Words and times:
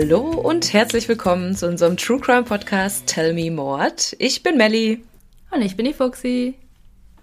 Hallo 0.00 0.20
und 0.20 0.72
herzlich 0.72 1.08
willkommen 1.08 1.56
zu 1.56 1.66
unserem 1.66 1.96
True 1.96 2.20
Crime 2.20 2.44
Podcast 2.44 3.08
Tell 3.08 3.32
Me 3.32 3.50
Mord. 3.50 4.14
Ich 4.20 4.44
bin 4.44 4.56
Melly. 4.56 5.02
Und 5.50 5.62
ich 5.62 5.76
bin 5.76 5.86
die 5.86 5.92
Fuxi. 5.92 6.54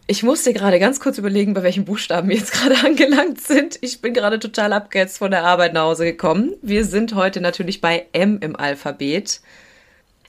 Ich 0.08 0.24
musste 0.24 0.52
gerade 0.52 0.78
ganz 0.78 1.00
kurz 1.00 1.18
überlegen, 1.18 1.54
bei 1.54 1.64
welchen 1.64 1.86
Buchstaben 1.86 2.28
wir 2.28 2.36
jetzt 2.36 2.52
gerade 2.52 2.76
angelangt 2.86 3.40
sind. 3.40 3.78
Ich 3.80 4.02
bin 4.02 4.14
gerade 4.14 4.40
total 4.40 4.74
abgehetzt 4.74 5.20
von 5.20 5.32
der 5.32 5.46
Arbeit 5.46 5.72
nach 5.72 5.84
Hause 5.84 6.04
gekommen. 6.04 6.54
Wir 6.62 6.84
sind 6.84 7.16
heute 7.16 7.40
natürlich 7.40 7.80
bei 7.80 8.08
M 8.12 8.40
im 8.42 8.58
Alphabet. 8.58 9.40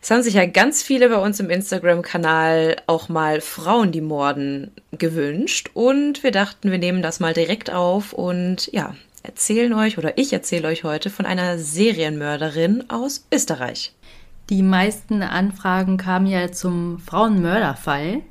Es 0.00 0.10
haben 0.12 0.22
sich 0.22 0.34
ja 0.34 0.46
ganz 0.46 0.84
viele 0.84 1.08
bei 1.08 1.18
uns 1.18 1.40
im 1.40 1.50
Instagram-Kanal 1.50 2.76
auch 2.86 3.08
mal 3.08 3.40
Frauen, 3.40 3.90
die 3.90 4.02
morden, 4.02 4.70
gewünscht. 4.92 5.70
Und 5.74 6.22
wir 6.22 6.30
dachten, 6.30 6.70
wir 6.70 6.78
nehmen 6.78 7.02
das 7.02 7.18
mal 7.18 7.34
direkt 7.34 7.72
auf 7.72 8.12
und 8.12 8.70
ja, 8.72 8.94
erzählen 9.26 9.72
euch 9.74 9.98
oder 9.98 10.18
ich 10.18 10.32
erzähle 10.32 10.68
euch 10.68 10.84
heute 10.84 11.10
von 11.10 11.26
einer 11.26 11.58
Serienmörderin 11.58 12.88
aus 12.88 13.26
Österreich. 13.32 13.92
Die 14.48 14.62
meisten 14.62 15.22
Anfragen 15.22 15.96
kamen 15.96 16.26
ja 16.26 16.52
zum 16.52 17.00
Frauenmörderfall, 17.00 18.22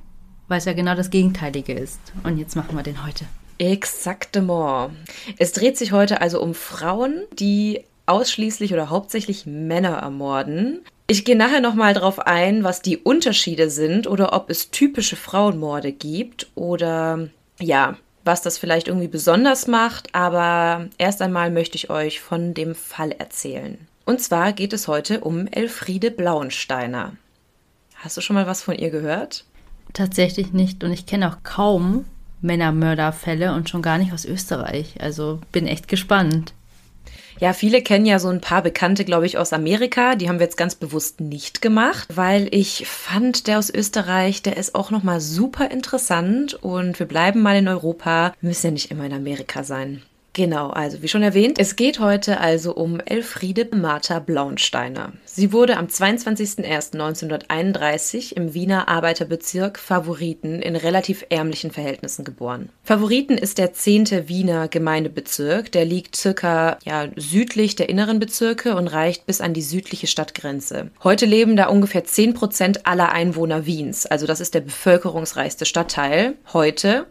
weil 0.48 0.58
es 0.58 0.66
ja 0.66 0.73
genau 0.73 0.95
das 0.95 1.09
Gegenteilige 1.09 1.73
ist. 1.73 2.00
Und 2.23 2.38
jetzt 2.38 2.55
machen 2.55 2.76
wir 2.77 2.84
den 2.84 3.05
heute. 3.05 3.26
Exaktement. 3.58 4.94
Es 5.38 5.52
dreht 5.52 5.77
sich 5.77 5.91
heute 5.91 6.22
also 6.22 6.41
um 6.41 6.53
Frauen, 6.53 7.23
die 7.38 7.84
ausschließlich 8.05 8.73
oder 8.73 8.89
hauptsächlich 8.89 9.45
Männer 9.45 9.98
ermorden. 9.98 10.81
Ich 11.08 11.25
gehe 11.25 11.36
nachher 11.36 11.62
nochmal 11.62 11.94
darauf 11.94 12.19
ein, 12.19 12.64
was 12.64 12.81
die 12.81 12.97
Unterschiede 12.97 13.69
sind 13.69 14.08
oder 14.08 14.34
ob 14.34 14.50
es 14.50 14.72
typische 14.72 15.16
Frauenmorde 15.17 15.91
gibt 15.91 16.47
oder 16.56 17.30
ja, 17.59 17.97
was 18.26 18.42
das 18.42 18.58
vielleicht 18.58 18.88
irgendwie 18.88 19.08
besonders 19.08 19.68
macht, 19.68 20.14
aber 20.14 20.90
erst 20.98 21.22
einmal 21.22 21.52
möchte 21.52 21.76
ich 21.76 21.90
euch 21.90 22.20
von 22.20 22.54
dem 22.54 22.76
Fall 22.76 23.12
erzählen. 23.12 23.78
Und 24.04 24.20
zwar 24.20 24.52
geht 24.52 24.73
es 24.73 24.88
heute 24.88 25.22
um 25.22 25.48
Elfriede 25.48 26.12
Blauensteiner. 26.12 27.14
Hast 27.96 28.18
du 28.18 28.22
schon 28.22 28.36
mal 28.36 28.48
was 28.48 28.62
von 28.62 28.76
ihr 28.76 28.90
gehört? 28.90 29.46
Tatsächlich 29.94 30.52
nicht 30.52 30.84
und 30.84 30.92
ich 30.92 31.06
kenne 31.06 31.30
auch 31.30 31.38
kaum 31.44 32.06
Männermörderfälle 32.42 33.53
und 33.53 33.70
schon 33.70 33.81
gar 33.81 33.98
nicht 33.98 34.12
aus 34.12 34.26
Österreich. 34.26 34.96
Also 35.00 35.40
bin 35.52 35.68
echt 35.68 35.88
gespannt. 35.88 36.53
Ja, 37.39 37.52
viele 37.53 37.81
kennen 37.81 38.05
ja 38.05 38.19
so 38.19 38.30
ein 38.30 38.39
paar 38.39 38.61
Bekannte, 38.61 39.03
glaube 39.03 39.25
ich, 39.25 39.38
aus 39.38 39.52
Amerika. 39.52 40.16
Die 40.16 40.30
haben 40.30 40.39
wir 40.39 40.45
jetzt 40.45 40.58
ganz 40.58 40.75
bewusst 40.75 41.19
nicht 41.19 41.61
gemacht, 41.61 42.08
weil 42.16 42.47
ich 42.52 42.88
fand, 42.88 43.47
der 43.47 43.59
aus 43.59 43.69
Österreich, 43.69 44.41
der 44.41 44.55
ist 44.58 44.73
auch 44.73 44.89
nochmal 44.89 45.19
super 45.19 45.69
interessant 45.69 46.53
und 46.53 46.97
wir 46.97 47.08
bleiben 47.08 47.41
mal 47.41 47.58
in 47.58 47.67
Europa. 47.67 48.33
Wir 48.39 48.47
müssen 48.50 48.67
ja 48.67 48.72
nicht 48.72 48.91
immer 48.91 49.06
in 49.06 49.13
Amerika 49.13 49.63
sein. 49.63 50.02
Genau, 50.36 50.69
also 50.69 51.02
wie 51.02 51.08
schon 51.08 51.23
erwähnt, 51.23 51.58
es 51.59 51.78
geht 51.78 52.02
heute 52.02 52.41
also 52.41 52.75
um 52.75 53.00
Elfriede 53.00 53.69
Martha 53.73 54.19
Blaunsteiner. 54.19 55.14
Sie 55.23 55.53
wurde 55.53 55.78
am 55.78 55.86
22.01.1931 55.86 58.33
im 58.33 58.53
Wiener 58.53 58.89
Arbeiterbezirk 58.89 59.80
Favoriten 59.80 60.61
in 60.61 60.75
relativ 60.75 61.25
ärmlichen 61.30 61.72
Verhältnissen 61.72 62.25
geboren. 62.25 62.67
Favoriten 62.83 63.38
ist 63.38 63.59
der 63.59 63.72
zehnte 63.72 64.28
Wiener 64.28 64.67
Gemeindebezirk, 64.67 65.72
der 65.72 65.86
liegt 65.86 66.17
circa 66.17 66.80
ja, 66.83 67.08
südlich 67.16 67.78
der 67.78 67.88
inneren 67.88 68.19
Bezirke 68.19 68.75
und 68.75 68.89
reicht 68.89 69.25
bis 69.25 69.39
an 69.39 69.53
die 69.53 69.61
südliche 69.61 70.08
Stadtgrenze. 70.08 70.91
Heute 71.02 71.25
leben 71.25 71.56
da 71.56 71.67
ungefähr 71.67 72.03
10 72.03 72.33
Prozent 72.33 72.86
aller 72.86 73.13
Einwohner 73.13 73.66
Wiens, 73.66 74.06
also 74.06 74.28
das 74.28 74.41
ist 74.41 74.53
der 74.53 74.59
bevölkerungsreichste 74.59 75.66
Stadtteil 75.66 76.34
heute. 76.52 77.06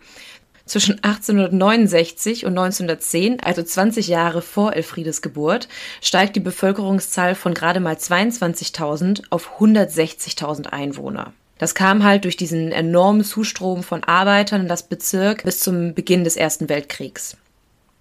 Zwischen 0.67 1.03
1869 1.05 2.47
und 2.47 2.57
1910, 2.57 3.41
also 3.41 3.63
20 3.63 4.09
Jahre 4.09 4.41
vor 4.41 4.75
Elfriedes 4.75 5.21
Geburt, 5.21 5.69
steigt 6.01 6.37
die 6.37 6.41
Bevölkerungszahl 6.41 7.35
von 7.35 7.53
gerade 7.53 7.81
mal 7.81 7.97
22.000 7.97 9.25
auf 9.29 9.61
160.000 9.61 10.69
Einwohner. 10.69 11.35
Das 11.59 11.75
kam 11.75 12.03
halt 12.03 12.25
durch 12.25 12.37
diesen 12.37 12.73
enormen 12.73 13.25
Zustrom 13.25 13.83
von 13.83 14.05
Arbeitern 14.05 14.63
in 14.63 14.69
das 14.69 14.85
Bezirk 14.85 15.45
bis 15.45 15.61
zum 15.61 15.95
Beginn 15.95 16.25
des 16.25 16.37
Ersten 16.37 16.69
Weltkriegs. 16.69 17.37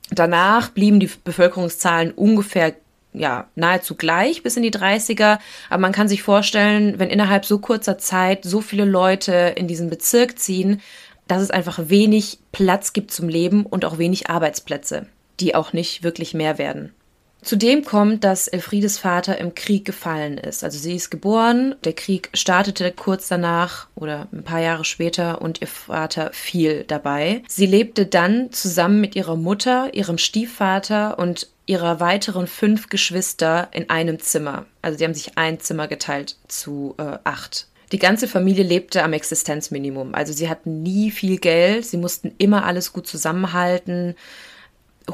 Danach 0.09 0.69
blieben 0.69 0.99
die 0.99 1.09
Bevölkerungszahlen 1.23 2.11
ungefähr 2.11 2.73
ja, 3.13 3.47
nahezu 3.55 3.95
gleich 3.95 4.41
bis 4.41 4.57
in 4.57 4.63
die 4.63 4.71
30er. 4.71 5.37
Aber 5.69 5.81
man 5.81 5.91
kann 5.91 6.07
sich 6.07 6.23
vorstellen, 6.23 6.97
wenn 6.97 7.09
innerhalb 7.09 7.45
so 7.45 7.59
kurzer 7.59 7.97
Zeit 7.97 8.43
so 8.43 8.59
viele 8.59 8.85
Leute 8.85 9.53
in 9.55 9.67
diesen 9.67 9.89
Bezirk 9.89 10.39
ziehen, 10.39 10.81
dass 11.27 11.41
es 11.41 11.51
einfach 11.51 11.89
wenig 11.89 12.39
Platz 12.51 12.93
gibt 12.93 13.11
zum 13.11 13.29
Leben 13.29 13.65
und 13.65 13.85
auch 13.85 13.97
wenig 13.97 14.29
Arbeitsplätze, 14.29 15.07
die 15.39 15.55
auch 15.55 15.73
nicht 15.73 16.03
wirklich 16.03 16.33
mehr 16.33 16.57
werden. 16.57 16.93
Zudem 17.43 17.83
kommt, 17.83 18.23
dass 18.23 18.47
Elfriedes 18.47 18.97
Vater 18.97 19.37
im 19.37 19.53
Krieg 19.53 19.83
gefallen 19.83 20.37
ist. 20.37 20.63
Also 20.63 20.79
sie 20.79 20.95
ist 20.95 21.09
geboren, 21.09 21.75
der 21.83 21.91
Krieg 21.91 22.29
startete 22.33 22.91
kurz 22.93 23.27
danach 23.27 23.87
oder 23.95 24.27
ein 24.31 24.43
paar 24.43 24.61
Jahre 24.61 24.85
später 24.85 25.41
und 25.41 25.59
ihr 25.59 25.67
Vater 25.67 26.31
fiel 26.31 26.85
dabei. 26.87 27.43
Sie 27.49 27.65
lebte 27.65 28.05
dann 28.05 28.51
zusammen 28.53 29.01
mit 29.01 29.17
ihrer 29.17 29.35
Mutter, 29.35 29.93
ihrem 29.93 30.17
Stiefvater 30.17 31.19
und 31.19 31.49
ihrer 31.65 31.99
weiteren 31.99 32.47
fünf 32.47 32.87
Geschwister 32.87 33.67
in 33.71 33.89
einem 33.89 34.19
Zimmer. 34.19 34.65
Also 34.81 34.97
sie 34.97 35.03
haben 35.03 35.13
sich 35.13 35.37
ein 35.37 35.59
Zimmer 35.59 35.89
geteilt 35.89 36.37
zu 36.47 36.95
äh, 36.97 37.17
acht. 37.25 37.67
Die 37.93 37.99
ganze 37.99 38.27
Familie 38.27 38.63
lebte 38.63 39.03
am 39.03 39.13
Existenzminimum. 39.13 40.15
Also 40.15 40.33
sie 40.33 40.49
hatten 40.49 40.81
nie 40.81 41.11
viel 41.11 41.37
Geld, 41.37 41.85
sie 41.85 41.97
mussten 41.97 42.33
immer 42.39 42.65
alles 42.65 42.91
gut 42.91 43.05
zusammenhalten. 43.05 44.15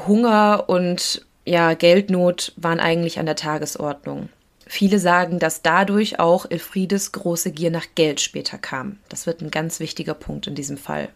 Hunger 0.06 0.64
und 0.68 1.26
ja, 1.44 1.74
Geldnot 1.74 2.54
waren 2.56 2.80
eigentlich 2.80 3.18
an 3.18 3.26
der 3.26 3.36
Tagesordnung. 3.36 4.30
Viele 4.66 4.98
sagen, 4.98 5.38
dass 5.38 5.60
dadurch 5.60 6.20
auch 6.20 6.46
Elfriedes 6.48 7.12
große 7.12 7.52
Gier 7.52 7.70
nach 7.70 7.86
Geld 7.96 8.18
später 8.18 8.56
kam. 8.56 8.98
Das 9.10 9.26
wird 9.26 9.42
ein 9.42 9.50
ganz 9.50 9.78
wichtiger 9.78 10.14
Punkt 10.14 10.46
in 10.46 10.54
diesem 10.54 10.78
Fall. 10.78 11.10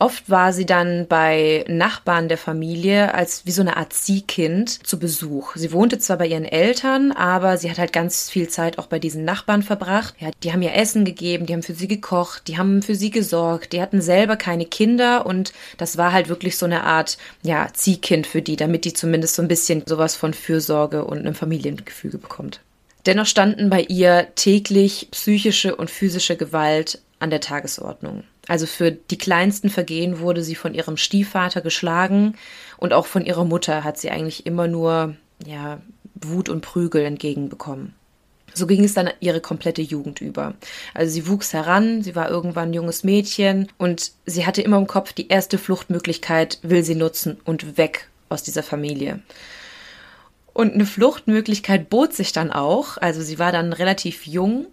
Oft 0.00 0.30
war 0.30 0.54
sie 0.54 0.64
dann 0.64 1.06
bei 1.08 1.62
Nachbarn 1.68 2.30
der 2.30 2.38
Familie 2.38 3.12
als 3.12 3.44
wie 3.44 3.50
so 3.50 3.60
eine 3.60 3.76
Art 3.76 3.92
Ziehkind 3.92 4.86
zu 4.86 4.98
Besuch. 4.98 5.56
Sie 5.56 5.72
wohnte 5.72 5.98
zwar 5.98 6.16
bei 6.16 6.26
ihren 6.26 6.46
Eltern, 6.46 7.12
aber 7.12 7.58
sie 7.58 7.70
hat 7.70 7.76
halt 7.76 7.92
ganz 7.92 8.30
viel 8.30 8.48
Zeit 8.48 8.78
auch 8.78 8.86
bei 8.86 8.98
diesen 8.98 9.26
Nachbarn 9.26 9.62
verbracht. 9.62 10.14
Ja, 10.18 10.30
die 10.42 10.54
haben 10.54 10.62
ihr 10.62 10.74
Essen 10.74 11.04
gegeben, 11.04 11.44
die 11.44 11.52
haben 11.52 11.62
für 11.62 11.74
sie 11.74 11.86
gekocht, 11.86 12.48
die 12.48 12.56
haben 12.56 12.80
für 12.80 12.94
sie 12.94 13.10
gesorgt, 13.10 13.74
die 13.74 13.82
hatten 13.82 14.00
selber 14.00 14.36
keine 14.36 14.64
Kinder 14.64 15.26
und 15.26 15.52
das 15.76 15.98
war 15.98 16.14
halt 16.14 16.30
wirklich 16.30 16.56
so 16.56 16.64
eine 16.64 16.84
Art, 16.84 17.18
ja, 17.42 17.68
Ziehkind 17.70 18.26
für 18.26 18.40
die, 18.40 18.56
damit 18.56 18.86
die 18.86 18.94
zumindest 18.94 19.34
so 19.34 19.42
ein 19.42 19.48
bisschen 19.48 19.82
sowas 19.84 20.16
von 20.16 20.32
Fürsorge 20.32 21.04
und 21.04 21.18
einem 21.18 21.34
Familiengefüge 21.34 22.16
bekommt. 22.16 22.62
Dennoch 23.04 23.26
standen 23.26 23.68
bei 23.68 23.82
ihr 23.82 24.28
täglich 24.34 25.08
psychische 25.10 25.76
und 25.76 25.90
physische 25.90 26.36
Gewalt 26.36 27.02
an 27.18 27.28
der 27.28 27.42
Tagesordnung. 27.42 28.24
Also 28.50 28.66
für 28.66 28.90
die 28.90 29.16
kleinsten 29.16 29.70
Vergehen 29.70 30.18
wurde 30.18 30.42
sie 30.42 30.56
von 30.56 30.74
ihrem 30.74 30.96
Stiefvater 30.96 31.60
geschlagen 31.60 32.34
und 32.78 32.92
auch 32.92 33.06
von 33.06 33.24
ihrer 33.24 33.44
Mutter 33.44 33.84
hat 33.84 33.96
sie 33.96 34.10
eigentlich 34.10 34.44
immer 34.44 34.66
nur 34.66 35.14
ja, 35.46 35.80
Wut 36.16 36.48
und 36.48 36.60
Prügel 36.60 37.04
entgegenbekommen. 37.04 37.94
So 38.52 38.66
ging 38.66 38.82
es 38.82 38.92
dann 38.92 39.08
ihre 39.20 39.40
komplette 39.40 39.82
Jugend 39.82 40.20
über. 40.20 40.54
Also 40.94 41.12
sie 41.12 41.28
wuchs 41.28 41.52
heran, 41.52 42.02
sie 42.02 42.16
war 42.16 42.28
irgendwann 42.28 42.70
ein 42.70 42.74
junges 42.74 43.04
Mädchen 43.04 43.68
und 43.78 44.10
sie 44.26 44.44
hatte 44.44 44.62
immer 44.62 44.78
im 44.78 44.88
Kopf, 44.88 45.12
die 45.12 45.28
erste 45.28 45.56
Fluchtmöglichkeit 45.56 46.58
will 46.62 46.82
sie 46.82 46.96
nutzen 46.96 47.38
und 47.44 47.78
weg 47.78 48.08
aus 48.30 48.42
dieser 48.42 48.64
Familie. 48.64 49.20
Und 50.52 50.74
eine 50.74 50.86
Fluchtmöglichkeit 50.86 51.88
bot 51.88 52.14
sich 52.14 52.32
dann 52.32 52.50
auch. 52.50 52.96
Also 52.96 53.22
sie 53.22 53.38
war 53.38 53.52
dann 53.52 53.72
relativ 53.72 54.26
jung 54.26 54.66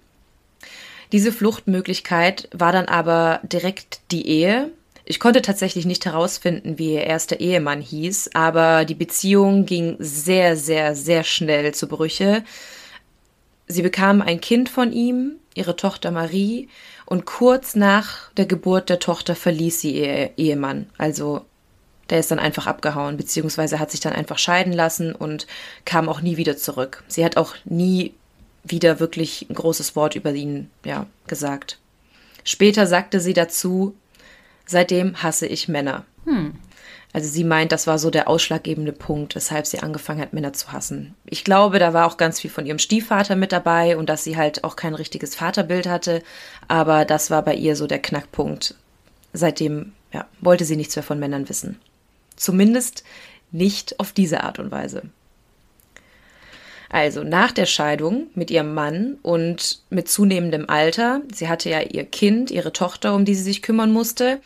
diese 1.11 1.31
Fluchtmöglichkeit 1.31 2.49
war 2.51 2.71
dann 2.71 2.85
aber 2.85 3.39
direkt 3.43 4.01
die 4.11 4.27
Ehe. 4.27 4.71
Ich 5.05 5.19
konnte 5.19 5.41
tatsächlich 5.41 5.85
nicht 5.85 6.05
herausfinden, 6.05 6.77
wie 6.77 6.95
ihr 6.95 7.03
erster 7.03 7.39
Ehemann 7.39 7.81
hieß, 7.81 8.31
aber 8.33 8.83
die 8.83 8.95
Beziehung 8.95 9.65
ging 9.65 9.95
sehr, 9.99 10.57
sehr, 10.57 10.95
sehr 10.95 11.23
schnell 11.23 11.73
zu 11.73 11.87
Brüche. 11.87 12.43
Sie 13.67 13.81
bekam 13.81 14.21
ein 14.21 14.41
Kind 14.41 14.67
von 14.69 14.91
ihm, 14.91 15.37
ihre 15.55 15.75
Tochter 15.77 16.11
Marie, 16.11 16.67
und 17.05 17.25
kurz 17.25 17.75
nach 17.75 18.31
der 18.33 18.45
Geburt 18.45 18.89
der 18.89 18.99
Tochter 18.99 19.33
verließ 19.33 19.79
sie 19.79 19.97
ihr 19.97 20.37
Ehemann. 20.37 20.89
Also 20.97 21.45
der 22.09 22.19
ist 22.19 22.31
dann 22.31 22.39
einfach 22.39 22.67
abgehauen, 22.67 23.15
beziehungsweise 23.15 23.79
hat 23.79 23.91
sich 23.91 24.01
dann 24.01 24.13
einfach 24.13 24.37
scheiden 24.37 24.73
lassen 24.73 25.13
und 25.13 25.47
kam 25.85 26.09
auch 26.09 26.21
nie 26.21 26.35
wieder 26.35 26.57
zurück. 26.57 27.03
Sie 27.07 27.23
hat 27.23 27.37
auch 27.37 27.55
nie 27.63 28.13
wieder 28.67 28.99
wirklich 28.99 29.47
ein 29.49 29.55
großes 29.55 29.95
Wort 29.95 30.15
über 30.15 30.31
ihn 30.31 30.69
ja, 30.83 31.07
gesagt. 31.27 31.79
Später 32.43 32.87
sagte 32.87 33.19
sie 33.19 33.33
dazu, 33.33 33.95
seitdem 34.65 35.21
hasse 35.21 35.47
ich 35.47 35.67
Männer. 35.67 36.05
Hm. 36.25 36.53
Also 37.13 37.29
sie 37.29 37.43
meint, 37.43 37.71
das 37.71 37.87
war 37.87 37.99
so 37.99 38.09
der 38.09 38.27
ausschlaggebende 38.27 38.91
Punkt, 38.91 39.33
weshalb 39.35 39.65
sie 39.65 39.79
angefangen 39.79 40.21
hat, 40.21 40.33
Männer 40.33 40.53
zu 40.53 40.71
hassen. 40.71 41.15
Ich 41.25 41.43
glaube, 41.43 41.79
da 41.79 41.93
war 41.93 42.05
auch 42.05 42.17
ganz 42.17 42.39
viel 42.39 42.51
von 42.51 42.65
ihrem 42.65 42.79
Stiefvater 42.79 43.35
mit 43.35 43.51
dabei 43.51 43.97
und 43.97 44.07
dass 44.07 44.23
sie 44.23 44.37
halt 44.37 44.63
auch 44.63 44.75
kein 44.75 44.93
richtiges 44.93 45.33
Vaterbild 45.33 45.87
hatte. 45.87 46.21
Aber 46.67 47.05
das 47.05 47.31
war 47.31 47.41
bei 47.43 47.55
ihr 47.55 47.75
so 47.75 47.87
der 47.87 48.01
Knackpunkt. 48.01 48.75
Seitdem 49.33 49.93
ja, 50.13 50.27
wollte 50.41 50.65
sie 50.65 50.75
nichts 50.75 50.95
mehr 50.95 51.03
von 51.03 51.19
Männern 51.19 51.49
wissen. 51.49 51.79
Zumindest 52.35 53.03
nicht 53.51 53.99
auf 53.99 54.11
diese 54.11 54.43
Art 54.43 54.59
und 54.59 54.71
Weise. 54.71 55.03
Also 56.89 57.23
nach 57.23 57.51
der 57.51 57.65
Scheidung 57.65 58.27
mit 58.33 58.49
ihrem 58.49 58.73
Mann 58.73 59.17
und 59.21 59.79
mit 59.89 60.09
zunehmendem 60.09 60.69
Alter, 60.69 61.21
sie 61.33 61.49
hatte 61.49 61.69
ja 61.69 61.81
ihr 61.81 62.05
Kind, 62.05 62.49
ihre 62.49 62.71
Tochter, 62.71 63.13
um 63.13 63.25
die 63.25 63.35
sie 63.35 63.43
sich 63.43 63.61
kümmern 63.61 63.91
musste, 63.91 64.39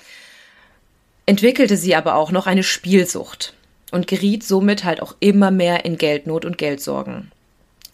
entwickelte 1.26 1.78
sie 1.78 1.96
aber 1.96 2.16
auch 2.16 2.32
noch 2.32 2.48
eine 2.48 2.64
Spielsucht 2.64 3.54
und 3.92 4.08
geriet 4.08 4.44
somit 4.44 4.84
halt 4.84 5.02
auch 5.02 5.16
immer 5.20 5.52
mehr 5.52 5.86
in 5.86 5.98
Geldnot 5.98 6.46
und 6.46 6.58
Geldsorgen. 6.58 7.32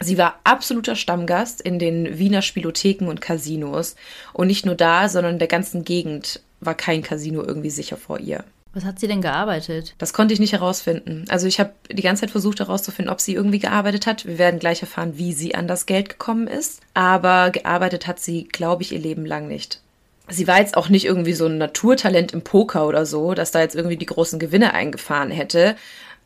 Sie 0.00 0.16
war 0.16 0.38
absoluter 0.44 0.94
Stammgast 0.94 1.60
in 1.60 1.78
den 1.78 2.18
Wiener 2.18 2.42
Spielotheken 2.42 3.08
und 3.08 3.20
Casinos. 3.20 3.96
Und 4.32 4.46
nicht 4.46 4.64
nur 4.64 4.76
da, 4.76 5.08
sondern 5.08 5.34
in 5.34 5.38
der 5.40 5.48
ganzen 5.48 5.84
Gegend 5.84 6.40
war 6.60 6.74
kein 6.74 7.02
Casino 7.02 7.42
irgendwie 7.42 7.70
sicher 7.70 7.96
vor 7.96 8.20
ihr. 8.20 8.44
Was 8.74 8.84
hat 8.84 9.00
sie 9.00 9.08
denn 9.08 9.22
gearbeitet? 9.22 9.94
Das 9.98 10.12
konnte 10.12 10.34
ich 10.34 10.40
nicht 10.40 10.52
herausfinden. 10.52 11.24
Also 11.28 11.46
ich 11.46 11.58
habe 11.58 11.72
die 11.90 12.02
ganze 12.02 12.20
Zeit 12.20 12.30
versucht 12.30 12.60
herauszufinden, 12.60 13.12
ob 13.12 13.20
sie 13.20 13.34
irgendwie 13.34 13.58
gearbeitet 13.58 14.06
hat. 14.06 14.26
Wir 14.26 14.38
werden 14.38 14.60
gleich 14.60 14.82
erfahren, 14.82 15.16
wie 15.16 15.32
sie 15.32 15.54
an 15.54 15.66
das 15.66 15.86
Geld 15.86 16.10
gekommen 16.10 16.46
ist. 16.46 16.80
Aber 16.94 17.50
gearbeitet 17.50 18.06
hat 18.06 18.20
sie, 18.20 18.44
glaube 18.44 18.82
ich, 18.82 18.92
ihr 18.92 19.00
Leben 19.00 19.24
lang 19.24 19.48
nicht. 19.48 19.80
Sie 20.28 20.46
war 20.46 20.58
jetzt 20.58 20.76
auch 20.76 20.90
nicht 20.90 21.06
irgendwie 21.06 21.32
so 21.32 21.46
ein 21.46 21.56
Naturtalent 21.56 22.32
im 22.32 22.42
Poker 22.42 22.86
oder 22.86 23.06
so, 23.06 23.32
dass 23.32 23.50
da 23.50 23.60
jetzt 23.60 23.74
irgendwie 23.74 23.96
die 23.96 24.06
großen 24.06 24.38
Gewinne 24.38 24.74
eingefahren 24.74 25.30
hätte. 25.30 25.74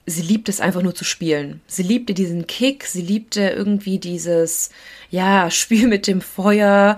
Sie 0.04 0.22
liebte 0.22 0.50
es 0.50 0.60
einfach 0.60 0.82
nur 0.82 0.96
zu 0.96 1.04
spielen. 1.04 1.60
Sie 1.68 1.84
liebte 1.84 2.12
diesen 2.12 2.48
Kick, 2.48 2.84
sie 2.84 3.02
liebte 3.02 3.50
irgendwie 3.50 4.00
dieses, 4.00 4.70
ja, 5.10 5.48
Spiel 5.52 5.86
mit 5.86 6.08
dem 6.08 6.20
Feuer, 6.20 6.96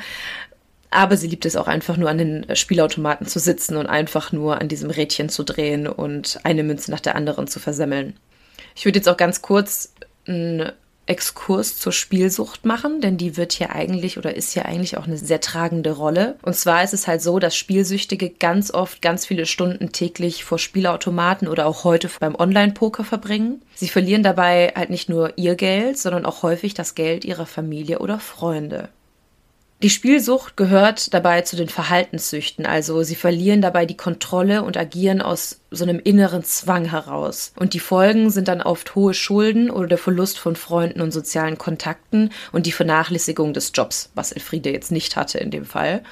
aber 0.94 1.16
sie 1.16 1.26
liebt 1.26 1.44
es 1.44 1.56
auch 1.56 1.66
einfach 1.66 1.96
nur 1.96 2.08
an 2.08 2.18
den 2.18 2.56
Spielautomaten 2.56 3.26
zu 3.26 3.38
sitzen 3.38 3.76
und 3.76 3.86
einfach 3.86 4.32
nur 4.32 4.60
an 4.60 4.68
diesem 4.68 4.90
Rädchen 4.90 5.28
zu 5.28 5.42
drehen 5.42 5.86
und 5.86 6.38
eine 6.44 6.62
Münze 6.62 6.90
nach 6.90 7.00
der 7.00 7.16
anderen 7.16 7.46
zu 7.46 7.58
versemmeln. 7.60 8.16
Ich 8.74 8.84
würde 8.84 8.98
jetzt 8.98 9.08
auch 9.08 9.16
ganz 9.16 9.42
kurz 9.42 9.92
einen 10.26 10.72
Exkurs 11.06 11.78
zur 11.78 11.92
Spielsucht 11.92 12.64
machen, 12.64 13.00
denn 13.00 13.18
die 13.18 13.36
wird 13.36 13.52
hier 13.52 13.74
eigentlich 13.74 14.16
oder 14.16 14.34
ist 14.34 14.52
hier 14.52 14.64
eigentlich 14.64 14.96
auch 14.96 15.06
eine 15.06 15.18
sehr 15.18 15.40
tragende 15.40 15.92
Rolle. 15.92 16.36
Und 16.42 16.56
zwar 16.56 16.82
ist 16.82 16.94
es 16.94 17.06
halt 17.06 17.20
so, 17.20 17.38
dass 17.38 17.54
Spielsüchtige 17.54 18.30
ganz 18.30 18.72
oft 18.72 19.02
ganz 19.02 19.26
viele 19.26 19.44
Stunden 19.44 19.92
täglich 19.92 20.44
vor 20.44 20.58
Spielautomaten 20.58 21.46
oder 21.46 21.66
auch 21.66 21.84
heute 21.84 22.08
beim 22.20 22.34
Online-Poker 22.34 23.04
verbringen. 23.04 23.62
Sie 23.74 23.88
verlieren 23.88 24.22
dabei 24.22 24.72
halt 24.74 24.90
nicht 24.90 25.10
nur 25.10 25.36
ihr 25.36 25.56
Geld, 25.56 25.98
sondern 25.98 26.24
auch 26.24 26.42
häufig 26.42 26.72
das 26.72 26.94
Geld 26.94 27.24
ihrer 27.24 27.46
Familie 27.46 27.98
oder 27.98 28.18
Freunde. 28.18 28.88
Die 29.82 29.90
Spielsucht 29.90 30.56
gehört 30.56 31.12
dabei 31.12 31.42
zu 31.42 31.56
den 31.56 31.68
Verhaltenssüchten, 31.68 32.64
also 32.64 33.02
sie 33.02 33.16
verlieren 33.16 33.60
dabei 33.60 33.84
die 33.84 33.96
Kontrolle 33.96 34.62
und 34.62 34.78
agieren 34.78 35.20
aus 35.20 35.60
so 35.70 35.84
einem 35.84 36.00
inneren 36.02 36.42
Zwang 36.42 36.86
heraus. 36.86 37.52
Und 37.56 37.74
die 37.74 37.80
Folgen 37.80 38.30
sind 38.30 38.48
dann 38.48 38.62
oft 38.62 38.94
hohe 38.94 39.12
Schulden 39.12 39.70
oder 39.70 39.88
der 39.88 39.98
Verlust 39.98 40.38
von 40.38 40.56
Freunden 40.56 41.02
und 41.02 41.12
sozialen 41.12 41.58
Kontakten 41.58 42.30
und 42.52 42.64
die 42.66 42.72
Vernachlässigung 42.72 43.52
des 43.52 43.72
Jobs, 43.74 44.10
was 44.14 44.32
Elfriede 44.32 44.70
jetzt 44.70 44.92
nicht 44.92 45.16
hatte 45.16 45.38
in 45.38 45.50
dem 45.50 45.66
Fall. 45.66 46.02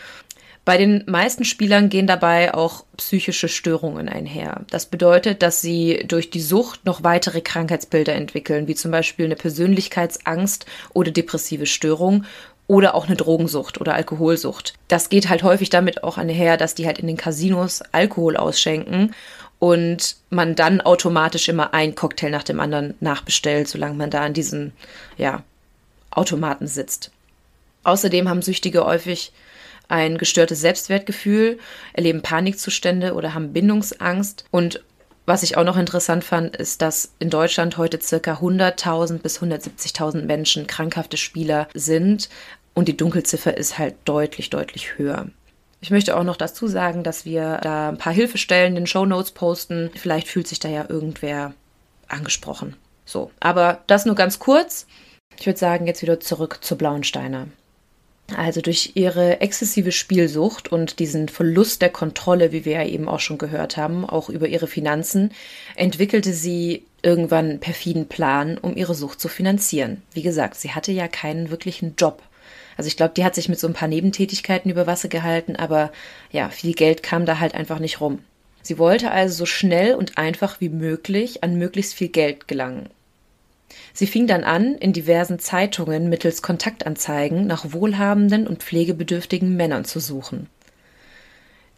Bei 0.65 0.79
den 0.79 1.03
meisten 1.09 1.45
Spielern 1.45 1.89
gehen 1.89 2.07
dabei 2.07 2.55
auch 2.55 2.85
psychische 2.97 3.49
Störungen 3.49 4.09
einher. 4.09 4.65
Das 4.71 4.87
bedeutet, 4.87 5.43
dass 5.43 5.61
sie 5.61 6.05
durch 6.07 6.31
die 6.31 6.41
Sucht 6.41 6.87
noch 6.87 7.03
weitere 7.03 7.41
Krankheitsbilder 7.41 8.15
entwickeln, 8.15 8.69
wie 8.69 8.77
zum 8.77 8.93
Beispiel 8.93 9.25
eine 9.25 9.35
Persönlichkeitsangst 9.35 10.67
oder 10.95 11.11
depressive 11.11 11.67
Störung 11.67 12.27
oder 12.73 12.95
auch 12.95 13.07
eine 13.07 13.17
Drogensucht 13.17 13.83
oder 13.83 13.95
Alkoholsucht. 13.95 14.73
Das 14.89 15.11
geht 15.11 15.29
halt 15.29 15.43
häufig 15.43 15.69
damit 15.69 16.03
auch 16.03 16.17
einher, 16.17 16.57
dass 16.57 16.75
die 16.75 16.87
halt 16.87 16.99
in 16.99 17.07
den 17.07 17.19
Casinos 17.19 17.83
Alkohol 17.93 18.39
ausschenken 18.39 19.15
und 19.59 20.17
man 20.31 20.55
dann 20.55 20.81
automatisch 20.81 21.51
immer 21.51 21.75
ein 21.75 21.95
Cocktail 21.95 22.31
nach 22.31 22.45
dem 22.45 22.61
anderen 22.61 22.95
nachbestellt, 23.01 23.69
solange 23.69 23.97
man 23.97 24.09
da 24.09 24.23
an 24.23 24.33
diesen 24.33 24.73
ja, 25.19 25.43
Automaten 26.11 26.67
sitzt. 26.67 27.11
Außerdem 27.85 28.31
haben 28.31 28.41
Süchtige 28.41 28.87
häufig 28.87 29.33
ein 29.89 30.17
gestörtes 30.17 30.63
Selbstwertgefühl, 30.63 31.59
erleben 31.93 32.23
Panikzustände 32.23 33.13
oder 33.13 33.35
haben 33.35 33.53
Bindungsangst 33.53 34.47
und 34.51 34.81
was 35.25 35.45
ich 35.45 35.57
auch 35.57 35.65
noch 35.65 35.77
interessant 35.77 36.25
fand, 36.25 36.57
ist, 36.57 36.83
dass 36.83 37.13
in 37.21 37.31
Deutschland 37.31 37.77
heute 37.77 38.01
circa 38.01 38.35
100.000 38.35 39.19
bis 39.19 39.41
170.000 39.41 40.23
Menschen 40.23 40.67
krankhafte 40.67 41.17
Spieler 41.17 41.69
sind 41.75 42.29
und 42.75 42.89
die 42.89 42.97
Dunkelziffer 42.97 43.57
ist 43.57 43.79
halt 43.79 43.95
deutlich, 44.05 44.51
deutlich 44.51 44.99
höher. 44.99 45.27
Ich 45.81 45.91
möchte 45.91 46.17
auch 46.17 46.25
noch 46.25 46.37
dazu 46.37 46.69
sagen, 46.69 47.03
dass 47.03 47.25
wir 47.25 47.59
da 47.63 47.89
ein 47.89 47.99
paar 47.99 48.13
Hilfestellen 48.13 48.77
in 48.77 48.83
den 48.83 48.87
Show 48.87 49.05
Notes 49.05 49.33
posten. 49.33 49.91
Vielleicht 49.97 50.29
fühlt 50.29 50.47
sich 50.47 50.61
da 50.61 50.69
ja 50.69 50.87
irgendwer 50.89 51.55
angesprochen. 52.07 52.77
So, 53.05 53.33
aber 53.41 53.81
das 53.89 54.07
nur 54.07 54.15
ganz 54.15 54.39
kurz. 54.39 54.87
Ich 55.39 55.47
würde 55.47 55.59
sagen, 55.59 55.87
jetzt 55.87 56.03
wieder 56.03 56.21
zurück 56.21 56.59
zu 56.61 56.77
Blauensteiner. 56.77 57.49
Also 58.37 58.61
durch 58.61 58.93
ihre 58.95 59.41
exzessive 59.41 59.93
Spielsucht 59.93 60.71
und 60.71 61.01
diesen 61.01 61.29
Verlust 61.29 61.83
der 61.83 61.91
Kontrolle, 61.91 62.53
wie 62.53 62.65
wir 62.65 62.75
ja 62.75 62.87
eben 62.87 63.09
auch 63.09 63.21
schon 63.21 63.39
gehört 63.39 63.77
haben, 63.77 64.09
auch 64.09 64.29
über 64.29 64.47
ihre 64.47 64.69
Finanzen, 64.69 65.33
entwickelte 65.75 66.33
sie 66.33 66.85
irgendwann 67.03 67.51
einen 67.51 67.61
perfiden 67.61 68.07
Plan, 68.07 68.57
um 68.57 68.77
ihre 68.77 68.95
Sucht 68.95 69.21
zu 69.21 69.29
finanzieren. 69.29 70.03
Wie 70.15 70.23
gesagt, 70.23 70.55
sie 70.55 70.71
hatte 70.71 70.93
ja 70.93 71.09
keinen 71.09 71.51
wirklichen 71.51 71.97
Job. 71.97 72.23
Also 72.77 72.89
ich 72.89 72.97
glaube, 72.97 73.15
die 73.17 73.25
hat 73.25 73.35
sich 73.35 73.49
mit 73.49 73.59
so 73.59 73.67
ein 73.67 73.75
paar 73.75 73.89
Nebentätigkeiten 73.89 74.71
über 74.71 74.87
Wasser 74.87 75.09
gehalten, 75.09 75.57
aber 75.57 75.93
ja, 76.31 76.49
viel 76.49 76.75
Geld 76.75 77.03
kam 77.03 77.27
da 77.27 77.39
halt 77.39 77.55
einfach 77.55 77.79
nicht 77.79 78.01
rum. 78.01 78.21
Sie 78.63 78.79
wollte 78.79 79.11
also 79.11 79.35
so 79.35 79.47
schnell 79.47 79.95
und 79.95 80.19
einfach 80.19 80.61
wie 80.61 80.69
möglich 80.69 81.43
an 81.43 81.57
möglichst 81.57 81.95
viel 81.95 82.09
Geld 82.09 82.47
gelangen. 82.47 82.89
Sie 83.93 84.07
fing 84.07 84.27
dann 84.27 84.45
an, 84.45 84.75
in 84.77 84.93
diversen 84.93 85.39
Zeitungen 85.39 86.09
mittels 86.09 86.43
Kontaktanzeigen 86.43 87.47
nach 87.47 87.73
wohlhabenden 87.73 88.47
und 88.47 88.63
pflegebedürftigen 88.63 89.57
Männern 89.57 89.85
zu 89.85 90.01
suchen. 90.01 90.49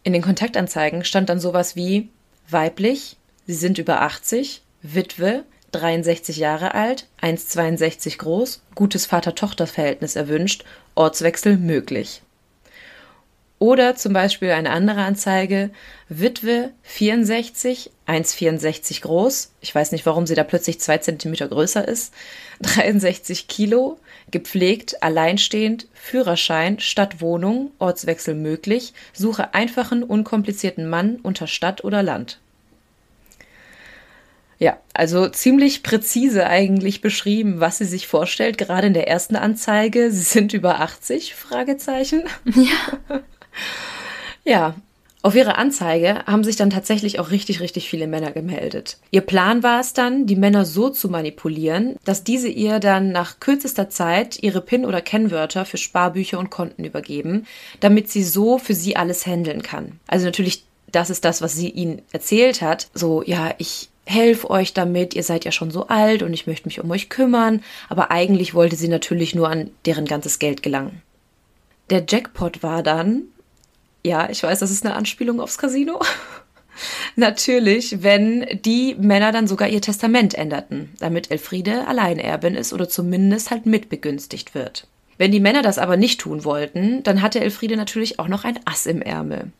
In 0.03 0.13
den 0.13 0.21
Kontaktanzeigen 0.21 1.03
stand 1.03 1.29
dann 1.29 1.39
sowas 1.39 1.75
wie 1.75 2.09
weiblich, 2.49 3.17
sie 3.47 3.53
sind 3.53 3.79
über 3.79 4.01
80, 4.01 4.61
Witwe, 4.81 5.43
63 5.79 6.37
Jahre 6.37 6.73
alt, 6.73 7.07
1,62 7.21 8.17
groß, 8.17 8.61
gutes 8.75 9.05
Vater-Tochter-Verhältnis 9.05 10.15
erwünscht, 10.15 10.63
Ortswechsel 10.95 11.57
möglich. 11.57 12.21
Oder 13.57 13.95
zum 13.95 14.11
Beispiel 14.11 14.51
eine 14.51 14.71
andere 14.71 15.01
Anzeige, 15.03 15.69
Witwe 16.09 16.71
64, 16.83 17.89
1,64 18.05 19.01
groß, 19.01 19.51
ich 19.61 19.73
weiß 19.73 19.91
nicht, 19.93 20.05
warum 20.05 20.27
sie 20.27 20.35
da 20.35 20.43
plötzlich 20.43 20.81
zwei 20.81 20.97
Zentimeter 20.97 21.47
größer 21.47 21.87
ist, 21.87 22.13
63 22.61 23.47
Kilo, 23.47 23.97
gepflegt, 24.29 25.01
alleinstehend, 25.01 25.87
Führerschein, 25.93 26.79
Stadtwohnung, 26.79 27.71
Ortswechsel 27.79 28.35
möglich, 28.35 28.93
suche 29.13 29.53
einfachen, 29.53 30.03
unkomplizierten 30.03 30.89
Mann 30.89 31.17
unter 31.23 31.47
Stadt 31.47 31.83
oder 31.83 32.03
Land. 32.03 32.39
Ja, 34.57 34.77
also 34.93 35.27
ziemlich 35.27 35.83
präzise 35.83 36.47
eigentlich 36.47 37.01
beschrieben, 37.01 37.59
was 37.59 37.77
sie 37.77 37.85
sich 37.85 38.07
vorstellt, 38.07 38.57
gerade 38.57 38.87
in 38.87 38.93
der 38.93 39.07
ersten 39.07 39.35
Anzeige. 39.35 40.11
Sie 40.11 40.23
sind 40.23 40.53
über 40.53 40.79
80? 40.79 41.35
Fragezeichen. 41.35 42.23
Ja. 42.45 43.19
ja, 44.45 44.75
auf 45.25 45.33
ihre 45.33 45.57
Anzeige 45.57 46.23
haben 46.27 46.43
sich 46.43 46.55
dann 46.55 46.69
tatsächlich 46.69 47.19
auch 47.19 47.31
richtig, 47.31 47.59
richtig 47.59 47.89
viele 47.89 48.05
Männer 48.05 48.31
gemeldet. 48.31 48.99
Ihr 49.09 49.21
Plan 49.21 49.63
war 49.63 49.79
es 49.79 49.93
dann, 49.93 50.27
die 50.27 50.35
Männer 50.35 50.65
so 50.65 50.91
zu 50.91 51.09
manipulieren, 51.09 51.95
dass 52.05 52.23
diese 52.23 52.47
ihr 52.47 52.79
dann 52.79 53.11
nach 53.11 53.39
kürzester 53.39 53.89
Zeit 53.89 54.43
ihre 54.43 54.61
PIN- 54.61 54.85
oder 54.85 55.01
Kennwörter 55.01 55.65
für 55.65 55.77
Sparbücher 55.77 56.37
und 56.37 56.51
Konten 56.51 56.85
übergeben, 56.85 57.47
damit 57.79 58.11
sie 58.11 58.23
so 58.23 58.59
für 58.59 58.75
sie 58.75 58.97
alles 58.97 59.25
handeln 59.25 59.63
kann. 59.63 59.99
Also 60.05 60.25
natürlich, 60.25 60.63
das 60.91 61.09
ist 61.09 61.25
das, 61.25 61.41
was 61.41 61.55
sie 61.55 61.71
ihnen 61.71 62.03
erzählt 62.11 62.61
hat. 62.61 62.89
So, 62.93 63.23
ja, 63.23 63.55
ich 63.57 63.89
helfe 64.05 64.49
euch 64.49 64.73
damit, 64.73 65.13
ihr 65.13 65.23
seid 65.23 65.45
ja 65.45 65.51
schon 65.51 65.71
so 65.71 65.87
alt 65.87 66.23
und 66.23 66.33
ich 66.33 66.47
möchte 66.47 66.67
mich 66.67 66.79
um 66.79 66.89
euch 66.91 67.09
kümmern, 67.09 67.63
aber 67.89 68.11
eigentlich 68.11 68.53
wollte 68.53 68.75
sie 68.75 68.87
natürlich 68.87 69.35
nur 69.35 69.49
an 69.49 69.71
deren 69.85 70.05
ganzes 70.05 70.39
Geld 70.39 70.63
gelangen. 70.63 71.01
Der 71.89 72.03
Jackpot 72.07 72.63
war 72.63 72.83
dann, 72.83 73.23
ja, 74.03 74.29
ich 74.29 74.41
weiß, 74.43 74.59
das 74.59 74.71
ist 74.71 74.85
eine 74.85 74.95
Anspielung 74.95 75.39
aufs 75.39 75.57
Casino. 75.57 75.99
Natürlich, 77.15 78.03
wenn 78.03 78.45
die 78.65 78.95
Männer 78.95 79.31
dann 79.31 79.47
sogar 79.47 79.69
ihr 79.69 79.81
Testament 79.81 80.35
änderten, 80.35 80.91
damit 80.99 81.31
Elfriede 81.31 81.87
Alleinerbin 81.87 82.55
ist 82.55 82.73
oder 82.73 82.89
zumindest 82.89 83.49
halt 83.49 83.65
mitbegünstigt 83.65 84.53
wird. 84.53 84.87
Wenn 85.17 85.31
die 85.31 85.39
Männer 85.39 85.61
das 85.61 85.77
aber 85.77 85.95
nicht 85.95 86.19
tun 86.19 86.43
wollten, 86.43 87.01
dann 87.03 87.21
hatte 87.21 87.39
Elfriede 87.39 87.77
natürlich 87.77 88.19
auch 88.19 88.27
noch 88.27 88.43
ein 88.43 88.59
Ass 88.65 88.85
im 88.85 89.01
Ärmel. 89.01 89.51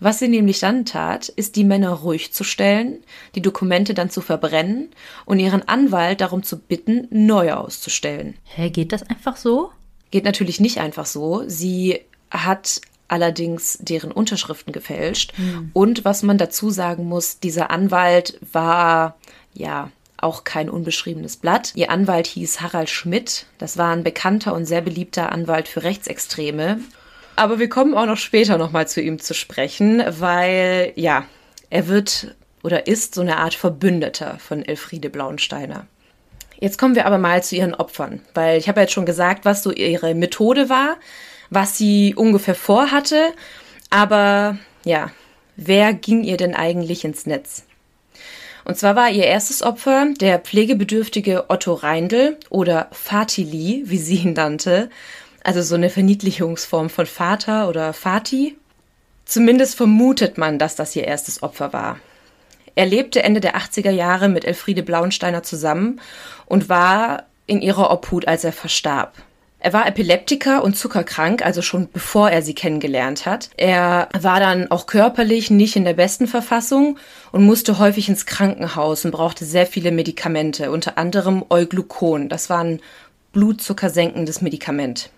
Was 0.00 0.18
sie 0.18 0.28
nämlich 0.28 0.60
dann 0.60 0.84
tat, 0.84 1.28
ist 1.28 1.56
die 1.56 1.64
Männer 1.64 1.90
ruhig 1.90 2.32
zu 2.32 2.44
stellen, 2.44 2.98
die 3.34 3.42
Dokumente 3.42 3.94
dann 3.94 4.10
zu 4.10 4.20
verbrennen 4.20 4.90
und 5.24 5.40
ihren 5.40 5.66
Anwalt 5.66 6.20
darum 6.20 6.42
zu 6.42 6.58
bitten, 6.58 7.08
neue 7.10 7.56
auszustellen. 7.56 8.36
Hä, 8.44 8.70
geht 8.70 8.92
das 8.92 9.02
einfach 9.02 9.36
so? 9.36 9.70
Geht 10.10 10.24
natürlich 10.24 10.60
nicht 10.60 10.78
einfach 10.78 11.06
so. 11.06 11.44
Sie 11.46 12.00
hat 12.30 12.80
allerdings 13.08 13.78
deren 13.80 14.12
Unterschriften 14.12 14.72
gefälscht. 14.72 15.32
Mhm. 15.38 15.70
Und 15.72 16.04
was 16.04 16.22
man 16.22 16.38
dazu 16.38 16.70
sagen 16.70 17.06
muss, 17.06 17.40
dieser 17.40 17.70
Anwalt 17.70 18.38
war 18.52 19.16
ja 19.54 19.90
auch 20.18 20.44
kein 20.44 20.68
unbeschriebenes 20.68 21.36
Blatt. 21.36 21.72
Ihr 21.74 21.90
Anwalt 21.90 22.26
hieß 22.26 22.60
Harald 22.60 22.90
Schmidt. 22.90 23.46
Das 23.56 23.78
war 23.78 23.92
ein 23.92 24.04
bekannter 24.04 24.52
und 24.52 24.66
sehr 24.66 24.80
beliebter 24.80 25.32
Anwalt 25.32 25.68
für 25.68 25.84
Rechtsextreme. 25.84 26.80
Aber 27.38 27.60
wir 27.60 27.68
kommen 27.68 27.94
auch 27.94 28.06
noch 28.06 28.16
später 28.16 28.58
nochmal 28.58 28.88
zu 28.88 29.00
ihm 29.00 29.20
zu 29.20 29.32
sprechen, 29.32 30.02
weil, 30.08 30.92
ja, 30.96 31.24
er 31.70 31.86
wird 31.86 32.34
oder 32.64 32.88
ist 32.88 33.14
so 33.14 33.20
eine 33.20 33.36
Art 33.36 33.54
Verbündeter 33.54 34.38
von 34.40 34.64
Elfriede 34.64 35.08
Blauensteiner. 35.08 35.86
Jetzt 36.58 36.78
kommen 36.78 36.96
wir 36.96 37.06
aber 37.06 37.18
mal 37.18 37.40
zu 37.44 37.54
ihren 37.54 37.74
Opfern, 37.74 38.22
weil 38.34 38.58
ich 38.58 38.68
habe 38.68 38.80
jetzt 38.80 38.92
schon 38.92 39.06
gesagt, 39.06 39.44
was 39.44 39.62
so 39.62 39.70
ihre 39.70 40.16
Methode 40.16 40.68
war, 40.68 40.96
was 41.48 41.78
sie 41.78 42.12
ungefähr 42.16 42.56
vorhatte, 42.56 43.32
aber 43.88 44.58
ja, 44.84 45.12
wer 45.54 45.94
ging 45.94 46.24
ihr 46.24 46.38
denn 46.38 46.56
eigentlich 46.56 47.04
ins 47.04 47.24
Netz? 47.24 47.62
Und 48.64 48.76
zwar 48.76 48.96
war 48.96 49.10
ihr 49.10 49.24
erstes 49.24 49.62
Opfer 49.62 50.08
der 50.20 50.40
pflegebedürftige 50.40 51.48
Otto 51.48 51.74
Reindl 51.74 52.36
oder 52.50 52.88
Fatili, 52.90 53.84
wie 53.86 53.98
sie 53.98 54.16
ihn 54.16 54.32
nannte, 54.32 54.90
also 55.48 55.62
so 55.62 55.76
eine 55.76 55.88
Verniedlichungsform 55.88 56.90
von 56.90 57.06
Vater 57.06 57.70
oder 57.70 57.94
Fati. 57.94 58.58
Zumindest 59.24 59.76
vermutet 59.76 60.36
man, 60.36 60.58
dass 60.58 60.76
das 60.76 60.94
ihr 60.94 61.04
erstes 61.04 61.42
Opfer 61.42 61.72
war. 61.72 61.98
Er 62.74 62.84
lebte 62.84 63.22
Ende 63.22 63.40
der 63.40 63.56
80er 63.56 63.90
Jahre 63.90 64.28
mit 64.28 64.44
Elfriede 64.44 64.82
Blauensteiner 64.82 65.42
zusammen 65.42 66.02
und 66.44 66.68
war 66.68 67.22
in 67.46 67.62
ihrer 67.62 67.90
Obhut, 67.90 68.28
als 68.28 68.44
er 68.44 68.52
verstarb. 68.52 69.14
Er 69.58 69.72
war 69.72 69.86
Epileptiker 69.86 70.62
und 70.62 70.76
zuckerkrank, 70.76 71.42
also 71.42 71.62
schon 71.62 71.88
bevor 71.90 72.28
er 72.28 72.42
sie 72.42 72.54
kennengelernt 72.54 73.24
hat. 73.24 73.48
Er 73.56 74.10
war 74.20 74.40
dann 74.40 74.70
auch 74.70 74.84
körperlich 74.84 75.50
nicht 75.50 75.76
in 75.76 75.86
der 75.86 75.94
besten 75.94 76.26
Verfassung 76.26 76.98
und 77.32 77.42
musste 77.42 77.78
häufig 77.78 78.10
ins 78.10 78.26
Krankenhaus 78.26 79.06
und 79.06 79.12
brauchte 79.12 79.46
sehr 79.46 79.64
viele 79.64 79.92
Medikamente, 79.92 80.70
unter 80.70 80.98
anderem 80.98 81.42
Euglucon. 81.48 82.28
Das 82.28 82.50
war 82.50 82.62
ein 82.62 82.80
blutzuckersenkendes 83.32 84.42
Medikament. 84.42 85.08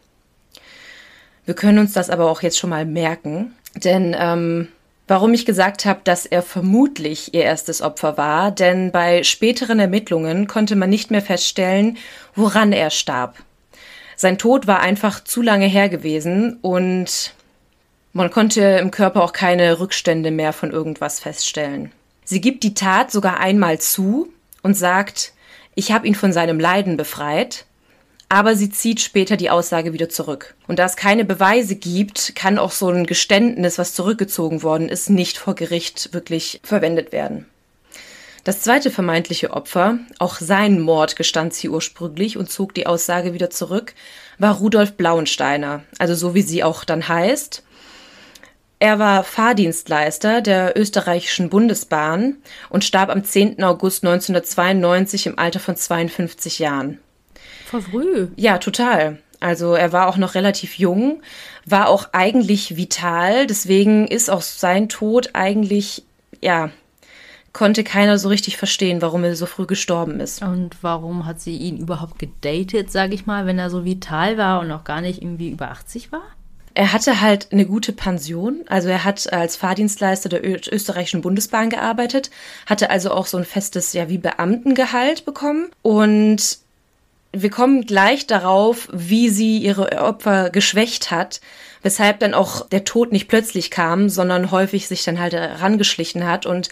Wir 1.50 1.56
können 1.56 1.80
uns 1.80 1.94
das 1.94 2.10
aber 2.10 2.30
auch 2.30 2.42
jetzt 2.42 2.60
schon 2.60 2.70
mal 2.70 2.86
merken, 2.86 3.56
denn 3.74 4.14
ähm, 4.16 4.68
warum 5.08 5.34
ich 5.34 5.44
gesagt 5.44 5.84
habe, 5.84 5.98
dass 6.04 6.24
er 6.24 6.42
vermutlich 6.42 7.34
ihr 7.34 7.42
erstes 7.42 7.82
Opfer 7.82 8.16
war, 8.16 8.52
denn 8.52 8.92
bei 8.92 9.24
späteren 9.24 9.80
Ermittlungen 9.80 10.46
konnte 10.46 10.76
man 10.76 10.88
nicht 10.90 11.10
mehr 11.10 11.22
feststellen, 11.22 11.98
woran 12.36 12.70
er 12.70 12.90
starb. 12.90 13.34
Sein 14.14 14.38
Tod 14.38 14.68
war 14.68 14.78
einfach 14.78 15.24
zu 15.24 15.42
lange 15.42 15.66
her 15.66 15.88
gewesen 15.88 16.58
und 16.62 17.34
man 18.12 18.30
konnte 18.30 18.60
im 18.80 18.92
Körper 18.92 19.24
auch 19.24 19.32
keine 19.32 19.80
Rückstände 19.80 20.30
mehr 20.30 20.52
von 20.52 20.70
irgendwas 20.70 21.18
feststellen. 21.18 21.90
Sie 22.24 22.40
gibt 22.40 22.62
die 22.62 22.74
Tat 22.74 23.10
sogar 23.10 23.40
einmal 23.40 23.80
zu 23.80 24.32
und 24.62 24.74
sagt, 24.74 25.32
ich 25.74 25.90
habe 25.90 26.06
ihn 26.06 26.14
von 26.14 26.32
seinem 26.32 26.60
Leiden 26.60 26.96
befreit, 26.96 27.64
aber 28.30 28.54
sie 28.54 28.70
zieht 28.70 29.00
später 29.00 29.36
die 29.36 29.50
Aussage 29.50 29.92
wieder 29.92 30.08
zurück. 30.08 30.54
Und 30.68 30.78
da 30.78 30.86
es 30.86 30.94
keine 30.94 31.24
Beweise 31.24 31.74
gibt, 31.74 32.36
kann 32.36 32.58
auch 32.58 32.70
so 32.70 32.88
ein 32.88 33.04
Geständnis, 33.04 33.76
was 33.76 33.92
zurückgezogen 33.92 34.62
worden 34.62 34.88
ist, 34.88 35.10
nicht 35.10 35.36
vor 35.36 35.56
Gericht 35.56 36.14
wirklich 36.14 36.60
verwendet 36.62 37.10
werden. 37.10 37.46
Das 38.44 38.60
zweite 38.60 38.92
vermeintliche 38.92 39.50
Opfer, 39.50 39.98
auch 40.20 40.36
seinen 40.36 40.80
Mord 40.80 41.16
gestand 41.16 41.54
sie 41.54 41.68
ursprünglich 41.68 42.38
und 42.38 42.50
zog 42.50 42.72
die 42.72 42.86
Aussage 42.86 43.34
wieder 43.34 43.50
zurück, 43.50 43.94
war 44.38 44.54
Rudolf 44.54 44.92
Blauensteiner, 44.92 45.82
also 45.98 46.14
so 46.14 46.32
wie 46.32 46.42
sie 46.42 46.62
auch 46.62 46.84
dann 46.84 47.08
heißt. 47.08 47.64
Er 48.78 49.00
war 49.00 49.24
Fahrdienstleister 49.24 50.40
der 50.40 50.78
österreichischen 50.78 51.50
Bundesbahn 51.50 52.36
und 52.70 52.84
starb 52.84 53.10
am 53.10 53.24
10. 53.24 53.62
August 53.64 54.04
1992 54.04 55.26
im 55.26 55.38
Alter 55.38 55.58
von 55.58 55.76
52 55.76 56.60
Jahren. 56.60 57.00
Voll 57.70 57.82
früh. 57.82 58.28
Ja, 58.34 58.58
total. 58.58 59.18
Also 59.38 59.74
er 59.74 59.92
war 59.92 60.08
auch 60.08 60.16
noch 60.16 60.34
relativ 60.34 60.74
jung, 60.78 61.22
war 61.64 61.88
auch 61.88 62.08
eigentlich 62.12 62.76
vital, 62.76 63.46
deswegen 63.46 64.08
ist 64.08 64.28
auch 64.28 64.42
sein 64.42 64.88
Tod 64.88 65.30
eigentlich, 65.34 66.02
ja, 66.42 66.70
konnte 67.52 67.84
keiner 67.84 68.18
so 68.18 68.28
richtig 68.28 68.56
verstehen, 68.56 69.00
warum 69.02 69.22
er 69.22 69.36
so 69.36 69.46
früh 69.46 69.66
gestorben 69.66 70.18
ist. 70.18 70.42
Und 70.42 70.82
warum 70.82 71.26
hat 71.26 71.40
sie 71.40 71.56
ihn 71.56 71.78
überhaupt 71.78 72.18
gedatet, 72.18 72.90
sage 72.90 73.14
ich 73.14 73.26
mal, 73.26 73.46
wenn 73.46 73.58
er 73.60 73.70
so 73.70 73.84
vital 73.84 74.36
war 74.36 74.60
und 74.60 74.68
noch 74.68 74.82
gar 74.82 75.00
nicht 75.00 75.22
irgendwie 75.22 75.50
über 75.50 75.70
80 75.70 76.10
war? 76.10 76.22
Er 76.74 76.92
hatte 76.92 77.20
halt 77.20 77.52
eine 77.52 77.66
gute 77.66 77.92
Pension, 77.92 78.62
also 78.68 78.88
er 78.88 79.04
hat 79.04 79.32
als 79.32 79.56
Fahrdienstleister 79.56 80.28
der 80.28 80.44
österreichischen 80.44 81.20
Bundesbahn 81.20 81.70
gearbeitet, 81.70 82.30
hatte 82.66 82.90
also 82.90 83.12
auch 83.12 83.26
so 83.26 83.38
ein 83.38 83.44
festes, 83.44 83.92
ja, 83.92 84.08
wie 84.08 84.18
Beamtengehalt 84.18 85.24
bekommen 85.24 85.70
und 85.82 86.58
wir 87.32 87.50
kommen 87.50 87.86
gleich 87.86 88.26
darauf, 88.26 88.88
wie 88.92 89.28
sie 89.28 89.58
ihre 89.58 89.98
Opfer 90.02 90.50
geschwächt 90.50 91.10
hat, 91.10 91.40
weshalb 91.82 92.20
dann 92.20 92.34
auch 92.34 92.68
der 92.68 92.84
Tod 92.84 93.12
nicht 93.12 93.28
plötzlich 93.28 93.70
kam, 93.70 94.08
sondern 94.08 94.50
häufig 94.50 94.88
sich 94.88 95.04
dann 95.04 95.20
halt 95.20 95.32
herangeschlichen 95.32 96.26
hat 96.26 96.44
und 96.46 96.68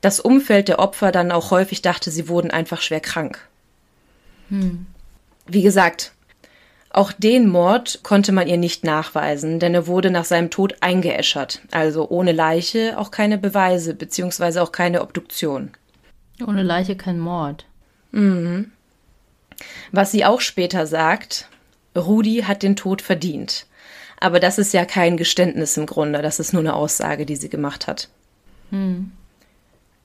das 0.00 0.20
Umfeld 0.20 0.68
der 0.68 0.78
Opfer 0.78 1.12
dann 1.12 1.32
auch 1.32 1.50
häufig 1.50 1.82
dachte, 1.82 2.10
sie 2.10 2.28
wurden 2.28 2.50
einfach 2.50 2.82
schwer 2.82 3.00
krank. 3.00 3.38
Hm. 4.50 4.86
Wie 5.46 5.62
gesagt, 5.62 6.12
auch 6.90 7.12
den 7.12 7.48
Mord 7.48 8.00
konnte 8.02 8.32
man 8.32 8.48
ihr 8.48 8.56
nicht 8.56 8.84
nachweisen, 8.84 9.60
denn 9.60 9.74
er 9.74 9.86
wurde 9.86 10.10
nach 10.10 10.24
seinem 10.24 10.50
Tod 10.50 10.76
eingeäschert, 10.80 11.60
also 11.70 12.08
ohne 12.08 12.32
Leiche 12.32 12.98
auch 12.98 13.10
keine 13.10 13.38
Beweise 13.38 13.94
beziehungsweise 13.94 14.62
auch 14.62 14.72
keine 14.72 15.02
Obduktion. 15.02 15.70
Ohne 16.46 16.62
Leiche 16.62 16.96
kein 16.96 17.18
Mord. 17.18 17.66
Mhm. 18.12 18.72
Was 19.92 20.12
sie 20.12 20.24
auch 20.24 20.40
später 20.40 20.86
sagt, 20.86 21.48
Rudi 21.96 22.44
hat 22.46 22.62
den 22.62 22.76
Tod 22.76 23.02
verdient. 23.02 23.66
Aber 24.18 24.40
das 24.40 24.58
ist 24.58 24.72
ja 24.72 24.84
kein 24.84 25.16
Geständnis 25.16 25.76
im 25.76 25.86
Grunde, 25.86 26.22
das 26.22 26.40
ist 26.40 26.52
nur 26.52 26.62
eine 26.62 26.74
Aussage, 26.74 27.26
die 27.26 27.36
sie 27.36 27.48
gemacht 27.48 27.86
hat. 27.86 28.08
Hm. 28.70 29.12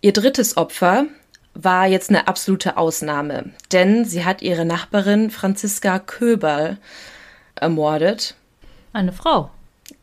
Ihr 0.01 0.13
drittes 0.13 0.57
Opfer 0.57 1.05
war 1.53 1.87
jetzt 1.87 2.09
eine 2.09 2.27
absolute 2.27 2.77
Ausnahme, 2.77 3.51
denn 3.71 4.05
sie 4.05 4.25
hat 4.25 4.41
ihre 4.41 4.65
Nachbarin 4.65 5.29
Franziska 5.29 5.99
Köberl 5.99 6.77
ermordet. 7.55 8.35
Eine 8.93 9.11
Frau. 9.11 9.51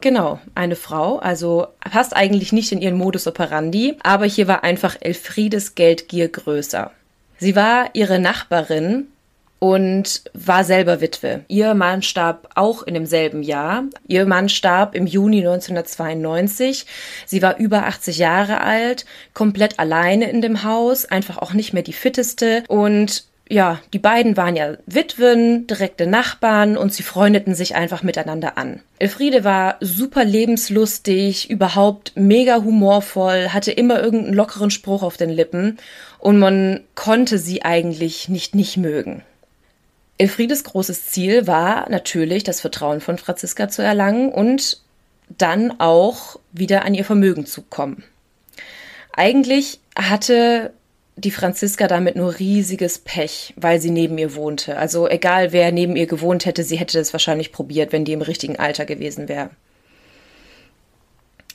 Genau, 0.00 0.38
eine 0.54 0.76
Frau, 0.76 1.18
also 1.18 1.66
passt 1.80 2.14
eigentlich 2.14 2.52
nicht 2.52 2.72
in 2.72 2.80
ihren 2.80 2.96
Modus 2.96 3.26
operandi, 3.26 3.96
aber 4.02 4.26
hier 4.26 4.46
war 4.46 4.62
einfach 4.62 4.96
Elfriedes 5.00 5.74
Geldgier 5.74 6.28
größer. 6.28 6.92
Sie 7.38 7.56
war 7.56 7.90
ihre 7.94 8.18
Nachbarin 8.18 9.08
und 9.58 10.22
war 10.34 10.64
selber 10.64 11.00
Witwe. 11.00 11.40
Ihr 11.48 11.74
Mann 11.74 12.02
starb 12.02 12.48
auch 12.54 12.82
in 12.82 12.94
demselben 12.94 13.42
Jahr. 13.42 13.84
Ihr 14.06 14.26
Mann 14.26 14.48
starb 14.48 14.94
im 14.94 15.06
Juni 15.06 15.38
1992. 15.38 16.86
Sie 17.26 17.42
war 17.42 17.58
über 17.58 17.86
80 17.86 18.18
Jahre 18.18 18.60
alt, 18.60 19.04
komplett 19.34 19.78
alleine 19.78 20.30
in 20.30 20.40
dem 20.40 20.62
Haus, 20.62 21.04
einfach 21.04 21.38
auch 21.38 21.52
nicht 21.52 21.72
mehr 21.72 21.82
die 21.82 21.92
fitteste 21.92 22.64
und 22.68 23.24
ja, 23.50 23.80
die 23.94 23.98
beiden 23.98 24.36
waren 24.36 24.56
ja 24.56 24.76
Witwen, 24.86 25.66
direkte 25.66 26.06
Nachbarn 26.06 26.76
und 26.76 26.92
sie 26.92 27.02
freundeten 27.02 27.54
sich 27.54 27.74
einfach 27.74 28.02
miteinander 28.02 28.58
an. 28.58 28.80
Elfriede 28.98 29.42
war 29.42 29.76
super 29.80 30.24
lebenslustig, 30.24 31.48
überhaupt 31.48 32.12
mega 32.14 32.62
humorvoll, 32.62 33.48
hatte 33.48 33.72
immer 33.72 34.02
irgendeinen 34.02 34.34
lockeren 34.34 34.70
Spruch 34.70 35.02
auf 35.02 35.16
den 35.16 35.30
Lippen 35.30 35.78
und 36.18 36.38
man 36.38 36.80
konnte 36.94 37.38
sie 37.38 37.62
eigentlich 37.62 38.28
nicht 38.28 38.54
nicht 38.54 38.76
mögen. 38.76 39.22
Elfriedes 40.18 40.64
großes 40.64 41.06
Ziel 41.06 41.46
war 41.46 41.88
natürlich, 41.88 42.42
das 42.42 42.60
Vertrauen 42.60 43.00
von 43.00 43.18
Franziska 43.18 43.68
zu 43.68 43.82
erlangen 43.82 44.32
und 44.32 44.80
dann 45.28 45.78
auch 45.78 46.40
wieder 46.52 46.84
an 46.84 46.94
ihr 46.94 47.04
Vermögen 47.04 47.46
zu 47.46 47.62
kommen. 47.62 48.02
Eigentlich 49.12 49.80
hatte 49.96 50.72
die 51.16 51.30
Franziska 51.30 51.88
damit 51.88 52.16
nur 52.16 52.38
riesiges 52.38 52.98
Pech, 52.98 53.54
weil 53.56 53.80
sie 53.80 53.90
neben 53.90 54.18
ihr 54.18 54.34
wohnte. 54.34 54.76
Also 54.76 55.08
egal 55.08 55.52
wer 55.52 55.72
neben 55.72 55.96
ihr 55.96 56.06
gewohnt 56.06 56.46
hätte, 56.46 56.62
sie 56.62 56.76
hätte 56.76 56.98
das 56.98 57.12
wahrscheinlich 57.12 57.52
probiert, 57.52 57.92
wenn 57.92 58.04
die 58.04 58.12
im 58.12 58.22
richtigen 58.22 58.58
Alter 58.58 58.86
gewesen 58.86 59.28
wäre. 59.28 59.50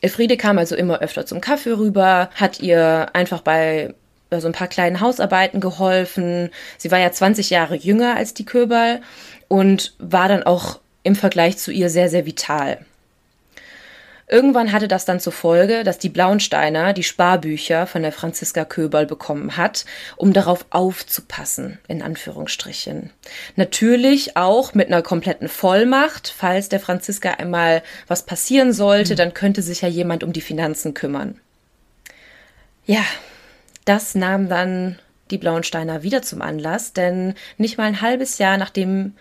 Elfriede 0.01 0.36
kam 0.36 0.58
also 0.58 0.75
immer 0.75 1.00
öfter 1.00 1.25
zum 1.25 1.39
Kaffee 1.39 1.77
rüber, 1.77 2.29
hat 2.36 2.60
ihr 2.60 3.08
einfach 3.13 3.41
bei 3.41 3.93
bei 4.34 4.40
so 4.40 4.48
ein 4.48 4.54
paar 4.54 4.68
kleinen 4.68 5.00
Hausarbeiten 5.00 5.62
geholfen. 5.62 6.50
Sie 6.80 6.90
war 6.90 6.98
ja 6.98 7.12
20 7.12 7.52
Jahre 7.52 7.75
jünger 7.75 8.16
als 8.16 8.34
die 8.34 8.46
Köberl 8.46 9.00
und 9.48 9.94
war 10.00 10.28
dann 10.28 10.42
auch 10.42 10.80
im 11.04 11.16
Vergleich 11.16 11.58
zu 11.60 11.72
ihr 11.72 11.92
sehr, 11.92 12.10
sehr 12.10 12.25
vital. 12.25 12.80
Irgendwann 14.28 14.72
hatte 14.72 14.88
das 14.88 15.06
dann 15.06 15.20
zur 15.20 15.34
Folge, 15.34 15.84
dass 15.84 16.00
die 16.00 16.10
Blauensteiner 16.10 16.94
die 16.94 17.04
Sparbücher 17.04 17.86
von 17.86 18.02
der 18.02 18.12
Franziska 18.12 18.66
Köberl 18.66 19.06
bekommen 19.06 19.56
hat, 19.56 19.86
um 20.16 20.34
darauf 20.34 20.66
aufzupassen, 20.72 21.78
in 21.88 22.02
Anführungsstrichen. 22.02 23.12
Natürlich 23.56 24.36
auch 24.36 24.74
mit 24.74 24.88
einer 24.88 25.04
kompletten 25.04 25.48
Vollmacht, 25.48 26.34
falls 26.36 26.70
der 26.70 26.80
Franziska 26.80 27.32
einmal 27.32 27.84
was 28.08 28.24
passieren 28.25 28.74
sollte, 28.74 29.13
mhm. 29.13 29.18
dann 29.18 29.34
könnte 29.36 29.62
sich 29.62 29.82
ja 29.82 29.88
jemand 29.90 30.24
um 30.24 30.34
die 30.34 30.42
Finanzen 30.42 30.96
kümmern. 30.96 31.40
Ja, 32.86 33.06
das 33.86 34.16
nahm 34.16 34.50
dann 34.50 35.00
die 35.32 35.38
Blauensteiner 35.38 36.04
wieder 36.04 36.22
zum 36.22 36.42
Anlass, 36.42 36.94
denn 36.94 37.34
nicht 37.58 37.78
mal 37.78 37.86
ein 37.86 38.02
halbes 38.02 38.38
Jahr 38.38 38.58
nachdem 38.58 39.13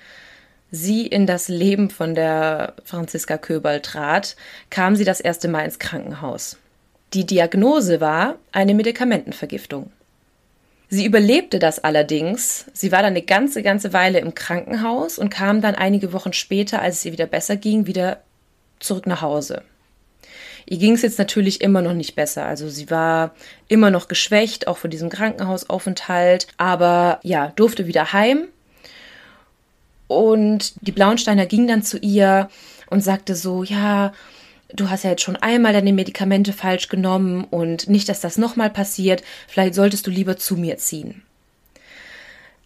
sie 0.71 1.07
in 1.07 1.26
das 1.26 1.49
Leben 1.49 1.90
von 1.90 2.14
der 2.14 2.75
Franziska 2.85 3.38
Köberl 3.38 3.81
trat, 3.81 4.37
kam 4.71 4.97
sie 4.97 5.04
das 5.04 5.21
erste 5.21 5.49
Mal 5.49 5.64
ins 5.64 5.78
Krankenhaus. 5.78 6.57
Die 7.12 7.26
Diagnose 7.26 8.00
war 8.00 8.37
eine 8.52 8.75
Medikamentenvergiftung. 8.75 9.92
Sie 10.88 11.04
überlebte 11.04 11.59
das 11.59 11.83
allerdings. 11.85 12.66
Sie 12.73 12.90
war 12.90 13.02
dann 13.02 13.12
eine 13.12 13.23
ganze, 13.23 13.62
ganze 13.62 13.92
Weile 13.92 14.19
im 14.19 14.35
Krankenhaus 14.35 15.19
und 15.19 15.31
kam 15.31 15.61
dann 15.61 15.75
einige 15.75 16.12
Wochen 16.12 16.33
später, 16.33 16.81
als 16.81 16.97
es 16.97 17.04
ihr 17.04 17.12
wieder 17.12 17.26
besser 17.26 17.57
ging, 17.57 17.87
wieder 17.87 18.23
zurück 18.78 19.07
nach 19.07 19.23
Hause. 19.23 19.62
Ihr 20.66 20.78
ging 20.78 20.95
es 20.95 21.02
jetzt 21.02 21.19
natürlich 21.19 21.61
immer 21.61 21.83
noch 21.83 21.95
nicht 21.95 22.14
besser. 22.14 22.45
Also 22.45 22.69
sie 22.69 22.90
war 22.90 23.35
immer 23.69 23.90
noch 23.90 24.09
geschwächt, 24.09 24.66
auch 24.69 24.78
von 24.78 24.90
diesem 24.90 25.11
Krankenhausaufenthalt, 25.11 26.47
aber 26.57 27.21
ja, 27.23 27.52
durfte 27.57 27.87
wieder 27.87 28.12
heim. 28.12 28.49
Und 30.09 30.75
die 30.87 30.92
Blauensteiner 30.92 31.47
ging 31.47 31.66
dann 31.66 31.83
zu 31.83 31.99
ihr 31.99 32.49
und 32.90 33.02
sagte 33.02 33.35
so, 33.35 33.62
ja, 33.62 34.12
du 34.75 34.90
hast 34.90 35.04
ja 35.04 35.11
jetzt 35.11 35.23
schon 35.23 35.37
einmal 35.37 35.73
deine 35.73 35.92
Medikamente 35.92 36.52
falsch 36.52 36.88
genommen 36.88 37.45
und 37.45 37.88
nicht, 37.88 38.09
dass 38.09 38.21
das 38.21 38.37
nochmal 38.37 38.71
passiert, 38.71 39.23
vielleicht 39.49 39.75
solltest 39.75 40.07
du 40.07 40.11
lieber 40.11 40.37
zu 40.37 40.57
mir 40.57 40.78
ziehen. 40.78 41.23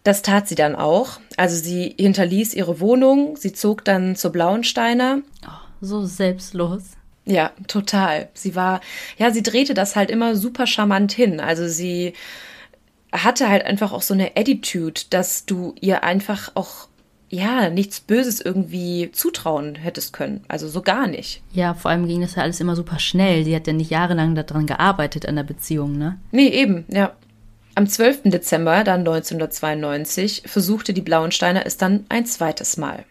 Das 0.03 0.21
tat 0.21 0.47
sie 0.47 0.55
dann 0.55 0.75
auch. 0.75 1.19
Also 1.35 1.61
sie 1.61 1.95
hinterließ 1.97 2.53
ihre 2.53 2.79
Wohnung, 2.79 3.35
sie 3.35 3.51
zog 3.51 3.83
dann 3.83 4.15
zur 4.15 4.31
Blauensteiner. 4.31 5.19
Oh, 5.45 5.67
so 5.81 6.05
selbstlos. 6.05 6.96
Ja, 7.27 7.51
total. 7.67 8.29
Sie 8.33 8.55
war, 8.55 8.79
ja, 9.17 9.31
sie 9.31 9.43
drehte 9.43 9.73
das 9.73 9.95
halt 9.95 10.09
immer 10.09 10.35
super 10.35 10.65
charmant 10.65 11.11
hin. 11.11 11.39
Also 11.39 11.67
sie 11.67 12.13
hatte 13.11 13.49
halt 13.49 13.65
einfach 13.65 13.91
auch 13.91 14.01
so 14.01 14.13
eine 14.13 14.37
Attitude, 14.37 15.01
dass 15.09 15.45
du 15.45 15.75
ihr 15.79 16.03
einfach 16.03 16.51
auch 16.55 16.87
ja, 17.29 17.69
nichts 17.69 17.99
Böses 17.99 18.39
irgendwie 18.39 19.11
zutrauen 19.11 19.75
hättest 19.75 20.13
können. 20.13 20.45
Also 20.47 20.69
so 20.69 20.81
gar 20.81 21.07
nicht. 21.07 21.41
Ja, 21.51 21.73
vor 21.73 21.91
allem 21.91 22.07
ging 22.07 22.21
das 22.21 22.35
ja 22.35 22.43
alles 22.43 22.61
immer 22.61 22.75
super 22.75 22.99
schnell. 22.99 23.43
Sie 23.43 23.53
hat 23.53 23.67
ja 23.67 23.73
nicht 23.73 23.91
jahrelang 23.91 24.33
daran 24.33 24.65
gearbeitet 24.65 25.25
an 25.25 25.35
der 25.35 25.43
Beziehung, 25.43 25.97
ne? 25.97 26.17
Nee, 26.31 26.47
eben, 26.47 26.85
ja. 26.87 27.13
Am 27.75 27.87
12. 27.87 28.23
Dezember 28.25 28.83
dann 28.83 29.01
1992 29.01 30.43
versuchte 30.45 30.93
die 30.93 31.01
Blauensteiner 31.01 31.65
es 31.65 31.77
dann 31.77 32.05
ein 32.09 32.25
zweites 32.25 32.77
Mal. 32.77 33.03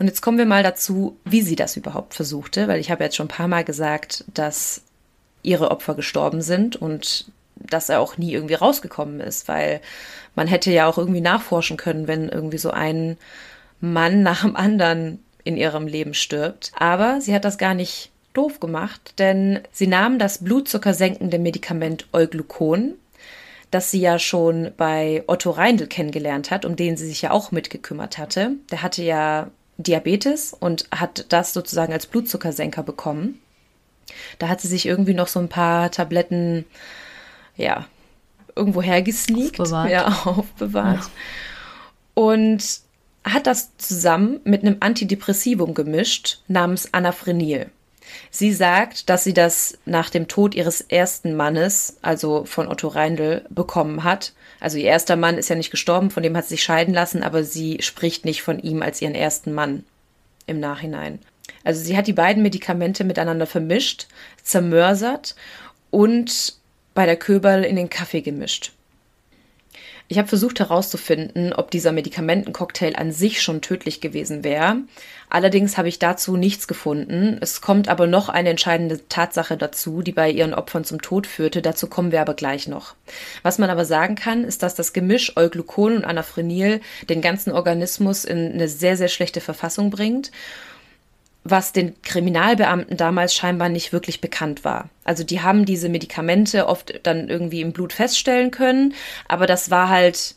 Und 0.00 0.06
jetzt 0.06 0.22
kommen 0.22 0.38
wir 0.38 0.46
mal 0.46 0.62
dazu, 0.62 1.18
wie 1.26 1.42
sie 1.42 1.56
das 1.56 1.76
überhaupt 1.76 2.14
versuchte, 2.14 2.68
weil 2.68 2.80
ich 2.80 2.90
habe 2.90 3.04
jetzt 3.04 3.16
schon 3.16 3.26
ein 3.26 3.36
paar 3.36 3.48
Mal 3.48 3.64
gesagt, 3.64 4.24
dass 4.32 4.80
ihre 5.42 5.70
Opfer 5.70 5.94
gestorben 5.94 6.40
sind 6.40 6.74
und 6.74 7.30
dass 7.54 7.90
er 7.90 8.00
auch 8.00 8.16
nie 8.16 8.32
irgendwie 8.32 8.54
rausgekommen 8.54 9.20
ist, 9.20 9.46
weil 9.46 9.82
man 10.34 10.46
hätte 10.46 10.70
ja 10.70 10.86
auch 10.86 10.96
irgendwie 10.96 11.20
nachforschen 11.20 11.76
können, 11.76 12.08
wenn 12.08 12.30
irgendwie 12.30 12.56
so 12.56 12.70
ein 12.70 13.18
Mann 13.82 14.22
nach 14.22 14.40
dem 14.40 14.56
anderen 14.56 15.22
in 15.44 15.58
ihrem 15.58 15.86
Leben 15.86 16.14
stirbt. 16.14 16.72
Aber 16.74 17.20
sie 17.20 17.34
hat 17.34 17.44
das 17.44 17.58
gar 17.58 17.74
nicht 17.74 18.10
doof 18.32 18.58
gemacht, 18.58 19.12
denn 19.18 19.60
sie 19.70 19.86
nahm 19.86 20.18
das 20.18 20.42
blutzuckersenkende 20.42 21.38
Medikament 21.38 22.06
Euglucon, 22.14 22.94
das 23.70 23.90
sie 23.90 24.00
ja 24.00 24.18
schon 24.18 24.72
bei 24.78 25.24
Otto 25.26 25.50
Reindl 25.50 25.88
kennengelernt 25.88 26.50
hat, 26.50 26.64
um 26.64 26.74
den 26.74 26.96
sie 26.96 27.06
sich 27.06 27.20
ja 27.20 27.32
auch 27.32 27.52
mitgekümmert 27.52 28.16
hatte. 28.16 28.52
Der 28.70 28.82
hatte 28.82 29.02
ja 29.02 29.50
Diabetes 29.82 30.54
und 30.58 30.86
hat 30.90 31.26
das 31.30 31.52
sozusagen 31.52 31.92
als 31.92 32.06
Blutzuckersenker 32.06 32.82
bekommen. 32.82 33.40
Da 34.38 34.48
hat 34.48 34.60
sie 34.60 34.68
sich 34.68 34.86
irgendwie 34.86 35.14
noch 35.14 35.28
so 35.28 35.38
ein 35.38 35.48
paar 35.48 35.90
Tabletten 35.90 36.64
ja, 37.56 37.86
irgendwo 38.56 38.82
hergesneakt, 38.82 39.60
aufbewahrt. 39.60 39.90
ja, 39.90 40.06
aufbewahrt. 40.24 41.04
Ja. 41.04 41.10
Und 42.14 42.80
hat 43.24 43.46
das 43.46 43.76
zusammen 43.76 44.40
mit 44.44 44.62
einem 44.62 44.78
Antidepressivum 44.80 45.74
gemischt 45.74 46.40
namens 46.48 46.92
Anafrenil. 46.94 47.70
Sie 48.30 48.52
sagt, 48.52 49.08
dass 49.08 49.24
sie 49.24 49.34
das 49.34 49.78
nach 49.84 50.10
dem 50.10 50.28
Tod 50.28 50.54
ihres 50.54 50.80
ersten 50.80 51.36
Mannes, 51.36 51.96
also 52.02 52.44
von 52.44 52.68
Otto 52.68 52.88
Reindl, 52.88 53.44
bekommen 53.50 54.04
hat. 54.04 54.32
Also 54.60 54.78
ihr 54.78 54.86
erster 54.86 55.16
Mann 55.16 55.38
ist 55.38 55.48
ja 55.48 55.56
nicht 55.56 55.70
gestorben, 55.70 56.10
von 56.10 56.22
dem 56.22 56.36
hat 56.36 56.44
sie 56.44 56.54
sich 56.54 56.62
scheiden 56.62 56.94
lassen, 56.94 57.22
aber 57.22 57.44
sie 57.44 57.78
spricht 57.80 58.24
nicht 58.24 58.42
von 58.42 58.58
ihm 58.58 58.82
als 58.82 59.00
ihren 59.00 59.14
ersten 59.14 59.52
Mann 59.52 59.84
im 60.46 60.60
Nachhinein. 60.60 61.18
Also 61.64 61.82
sie 61.82 61.96
hat 61.96 62.06
die 62.06 62.12
beiden 62.12 62.42
Medikamente 62.42 63.04
miteinander 63.04 63.46
vermischt, 63.46 64.06
zermörsert 64.42 65.34
und 65.90 66.54
bei 66.94 67.06
der 67.06 67.16
Köberl 67.16 67.64
in 67.64 67.76
den 67.76 67.90
Kaffee 67.90 68.20
gemischt. 68.20 68.72
Ich 70.08 70.18
habe 70.18 70.26
versucht 70.26 70.58
herauszufinden, 70.58 71.52
ob 71.52 71.70
dieser 71.70 71.92
Medikamentencocktail 71.92 72.96
an 72.96 73.12
sich 73.12 73.40
schon 73.42 73.62
tödlich 73.62 74.00
gewesen 74.00 74.42
wäre. 74.42 74.78
Allerdings 75.30 75.78
habe 75.78 75.88
ich 75.88 76.00
dazu 76.00 76.36
nichts 76.36 76.66
gefunden. 76.68 77.38
Es 77.40 77.60
kommt 77.60 77.88
aber 77.88 78.06
noch 78.06 78.28
eine 78.28 78.50
entscheidende 78.50 79.08
Tatsache 79.08 79.56
dazu, 79.56 80.02
die 80.02 80.12
bei 80.12 80.30
ihren 80.30 80.54
Opfern 80.54 80.84
zum 80.84 81.00
Tod 81.00 81.26
führte. 81.26 81.62
Dazu 81.62 81.86
kommen 81.86 82.10
wir 82.10 82.20
aber 82.20 82.34
gleich 82.34 82.66
noch. 82.66 82.94
Was 83.42 83.58
man 83.58 83.70
aber 83.70 83.84
sagen 83.84 84.16
kann, 84.16 84.44
ist, 84.44 84.62
dass 84.64 84.74
das 84.74 84.92
Gemisch 84.92 85.36
Euglucon 85.36 85.96
und 85.96 86.04
Anafrenil 86.04 86.80
den 87.08 87.20
ganzen 87.20 87.52
Organismus 87.52 88.24
in 88.24 88.52
eine 88.52 88.68
sehr, 88.68 88.96
sehr 88.96 89.08
schlechte 89.08 89.40
Verfassung 89.40 89.90
bringt 89.90 90.32
was 91.42 91.72
den 91.72 92.00
Kriminalbeamten 92.02 92.96
damals 92.96 93.34
scheinbar 93.34 93.68
nicht 93.68 93.92
wirklich 93.92 94.20
bekannt 94.20 94.64
war. 94.64 94.90
Also 95.04 95.24
die 95.24 95.40
haben 95.40 95.64
diese 95.64 95.88
Medikamente 95.88 96.66
oft 96.66 97.00
dann 97.02 97.28
irgendwie 97.28 97.62
im 97.62 97.72
Blut 97.72 97.92
feststellen 97.92 98.50
können, 98.50 98.94
aber 99.26 99.46
das 99.46 99.70
war 99.70 99.88
halt 99.88 100.34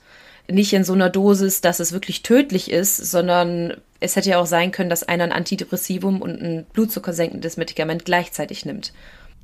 nicht 0.50 0.74
in 0.74 0.84
so 0.84 0.94
einer 0.94 1.10
Dosis, 1.10 1.62
dass 1.62 1.80
es 1.80 1.94
wirklich 1.94 2.24
tödlich 2.24 2.70
ist, 2.72 2.98
sondern 2.98 3.76
es 4.00 4.16
hätte 4.16 4.30
ja 4.30 4.40
auch 4.40 4.46
sein 4.46 4.72
können, 4.72 4.90
dass 4.90 5.04
einer 5.04 5.24
ein 5.24 5.32
Antidepressivum 5.32 6.22
und 6.22 6.42
ein 6.42 6.66
blutzuckersenkendes 6.74 7.58
Medikament 7.58 8.06
gleichzeitig 8.06 8.66
nimmt. 8.66 8.92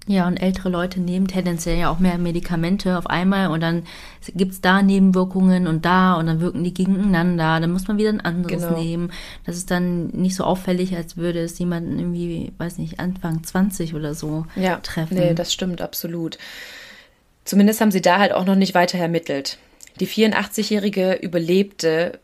Ja, 0.07 0.27
und 0.27 0.37
ältere 0.37 0.69
Leute 0.69 0.99
nehmen 0.99 1.27
tendenziell 1.27 1.77
ja 1.77 1.91
auch 1.91 1.99
mehr 1.99 2.17
Medikamente 2.17 2.97
auf 2.97 3.07
einmal 3.07 3.51
und 3.51 3.61
dann 3.61 3.83
gibt 4.33 4.53
es 4.53 4.61
da 4.61 4.81
Nebenwirkungen 4.81 5.67
und 5.67 5.85
da 5.85 6.15
und 6.15 6.25
dann 6.25 6.41
wirken 6.41 6.63
die 6.63 6.73
gegeneinander. 6.73 7.59
Dann 7.59 7.71
muss 7.71 7.87
man 7.87 7.97
wieder 7.97 8.09
ein 8.09 8.21
anderes 8.21 8.63
genau. 8.63 8.79
nehmen. 8.79 9.11
Das 9.45 9.55
ist 9.55 9.69
dann 9.69 10.07
nicht 10.07 10.35
so 10.35 10.45
auffällig, 10.45 10.95
als 10.95 11.15
würde 11.15 11.41
es 11.41 11.59
jemanden 11.59 11.99
irgendwie, 11.99 12.51
weiß 12.57 12.79
nicht, 12.79 12.99
Anfang 12.99 13.43
20 13.43 13.93
oder 13.93 14.15
so 14.15 14.45
ja, 14.55 14.77
treffen. 14.77 15.15
Nee, 15.15 15.35
das 15.35 15.53
stimmt 15.53 15.81
absolut. 15.81 16.39
Zumindest 17.45 17.79
haben 17.79 17.91
sie 17.91 18.01
da 18.01 18.17
halt 18.17 18.33
auch 18.33 18.45
noch 18.45 18.55
nicht 18.55 18.73
weiter 18.73 18.97
ermittelt. 18.97 19.59
Die 19.99 20.07
84-Jährige 20.07 21.13
überlebte 21.15 22.19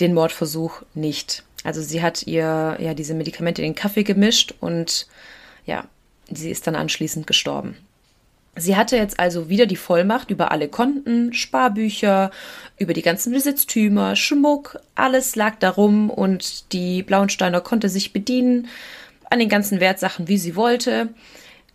den 0.00 0.14
Mordversuch 0.14 0.82
nicht. 0.94 1.44
Also 1.64 1.82
sie 1.82 2.02
hat 2.02 2.26
ihr 2.26 2.76
ja 2.78 2.94
diese 2.94 3.14
Medikamente 3.14 3.62
in 3.62 3.72
den 3.72 3.74
Kaffee 3.74 4.04
gemischt 4.04 4.54
und 4.60 5.06
ja, 5.66 5.86
Sie 6.30 6.50
ist 6.50 6.66
dann 6.66 6.76
anschließend 6.76 7.26
gestorben. 7.26 7.76
Sie 8.56 8.76
hatte 8.76 8.96
jetzt 8.96 9.20
also 9.20 9.48
wieder 9.48 9.66
die 9.66 9.76
Vollmacht 9.76 10.30
über 10.30 10.50
alle 10.50 10.68
Konten, 10.68 11.32
Sparbücher, 11.32 12.30
über 12.76 12.92
die 12.92 13.02
ganzen 13.02 13.32
Besitztümer, 13.32 14.16
Schmuck, 14.16 14.80
alles 14.94 15.36
lag 15.36 15.56
darum 15.60 16.10
und 16.10 16.72
die 16.72 17.02
Blauensteiner 17.02 17.60
konnte 17.60 17.88
sich 17.88 18.12
bedienen 18.12 18.66
an 19.30 19.38
den 19.38 19.48
ganzen 19.48 19.78
Wertsachen, 19.80 20.26
wie 20.26 20.38
sie 20.38 20.56
wollte. 20.56 21.08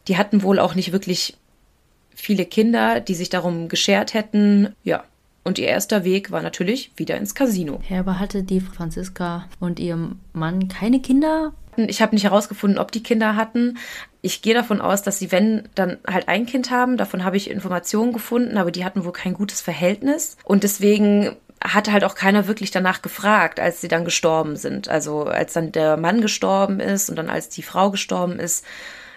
Die 0.08 0.18
hatten 0.18 0.44
wohl 0.44 0.60
auch 0.60 0.76
nicht 0.76 0.92
wirklich 0.92 1.38
viele 2.16 2.46
Kinder, 2.46 3.00
die 3.00 3.16
sich 3.16 3.30
darum 3.30 3.68
geschert 3.68 4.14
hätten. 4.14 4.74
Ja, 4.84 5.04
und 5.44 5.60
ihr 5.60 5.68
erster 5.68 6.04
Weg 6.04 6.32
war 6.32 6.42
natürlich 6.42 6.92
wieder 6.96 7.18
ins 7.18 7.36
Casino. 7.36 7.80
Ja, 7.90 8.00
aber 8.00 8.20
hatte 8.20 8.44
die 8.44 8.62
Franziska 8.62 9.46
und 9.60 9.80
ihr 9.80 10.12
Mann 10.32 10.68
keine 10.70 11.02
Kinder? 11.02 11.54
Ich 11.76 12.02
habe 12.02 12.16
nicht 12.16 12.24
herausgefunden, 12.24 12.80
ob 12.80 12.92
die 12.92 13.04
Kinder 13.04 13.36
hatten. 13.36 13.78
Ich 14.22 14.42
gehe 14.42 14.54
davon 14.54 14.80
aus, 14.80 15.02
dass 15.02 15.20
sie, 15.20 15.32
wenn, 15.32 15.68
dann 15.76 15.98
halt 16.08 16.28
ein 16.28 16.46
Kind 16.46 16.72
haben. 16.72 16.98
Davon 16.98 17.24
habe 17.24 17.36
ich 17.36 17.50
Informationen 17.50 18.14
gefunden, 18.14 18.58
aber 18.58 18.72
die 18.72 18.86
hatten 18.86 19.06
wohl 19.06 19.12
kein 19.12 19.34
gutes 19.34 19.60
Verhältnis. 19.60 20.38
Und 20.46 20.64
deswegen 20.64 21.36
hatte 21.62 21.92
halt 21.92 22.04
auch 22.04 22.16
keiner 22.16 22.48
wirklich 22.48 22.72
danach 22.72 23.02
gefragt, 23.02 23.60
als 23.60 23.82
sie 23.82 23.88
dann 23.88 24.06
gestorben 24.06 24.56
sind. 24.56 24.88
Also 24.88 25.24
als 25.24 25.54
dann 25.54 25.72
der 25.72 25.98
Mann 25.98 26.22
gestorben 26.22 26.80
ist 26.80 27.10
und 27.10 27.16
dann 27.16 27.30
als 27.30 27.50
die 27.50 27.64
Frau 27.64 27.90
gestorben 27.90 28.40
ist. 28.40 28.66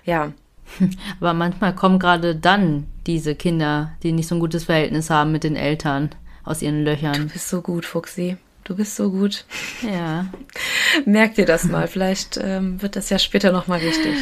Ja. 0.05 0.33
Aber 1.21 1.35
manchmal 1.35 1.75
kommen 1.75 1.99
gerade 1.99 2.37
dann 2.37 2.87
diese 3.07 3.35
Kinder, 3.35 3.93
die 4.03 4.13
nicht 4.13 4.29
so 4.29 4.35
ein 4.35 4.41
gutes 4.41 4.65
Verhältnis 4.65 5.11
haben 5.11 5.33
mit 5.33 5.45
den 5.45 5.57
Eltern 5.57 6.11
aus 6.45 6.63
ihren 6.63 6.85
Löchern. 6.85 7.29
Du 7.29 7.33
bist 7.33 7.49
so 7.49 7.63
gut, 7.63 7.85
Fuchsi. 7.85 8.37
Du 8.65 8.75
bist 8.75 8.97
so 8.97 9.11
gut. 9.11 9.45
Ja. 9.83 10.27
Merk 11.05 11.35
dir 11.37 11.47
das 11.47 11.65
mal. 11.65 11.87
Vielleicht 11.87 12.39
ähm, 12.43 12.83
wird 12.83 12.97
das 12.97 13.11
ja 13.11 13.19
später 13.19 13.53
nochmal 13.53 13.81
wichtig. 13.81 14.17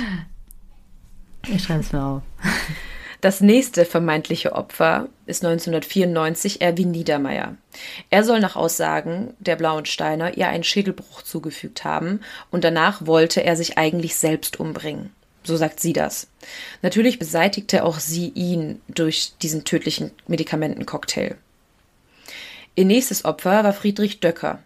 Ich 1.49 1.63
schreibe 1.63 1.81
es 1.81 1.93
mir 1.93 2.03
auf. 2.03 2.23
Das 3.25 3.41
nächste 3.41 3.87
vermeintliche 3.87 4.53
Opfer 4.53 5.09
ist 5.25 5.43
1994 5.43 6.61
Erwin 6.61 6.91
Niedermeyer. 6.91 7.57
Er 8.11 8.23
soll 8.23 8.41
nach 8.41 8.55
Aussagen 8.55 9.33
der 9.39 9.57
Blauensteiner 9.57 10.37
ihr 10.37 10.49
einen 10.49 10.63
Schädelbruch 10.63 11.23
zugefügt 11.23 11.85
haben 11.85 12.21
und 12.51 12.65
danach 12.65 13.07
wollte 13.07 13.43
er 13.43 13.57
sich 13.57 13.79
eigentlich 13.79 14.17
selbst 14.17 14.61
umbringen. 14.61 15.11
So 15.45 15.57
sagt 15.57 15.79
sie 15.79 15.93
das. 15.93 16.27
Natürlich 16.83 17.19
beseitigte 17.19 17.85
auch 17.85 17.99
sie 17.99 18.31
ihn 18.35 18.81
durch 18.89 19.35
diesen 19.43 19.65
tödlichen 19.65 20.11
Medikamentencocktail. 20.27 21.37
Ihr 22.75 22.85
nächstes 22.87 23.25
Opfer 23.25 23.63
war 23.63 23.73
Friedrich 23.73 24.21
Döcker. 24.21 24.59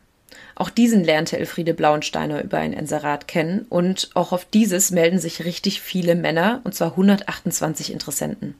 Auch 0.55 0.71
diesen 0.71 1.05
lernte 1.05 1.38
Elfriede 1.38 1.75
Blauensteiner 1.75 2.43
über 2.43 2.59
ein 2.59 2.73
Inserat 2.73 3.29
kennen 3.29 3.67
und 3.69 4.11
auch 4.14 4.33
auf 4.33 4.45
dieses 4.45 4.91
melden 4.91 5.19
sich 5.19 5.45
richtig 5.45 5.81
viele 5.81 6.14
Männer, 6.14 6.62
und 6.64 6.75
zwar 6.75 6.93
128 6.93 7.93
Interessenten. 7.93 8.55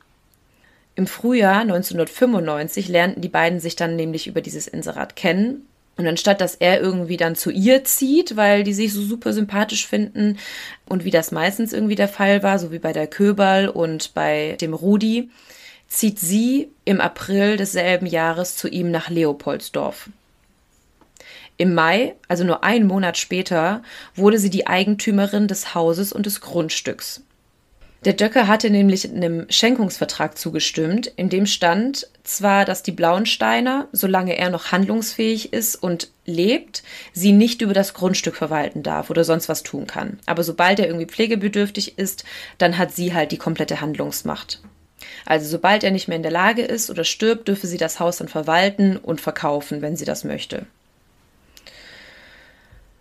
Im 0.95 1.07
Frühjahr 1.07 1.61
1995 1.61 2.87
lernten 2.87 3.21
die 3.21 3.29
beiden 3.29 3.59
sich 3.59 3.75
dann 3.75 3.95
nämlich 3.95 4.27
über 4.27 4.41
dieses 4.41 4.67
Inserat 4.67 5.15
kennen. 5.15 5.67
Und 5.99 6.07
anstatt 6.07 6.39
dass 6.39 6.55
er 6.55 6.79
irgendwie 6.79 7.17
dann 7.17 7.35
zu 7.35 7.51
ihr 7.51 7.83
zieht, 7.83 8.37
weil 8.37 8.63
die 8.63 8.73
sich 8.73 8.93
so 8.93 9.01
super 9.01 9.33
sympathisch 9.33 9.85
finden 9.85 10.37
und 10.87 11.03
wie 11.03 11.11
das 11.11 11.33
meistens 11.33 11.73
irgendwie 11.73 11.95
der 11.95 12.07
Fall 12.07 12.41
war, 12.41 12.57
so 12.57 12.71
wie 12.71 12.79
bei 12.79 12.93
der 12.93 13.05
Köberl 13.05 13.67
und 13.67 14.13
bei 14.13 14.55
dem 14.61 14.73
Rudi, 14.73 15.29
zieht 15.89 16.17
sie 16.17 16.69
im 16.85 17.01
April 17.01 17.57
desselben 17.57 18.05
Jahres 18.05 18.55
zu 18.55 18.69
ihm 18.69 18.91
nach 18.91 19.09
Leopoldsdorf. 19.09 20.09
Im 21.57 21.73
Mai, 21.73 22.15
also 22.29 22.45
nur 22.45 22.63
einen 22.63 22.87
Monat 22.87 23.17
später, 23.17 23.83
wurde 24.15 24.39
sie 24.39 24.49
die 24.49 24.67
Eigentümerin 24.67 25.49
des 25.49 25.75
Hauses 25.75 26.13
und 26.13 26.25
des 26.25 26.39
Grundstücks. 26.39 27.23
Der 28.05 28.13
Döcker 28.13 28.47
hatte 28.47 28.69
nämlich 28.69 29.09
einem 29.09 29.45
Schenkungsvertrag 29.49 30.37
zugestimmt, 30.37 31.07
in 31.17 31.27
dem 31.27 31.45
stand 31.45 32.07
zwar, 32.23 32.63
dass 32.63 32.81
die 32.81 32.93
Blauensteiner, 32.93 33.89
solange 33.91 34.37
er 34.37 34.49
noch 34.49 34.71
handlungsfähig 34.71 35.51
ist 35.51 35.75
und 35.75 36.09
lebt, 36.25 36.81
sie 37.11 37.33
nicht 37.33 37.61
über 37.61 37.73
das 37.73 37.93
Grundstück 37.93 38.37
verwalten 38.37 38.83
darf 38.83 39.09
oder 39.09 39.25
sonst 39.25 39.49
was 39.49 39.63
tun 39.63 39.85
kann. 39.85 40.19
Aber 40.25 40.43
sobald 40.43 40.79
er 40.79 40.87
irgendwie 40.87 41.07
pflegebedürftig 41.07 41.97
ist, 41.97 42.23
dann 42.57 42.77
hat 42.77 42.93
sie 42.93 43.13
halt 43.13 43.33
die 43.33 43.37
komplette 43.37 43.81
Handlungsmacht. 43.81 44.61
Also 45.25 45.49
sobald 45.49 45.83
er 45.83 45.91
nicht 45.91 46.07
mehr 46.07 46.17
in 46.17 46.23
der 46.23 46.31
Lage 46.31 46.61
ist 46.61 46.89
oder 46.89 47.03
stirbt, 47.03 47.49
dürfe 47.49 47.67
sie 47.67 47.77
das 47.77 47.99
Haus 47.99 48.17
dann 48.17 48.29
verwalten 48.29 48.95
und 48.95 49.19
verkaufen, 49.19 49.81
wenn 49.81 49.97
sie 49.97 50.05
das 50.05 50.23
möchte. 50.23 50.65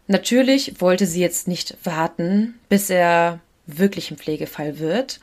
Natürlich 0.08 0.80
wollte 0.80 1.06
sie 1.06 1.20
jetzt 1.20 1.46
nicht 1.46 1.76
warten, 1.84 2.58
bis 2.68 2.90
er 2.90 3.40
wirklich 3.68 4.10
ein 4.10 4.16
Pflegefall 4.16 4.80
wird, 4.80 5.20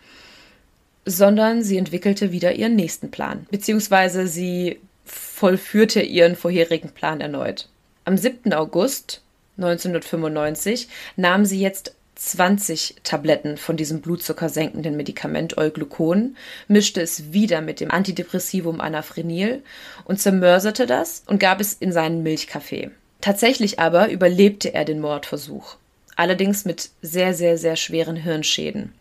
sondern 1.06 1.64
sie 1.64 1.78
entwickelte 1.78 2.32
wieder 2.32 2.54
ihren 2.54 2.76
nächsten 2.76 3.12
Plan, 3.12 3.46
beziehungsweise 3.52 4.28
sie 4.28 4.80
vollführte 5.04 6.02
ihren 6.02 6.36
vorherigen 6.36 6.90
Plan 6.90 7.22
erneut. 7.22 7.68
Am 8.06 8.18
7. 8.18 8.54
August 8.54 9.22
1995 9.58 10.88
nahm 11.16 11.46
sie 11.46 11.60
jetzt 11.60 11.96
20 12.16 12.96
Tabletten 13.04 13.58
von 13.58 13.78
diesem 13.78 14.02
blutzuckersenkenden 14.02 14.96
Medikament 14.96 15.58
Euglucon, 15.58 16.38
mischte 16.68 17.02
es 17.02 17.34
wieder 17.34 17.62
mit 17.62 17.82
dem 17.82 17.92
Antidepressivum 17.92 18.80
Anafrenil 18.80 19.64
und 20.06 20.20
zermörserte 20.20 20.86
das 20.86 21.24
und 21.28 21.40
gab 21.40 21.60
es 21.60 21.74
in 21.74 21.92
seinen 21.92 22.24
Milchkaffee. 22.24 22.92
Tatsächlich 23.22 23.80
aber 23.80 24.10
überlebte 24.10 24.74
er 24.74 24.86
den 24.86 25.02
Mordversuch, 25.02 25.78
allerdings 26.16 26.66
mit 26.66 26.90
sehr, 27.02 27.34
sehr, 27.34 27.58
sehr 27.58 27.76
schweren 27.76 28.16
Hirnschäden. 28.16 28.94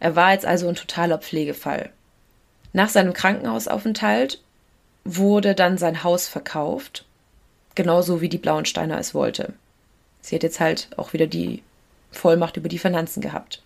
Er 0.00 0.16
war 0.16 0.32
jetzt 0.32 0.46
also 0.46 0.68
ein 0.68 0.74
totaler 0.74 1.18
Pflegefall. 1.18 1.90
Nach 2.72 2.88
seinem 2.88 3.12
Krankenhausaufenthalt 3.12 4.40
wurde 5.04 5.54
dann 5.54 5.78
sein 5.78 6.02
Haus 6.02 6.28
verkauft, 6.28 7.04
genauso 7.74 8.20
wie 8.20 8.28
die 8.28 8.38
Blauensteiner 8.38 8.98
es 8.98 9.14
wollte. 9.14 9.52
Sie 10.20 10.34
hat 10.34 10.42
jetzt 10.42 10.60
halt 10.60 10.88
auch 10.96 11.12
wieder 11.12 11.26
die 11.26 11.62
Vollmacht 12.10 12.56
über 12.56 12.68
die 12.68 12.78
Finanzen 12.78 13.20
gehabt. 13.20 13.62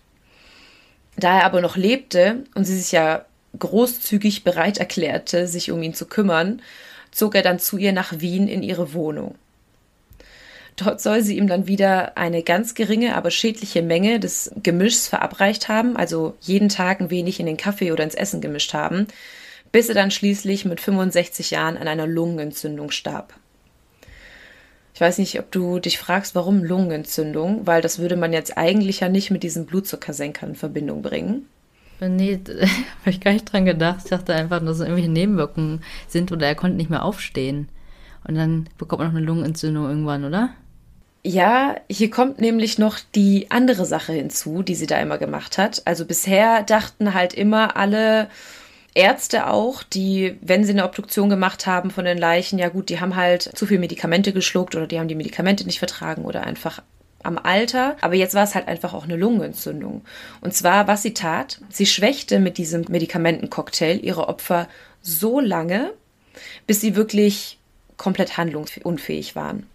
Da 1.15 1.39
er 1.39 1.45
aber 1.45 1.61
noch 1.61 1.75
lebte 1.75 2.43
und 2.55 2.65
sie 2.65 2.77
sich 2.77 2.91
ja 2.91 3.25
großzügig 3.57 4.43
bereit 4.43 4.77
erklärte, 4.77 5.47
sich 5.47 5.71
um 5.71 5.81
ihn 5.81 5.93
zu 5.93 6.05
kümmern, 6.05 6.61
zog 7.11 7.35
er 7.35 7.41
dann 7.41 7.59
zu 7.59 7.77
ihr 7.77 7.93
nach 7.93 8.19
Wien 8.19 8.47
in 8.47 8.61
ihre 8.61 8.93
Wohnung. 8.93 9.35
Dort 10.75 11.01
soll 11.01 11.21
sie 11.21 11.37
ihm 11.37 11.47
dann 11.47 11.67
wieder 11.67 12.17
eine 12.17 12.43
ganz 12.43 12.73
geringe, 12.73 13.15
aber 13.15 13.31
schädliche 13.31 13.81
Menge 13.81 14.19
des 14.19 14.51
Gemischs 14.61 15.07
verabreicht 15.07 15.67
haben, 15.67 15.97
also 15.97 16.35
jeden 16.39 16.69
Tag 16.69 17.01
ein 17.01 17.09
wenig 17.09 17.39
in 17.39 17.45
den 17.45 17.57
Kaffee 17.57 17.91
oder 17.91 18.03
ins 18.03 18.15
Essen 18.15 18.39
gemischt 18.39 18.73
haben, 18.73 19.07
bis 19.71 19.89
er 19.89 19.95
dann 19.95 20.11
schließlich 20.11 20.65
mit 20.65 20.79
65 20.79 21.51
Jahren 21.51 21.77
an 21.77 21.87
einer 21.87 22.07
Lungenentzündung 22.07 22.91
starb. 22.91 23.33
Ich 24.93 25.01
weiß 25.01 25.17
nicht, 25.17 25.39
ob 25.39 25.51
du 25.51 25.79
dich 25.79 25.97
fragst, 25.97 26.35
warum 26.35 26.63
Lungenentzündung, 26.63 27.65
weil 27.65 27.81
das 27.81 27.99
würde 27.99 28.17
man 28.17 28.33
jetzt 28.33 28.57
eigentlich 28.57 28.99
ja 28.99 29.09
nicht 29.09 29.31
mit 29.31 29.43
diesen 29.43 29.65
Blutzuckersenkern 29.65 30.49
in 30.49 30.55
Verbindung 30.55 31.01
bringen. 31.01 31.47
Nee, 32.01 32.39
habe 32.47 33.09
ich 33.09 33.21
gar 33.21 33.31
nicht 33.31 33.51
dran 33.51 33.65
gedacht. 33.65 34.01
Ich 34.03 34.09
dachte 34.09 34.33
einfach, 34.33 34.59
dass 34.59 34.75
es 34.75 34.81
irgendwelche 34.81 35.09
Nebenwirkungen 35.09 35.83
sind 36.07 36.31
oder 36.31 36.47
er 36.47 36.55
konnte 36.55 36.77
nicht 36.77 36.89
mehr 36.89 37.03
aufstehen. 37.03 37.69
Und 38.27 38.35
dann 38.35 38.67
bekommt 38.77 39.01
man 39.01 39.09
noch 39.09 39.17
eine 39.17 39.25
Lungenentzündung 39.25 39.87
irgendwann, 39.87 40.25
oder? 40.25 40.49
Ja, 41.23 41.75
hier 41.89 42.09
kommt 42.09 42.39
nämlich 42.39 42.77
noch 42.77 42.97
die 43.15 43.51
andere 43.51 43.85
Sache 43.85 44.13
hinzu, 44.13 44.63
die 44.63 44.75
sie 44.75 44.87
da 44.87 44.99
immer 44.99 45.17
gemacht 45.17 45.57
hat. 45.57 45.81
Also 45.85 46.05
bisher 46.05 46.63
dachten 46.63 47.13
halt 47.13 47.33
immer 47.33 47.75
alle, 47.75 48.29
Ärzte 48.95 49.47
auch, 49.47 49.83
die, 49.83 50.37
wenn 50.41 50.63
sie 50.63 50.71
eine 50.71 50.83
Obduktion 50.83 51.29
gemacht 51.29 51.67
haben 51.67 51.91
von 51.91 52.05
den 52.05 52.17
Leichen, 52.17 52.57
ja 52.57 52.69
gut, 52.69 52.89
die 52.89 52.99
haben 52.99 53.15
halt 53.15 53.43
zu 53.55 53.65
viel 53.65 53.79
Medikamente 53.79 54.33
geschluckt 54.33 54.75
oder 54.75 54.87
die 54.87 54.99
haben 54.99 55.07
die 55.07 55.15
Medikamente 55.15 55.65
nicht 55.65 55.79
vertragen 55.79 56.25
oder 56.25 56.43
einfach 56.43 56.81
am 57.21 57.37
Alter. 57.37 57.97
Aber 58.01 58.15
jetzt 58.15 58.33
war 58.33 58.43
es 58.43 58.55
halt 58.55 58.67
einfach 58.67 58.93
auch 58.93 59.03
eine 59.03 59.15
Lungenentzündung. 59.15 60.03
Und 60.41 60.53
zwar, 60.53 60.87
was 60.87 61.03
sie 61.03 61.13
tat, 61.13 61.61
sie 61.69 61.85
schwächte 61.85 62.39
mit 62.39 62.57
diesem 62.57 62.85
Medikamentencocktail 62.89 64.03
ihre 64.03 64.27
Opfer 64.27 64.67
so 65.01 65.39
lange, 65.39 65.93
bis 66.65 66.81
sie 66.81 66.95
wirklich 66.95 67.58
komplett 67.99 68.37
handlungsunfähig 68.37 69.35
waren. 69.35 69.67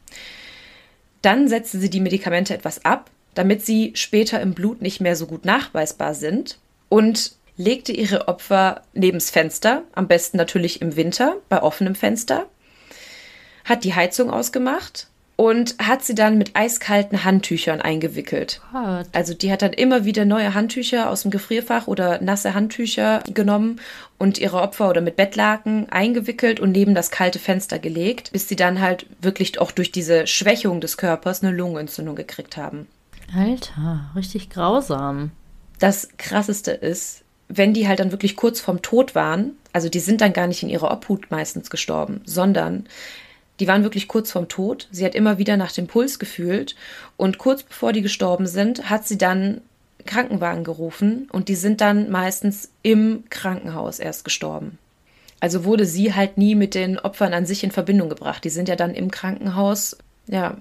Dann 1.22 1.46
setzte 1.46 1.78
sie 1.78 1.90
die 1.90 2.00
Medikamente 2.00 2.52
etwas 2.52 2.84
ab, 2.84 3.10
damit 3.34 3.64
sie 3.64 3.92
später 3.94 4.40
im 4.40 4.54
Blut 4.54 4.82
nicht 4.82 5.00
mehr 5.00 5.14
so 5.14 5.26
gut 5.26 5.44
nachweisbar 5.44 6.14
sind 6.14 6.58
und 6.88 7.36
legte 7.56 7.92
ihre 7.92 8.26
Opfer 8.26 8.82
nebens 8.94 9.30
Fenster, 9.30 9.84
am 9.92 10.08
besten 10.08 10.36
natürlich 10.36 10.82
im 10.82 10.96
Winter 10.96 11.36
bei 11.48 11.62
offenem 11.62 11.94
Fenster, 11.94 12.46
hat 13.64 13.84
die 13.84 13.94
Heizung 13.94 14.30
ausgemacht 14.30 15.06
und 15.36 15.76
hat 15.78 16.04
sie 16.04 16.14
dann 16.14 16.38
mit 16.38 16.54
eiskalten 16.54 17.24
Handtüchern 17.24 17.80
eingewickelt. 17.80 18.60
Gott. 18.72 19.06
Also 19.12 19.34
die 19.34 19.50
hat 19.50 19.62
dann 19.62 19.72
immer 19.72 20.04
wieder 20.04 20.24
neue 20.24 20.54
Handtücher 20.54 21.10
aus 21.10 21.22
dem 21.22 21.30
Gefrierfach 21.30 21.88
oder 21.88 22.20
nasse 22.20 22.54
Handtücher 22.54 23.22
genommen 23.32 23.80
und 24.18 24.38
ihre 24.38 24.60
Opfer 24.60 24.88
oder 24.88 25.00
mit 25.00 25.16
Bettlaken 25.16 25.88
eingewickelt 25.90 26.60
und 26.60 26.72
neben 26.72 26.94
das 26.94 27.10
kalte 27.10 27.38
Fenster 27.38 27.78
gelegt, 27.78 28.30
bis 28.32 28.48
sie 28.48 28.56
dann 28.56 28.80
halt 28.80 29.06
wirklich 29.20 29.58
auch 29.58 29.72
durch 29.72 29.90
diese 29.90 30.26
Schwächung 30.26 30.80
des 30.80 30.96
Körpers 30.96 31.42
eine 31.42 31.54
Lungenentzündung 31.54 32.14
gekriegt 32.14 32.56
haben. 32.56 32.86
Alter, 33.36 34.10
richtig 34.14 34.50
grausam. 34.50 35.32
Das 35.80 36.08
krasseste 36.18 36.70
ist, 36.70 37.22
wenn 37.48 37.74
die 37.74 37.88
halt 37.88 37.98
dann 37.98 38.12
wirklich 38.12 38.36
kurz 38.36 38.60
vorm 38.60 38.82
Tod 38.82 39.14
waren, 39.14 39.52
also 39.72 39.88
die 39.88 40.00
sind 40.00 40.20
dann 40.20 40.32
gar 40.32 40.46
nicht 40.46 40.62
in 40.62 40.68
ihrer 40.68 40.92
Obhut 40.92 41.30
meistens 41.30 41.68
gestorben, 41.68 42.20
sondern 42.24 42.86
die 43.60 43.68
waren 43.68 43.82
wirklich 43.82 44.08
kurz 44.08 44.32
vorm 44.32 44.48
Tod. 44.48 44.88
Sie 44.90 45.04
hat 45.04 45.14
immer 45.14 45.38
wieder 45.38 45.56
nach 45.56 45.72
dem 45.72 45.86
Puls 45.86 46.18
gefühlt 46.18 46.74
und 47.16 47.38
kurz 47.38 47.62
bevor 47.62 47.92
die 47.92 48.02
gestorben 48.02 48.46
sind, 48.46 48.90
hat 48.90 49.06
sie 49.06 49.18
dann 49.18 49.60
Krankenwagen 50.06 50.64
gerufen 50.64 51.28
und 51.32 51.48
die 51.48 51.54
sind 51.54 51.80
dann 51.80 52.10
meistens 52.10 52.70
im 52.82 53.24
Krankenhaus 53.30 53.98
erst 53.98 54.24
gestorben. 54.24 54.78
Also 55.40 55.64
wurde 55.64 55.86
sie 55.86 56.14
halt 56.14 56.38
nie 56.38 56.54
mit 56.54 56.74
den 56.74 56.98
Opfern 56.98 57.34
an 57.34 57.46
sich 57.46 57.64
in 57.64 57.70
Verbindung 57.70 58.08
gebracht. 58.08 58.44
Die 58.44 58.50
sind 58.50 58.68
ja 58.68 58.76
dann 58.76 58.94
im 58.94 59.10
Krankenhaus, 59.10 59.96
ja, 60.26 60.56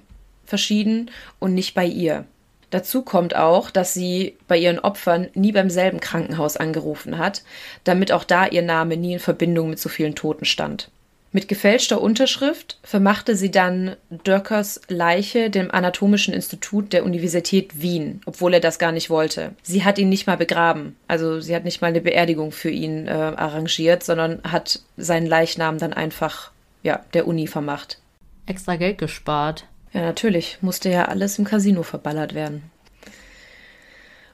verschieden 0.46 1.10
und 1.40 1.54
nicht 1.54 1.74
bei 1.74 1.86
ihr. 1.86 2.26
Dazu 2.70 3.04
kommt 3.04 3.36
auch, 3.36 3.70
dass 3.70 3.94
sie 3.94 4.36
bei 4.48 4.58
ihren 4.58 4.80
Opfern 4.80 5.30
nie 5.36 5.52
beim 5.52 5.70
selben 5.70 6.00
Krankenhaus 6.00 6.58
angerufen 6.58 7.18
hat, 7.18 7.44
damit 7.84 8.12
auch 8.12 8.24
da 8.24 8.48
ihr 8.48 8.64
Name 8.64 8.98
nie 8.98 9.14
in 9.14 9.20
Verbindung 9.20 9.70
mit 9.70 9.80
so 9.80 9.90
vielen 9.90 10.16
Toten 10.16 10.46
stand. 10.46 10.90
Mit 11.36 11.48
gefälschter 11.48 12.00
Unterschrift 12.00 12.78
vermachte 12.84 13.36
sie 13.36 13.50
dann 13.50 13.96
Dörkers 14.24 14.80
Leiche 14.88 15.50
dem 15.50 15.72
Anatomischen 15.72 16.32
Institut 16.32 16.94
der 16.94 17.04
Universität 17.04 17.82
Wien, 17.82 18.22
obwohl 18.28 18.54
er 18.54 18.60
das 18.60 18.78
gar 18.78 18.92
nicht 18.92 19.10
wollte. 19.10 19.56
Sie 19.64 19.84
hat 19.84 19.98
ihn 19.98 20.10
nicht 20.10 20.28
mal 20.28 20.38
begraben, 20.38 20.96
also 21.08 21.40
sie 21.40 21.56
hat 21.56 21.64
nicht 21.64 21.82
mal 21.82 21.88
eine 21.88 22.02
Beerdigung 22.02 22.52
für 22.52 22.70
ihn 22.70 23.08
äh, 23.08 23.12
arrangiert, 23.12 24.04
sondern 24.04 24.44
hat 24.44 24.82
seinen 24.96 25.26
Leichnam 25.26 25.80
dann 25.80 25.92
einfach 25.92 26.52
ja, 26.84 27.04
der 27.16 27.28
Uni 27.28 27.48
vermacht. 27.48 27.98
Extra 28.46 28.76
Geld 28.76 29.00
gespart. 29.00 29.66
Ja, 29.92 30.02
natürlich. 30.02 30.60
Musste 30.62 30.90
ja 30.90 31.06
alles 31.06 31.40
im 31.40 31.46
Casino 31.46 31.82
verballert 31.82 32.36
werden. 32.36 32.62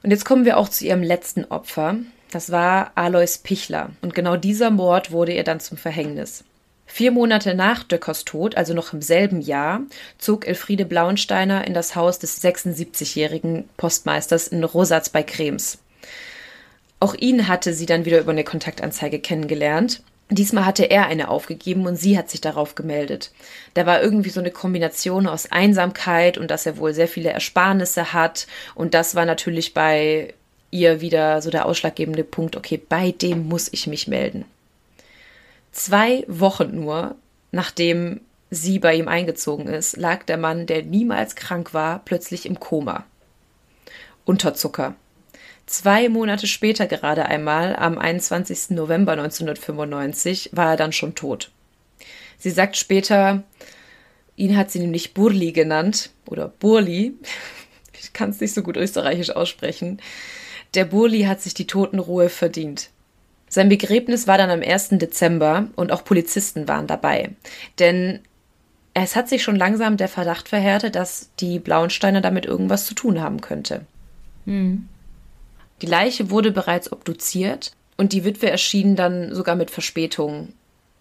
Und 0.02 0.10
jetzt 0.10 0.26
kommen 0.26 0.44
wir 0.44 0.58
auch 0.58 0.68
zu 0.68 0.84
ihrem 0.84 1.02
letzten 1.02 1.46
Opfer. 1.46 1.96
Das 2.30 2.52
war 2.52 2.92
Alois 2.94 3.38
Pichler. 3.42 3.90
Und 4.02 4.14
genau 4.14 4.36
dieser 4.36 4.70
Mord 4.70 5.12
wurde 5.12 5.32
ihr 5.32 5.44
dann 5.44 5.60
zum 5.60 5.78
Verhängnis. 5.78 6.44
Vier 6.92 7.12
Monate 7.12 7.54
nach 7.54 7.84
Döckers 7.84 8.24
Tod, 8.24 8.56
also 8.56 8.74
noch 8.74 8.92
im 8.92 9.00
selben 9.00 9.40
Jahr, 9.40 9.82
zog 10.18 10.46
Elfriede 10.46 10.84
Blauensteiner 10.84 11.64
in 11.64 11.72
das 11.72 11.94
Haus 11.94 12.18
des 12.18 12.42
76-jährigen 12.42 13.68
Postmeisters 13.76 14.48
in 14.48 14.64
Rosatz 14.64 15.08
bei 15.08 15.22
Krems. 15.22 15.78
Auch 16.98 17.14
ihn 17.14 17.46
hatte 17.46 17.74
sie 17.74 17.86
dann 17.86 18.04
wieder 18.04 18.18
über 18.18 18.32
eine 18.32 18.42
Kontaktanzeige 18.42 19.20
kennengelernt. 19.20 20.02
Diesmal 20.30 20.66
hatte 20.66 20.90
er 20.90 21.06
eine 21.06 21.28
aufgegeben 21.28 21.86
und 21.86 21.94
sie 21.94 22.18
hat 22.18 22.28
sich 22.28 22.40
darauf 22.40 22.74
gemeldet. 22.74 23.30
Da 23.74 23.86
war 23.86 24.02
irgendwie 24.02 24.30
so 24.30 24.40
eine 24.40 24.50
Kombination 24.50 25.28
aus 25.28 25.50
Einsamkeit 25.52 26.38
und 26.38 26.50
dass 26.50 26.66
er 26.66 26.76
wohl 26.76 26.92
sehr 26.92 27.08
viele 27.08 27.30
Ersparnisse 27.30 28.12
hat. 28.12 28.48
Und 28.74 28.94
das 28.94 29.14
war 29.14 29.26
natürlich 29.26 29.74
bei 29.74 30.34
ihr 30.72 31.00
wieder 31.00 31.40
so 31.40 31.50
der 31.50 31.66
ausschlaggebende 31.66 32.24
Punkt, 32.24 32.56
okay, 32.56 32.80
bei 32.88 33.12
dem 33.12 33.46
muss 33.48 33.68
ich 33.72 33.86
mich 33.86 34.08
melden. 34.08 34.44
Zwei 35.72 36.24
Wochen 36.26 36.74
nur, 36.74 37.16
nachdem 37.52 38.20
sie 38.50 38.78
bei 38.78 38.94
ihm 38.94 39.08
eingezogen 39.08 39.68
ist, 39.68 39.96
lag 39.96 40.24
der 40.24 40.36
Mann, 40.36 40.66
der 40.66 40.82
niemals 40.82 41.36
krank 41.36 41.72
war, 41.72 42.00
plötzlich 42.04 42.46
im 42.46 42.58
Koma. 42.58 43.04
Unterzucker. 44.24 44.94
Zwei 45.66 46.08
Monate 46.08 46.48
später 46.48 46.86
gerade 46.86 47.26
einmal, 47.26 47.76
am 47.76 47.96
21. 47.96 48.70
November 48.70 49.12
1995, 49.12 50.50
war 50.52 50.70
er 50.70 50.76
dann 50.76 50.92
schon 50.92 51.14
tot. 51.14 51.52
Sie 52.38 52.50
sagt 52.50 52.76
später, 52.76 53.44
ihn 54.34 54.56
hat 54.56 54.72
sie 54.72 54.80
nämlich 54.80 55.14
Burli 55.14 55.52
genannt, 55.52 56.10
oder 56.26 56.48
Burli, 56.48 57.14
ich 58.00 58.12
kann 58.12 58.30
es 58.30 58.40
nicht 58.40 58.52
so 58.52 58.62
gut 58.62 58.76
österreichisch 58.76 59.30
aussprechen. 59.30 60.00
Der 60.74 60.84
Burli 60.84 61.22
hat 61.22 61.40
sich 61.40 61.54
die 61.54 61.66
Totenruhe 61.66 62.28
verdient. 62.28 62.90
Sein 63.52 63.68
Begräbnis 63.68 64.28
war 64.28 64.38
dann 64.38 64.48
am 64.48 64.62
1. 64.62 64.90
Dezember 64.92 65.66
und 65.74 65.90
auch 65.90 66.04
Polizisten 66.04 66.68
waren 66.68 66.86
dabei. 66.86 67.30
Denn 67.80 68.20
es 68.94 69.16
hat 69.16 69.28
sich 69.28 69.42
schon 69.42 69.56
langsam 69.56 69.96
der 69.96 70.08
Verdacht 70.08 70.48
verhärtet, 70.48 70.94
dass 70.94 71.30
die 71.40 71.58
Blauensteiner 71.58 72.20
damit 72.20 72.46
irgendwas 72.46 72.86
zu 72.86 72.94
tun 72.94 73.20
haben 73.20 73.40
könnte. 73.40 73.84
Mhm. 74.44 74.88
Die 75.82 75.86
Leiche 75.86 76.30
wurde 76.30 76.52
bereits 76.52 76.92
obduziert 76.92 77.72
und 77.96 78.12
die 78.12 78.24
Witwe 78.24 78.48
erschien 78.48 78.94
dann 78.94 79.34
sogar 79.34 79.56
mit 79.56 79.72
Verspätung 79.72 80.52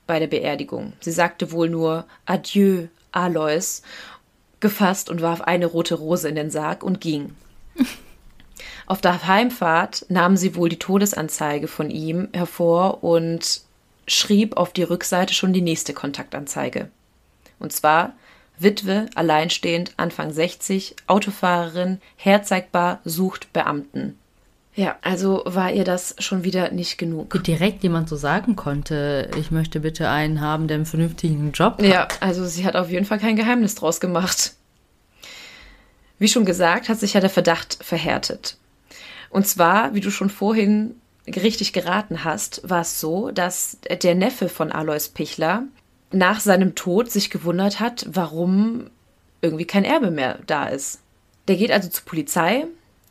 bei 0.07 0.17
der 0.17 0.27
Beerdigung. 0.27 0.93
Sie 1.01 1.11
sagte 1.11 1.51
wohl 1.51 1.69
nur 1.69 2.05
Adieu, 2.25 2.87
Alois, 3.11 3.83
gefasst 4.59 5.11
und 5.11 5.21
warf 5.21 5.41
eine 5.41 5.67
rote 5.67 5.95
Rose 5.95 6.27
in 6.27 6.35
den 6.35 6.49
Sarg 6.49 6.83
und 6.83 6.99
ging. 6.99 7.35
Auf 8.89 9.01
der 9.01 9.27
Heimfahrt 9.27 10.07
nahm 10.09 10.35
sie 10.35 10.55
wohl 10.55 10.67
die 10.67 10.79
Todesanzeige 10.79 11.67
von 11.67 11.91
ihm 11.91 12.27
hervor 12.33 13.03
und 13.03 13.61
schrieb 14.07 14.57
auf 14.57 14.73
die 14.73 14.81
Rückseite 14.81 15.35
schon 15.35 15.53
die 15.53 15.61
nächste 15.61 15.93
Kontaktanzeige. 15.93 16.89
Und 17.59 17.71
zwar 17.71 18.13
Witwe, 18.57 19.05
alleinstehend, 19.13 19.93
Anfang 19.97 20.33
60, 20.33 20.95
Autofahrerin, 21.05 22.01
herzeigbar, 22.15 22.99
sucht 23.05 23.53
Beamten. 23.53 24.17
Ja, 24.73 24.97
also 25.03 25.43
war 25.45 25.71
ihr 25.71 25.83
das 25.83 26.15
schon 26.17 26.43
wieder 26.43 26.71
nicht 26.71 26.97
genug. 26.97 27.35
Wie 27.35 27.43
direkt 27.43 27.83
jemand 27.83 28.09
so 28.09 28.15
sagen 28.15 28.55
konnte, 28.55 29.29
ich 29.37 29.51
möchte 29.51 29.81
bitte 29.81 30.09
einen 30.09 30.41
haben, 30.41 30.67
der 30.67 30.75
einen 30.75 30.85
vernünftigen 30.87 31.51
Job 31.51 31.73
hat. 31.73 31.85
Ja, 31.85 32.07
also 32.21 32.43
sie 32.47 32.65
hat 32.65 32.75
auf 32.75 32.89
jeden 32.89 33.05
Fall 33.05 33.19
kein 33.19 33.35
Geheimnis 33.35 33.75
draus 33.75 33.99
gemacht. 33.99 34.55
Wie 36.17 36.27
schon 36.27 36.45
gesagt, 36.45 36.89
hat 36.89 36.99
sich 36.99 37.13
ja 37.13 37.21
der 37.21 37.29
Verdacht 37.29 37.77
verhärtet. 37.83 38.57
Und 39.29 39.47
zwar, 39.47 39.93
wie 39.93 40.01
du 40.01 40.11
schon 40.11 40.29
vorhin 40.29 40.95
richtig 41.27 41.73
geraten 41.73 42.23
hast, 42.23 42.61
war 42.67 42.81
es 42.81 42.99
so, 42.99 43.31
dass 43.31 43.77
der 44.01 44.15
Neffe 44.15 44.49
von 44.49 44.71
Alois 44.71 45.09
Pichler 45.13 45.63
nach 46.11 46.39
seinem 46.39 46.75
Tod 46.75 47.11
sich 47.11 47.29
gewundert 47.29 47.79
hat, 47.79 48.07
warum 48.11 48.89
irgendwie 49.41 49.65
kein 49.65 49.85
Erbe 49.85 50.11
mehr 50.11 50.39
da 50.47 50.67
ist. 50.67 50.99
Der 51.47 51.55
geht 51.55 51.71
also 51.71 51.89
zur 51.89 52.05
Polizei, 52.05 52.65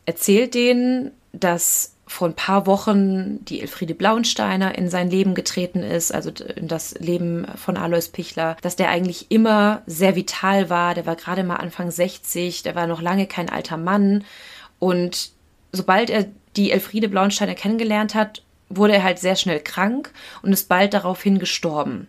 erzählt 0.05 0.53
denen, 0.53 1.11
dass 1.31 1.95
vor 2.07 2.27
ein 2.27 2.35
paar 2.35 2.65
Wochen 2.65 3.45
die 3.45 3.61
Elfriede 3.61 3.93
Blauensteiner 3.93 4.75
in 4.77 4.89
sein 4.89 5.11
Leben 5.11 5.35
getreten 5.35 5.83
ist, 5.83 6.11
also 6.11 6.31
in 6.55 6.67
das 6.67 6.95
Leben 6.95 7.45
von 7.55 7.77
Alois 7.77 8.09
Pichler, 8.11 8.57
dass 8.61 8.75
der 8.75 8.89
eigentlich 8.89 9.29
immer 9.29 9.83
sehr 9.85 10.15
vital 10.15 10.71
war, 10.71 10.95
der 10.95 11.05
war 11.05 11.15
gerade 11.15 11.43
mal 11.43 11.57
Anfang 11.57 11.91
60, 11.91 12.63
der 12.63 12.73
war 12.73 12.87
noch 12.87 13.01
lange 13.01 13.27
kein 13.27 13.47
alter 13.47 13.77
Mann 13.77 14.23
und 14.79 15.31
sobald 15.71 16.09
er 16.09 16.25
die 16.55 16.71
Elfriede 16.71 17.09
Blauensteiner 17.09 17.55
kennengelernt 17.55 18.15
hat, 18.15 18.43
wurde 18.69 18.93
er 18.93 19.03
halt 19.03 19.19
sehr 19.19 19.35
schnell 19.35 19.59
krank 19.59 20.11
und 20.41 20.53
ist 20.53 20.69
bald 20.69 20.93
daraufhin 20.93 21.39
gestorben. 21.39 22.07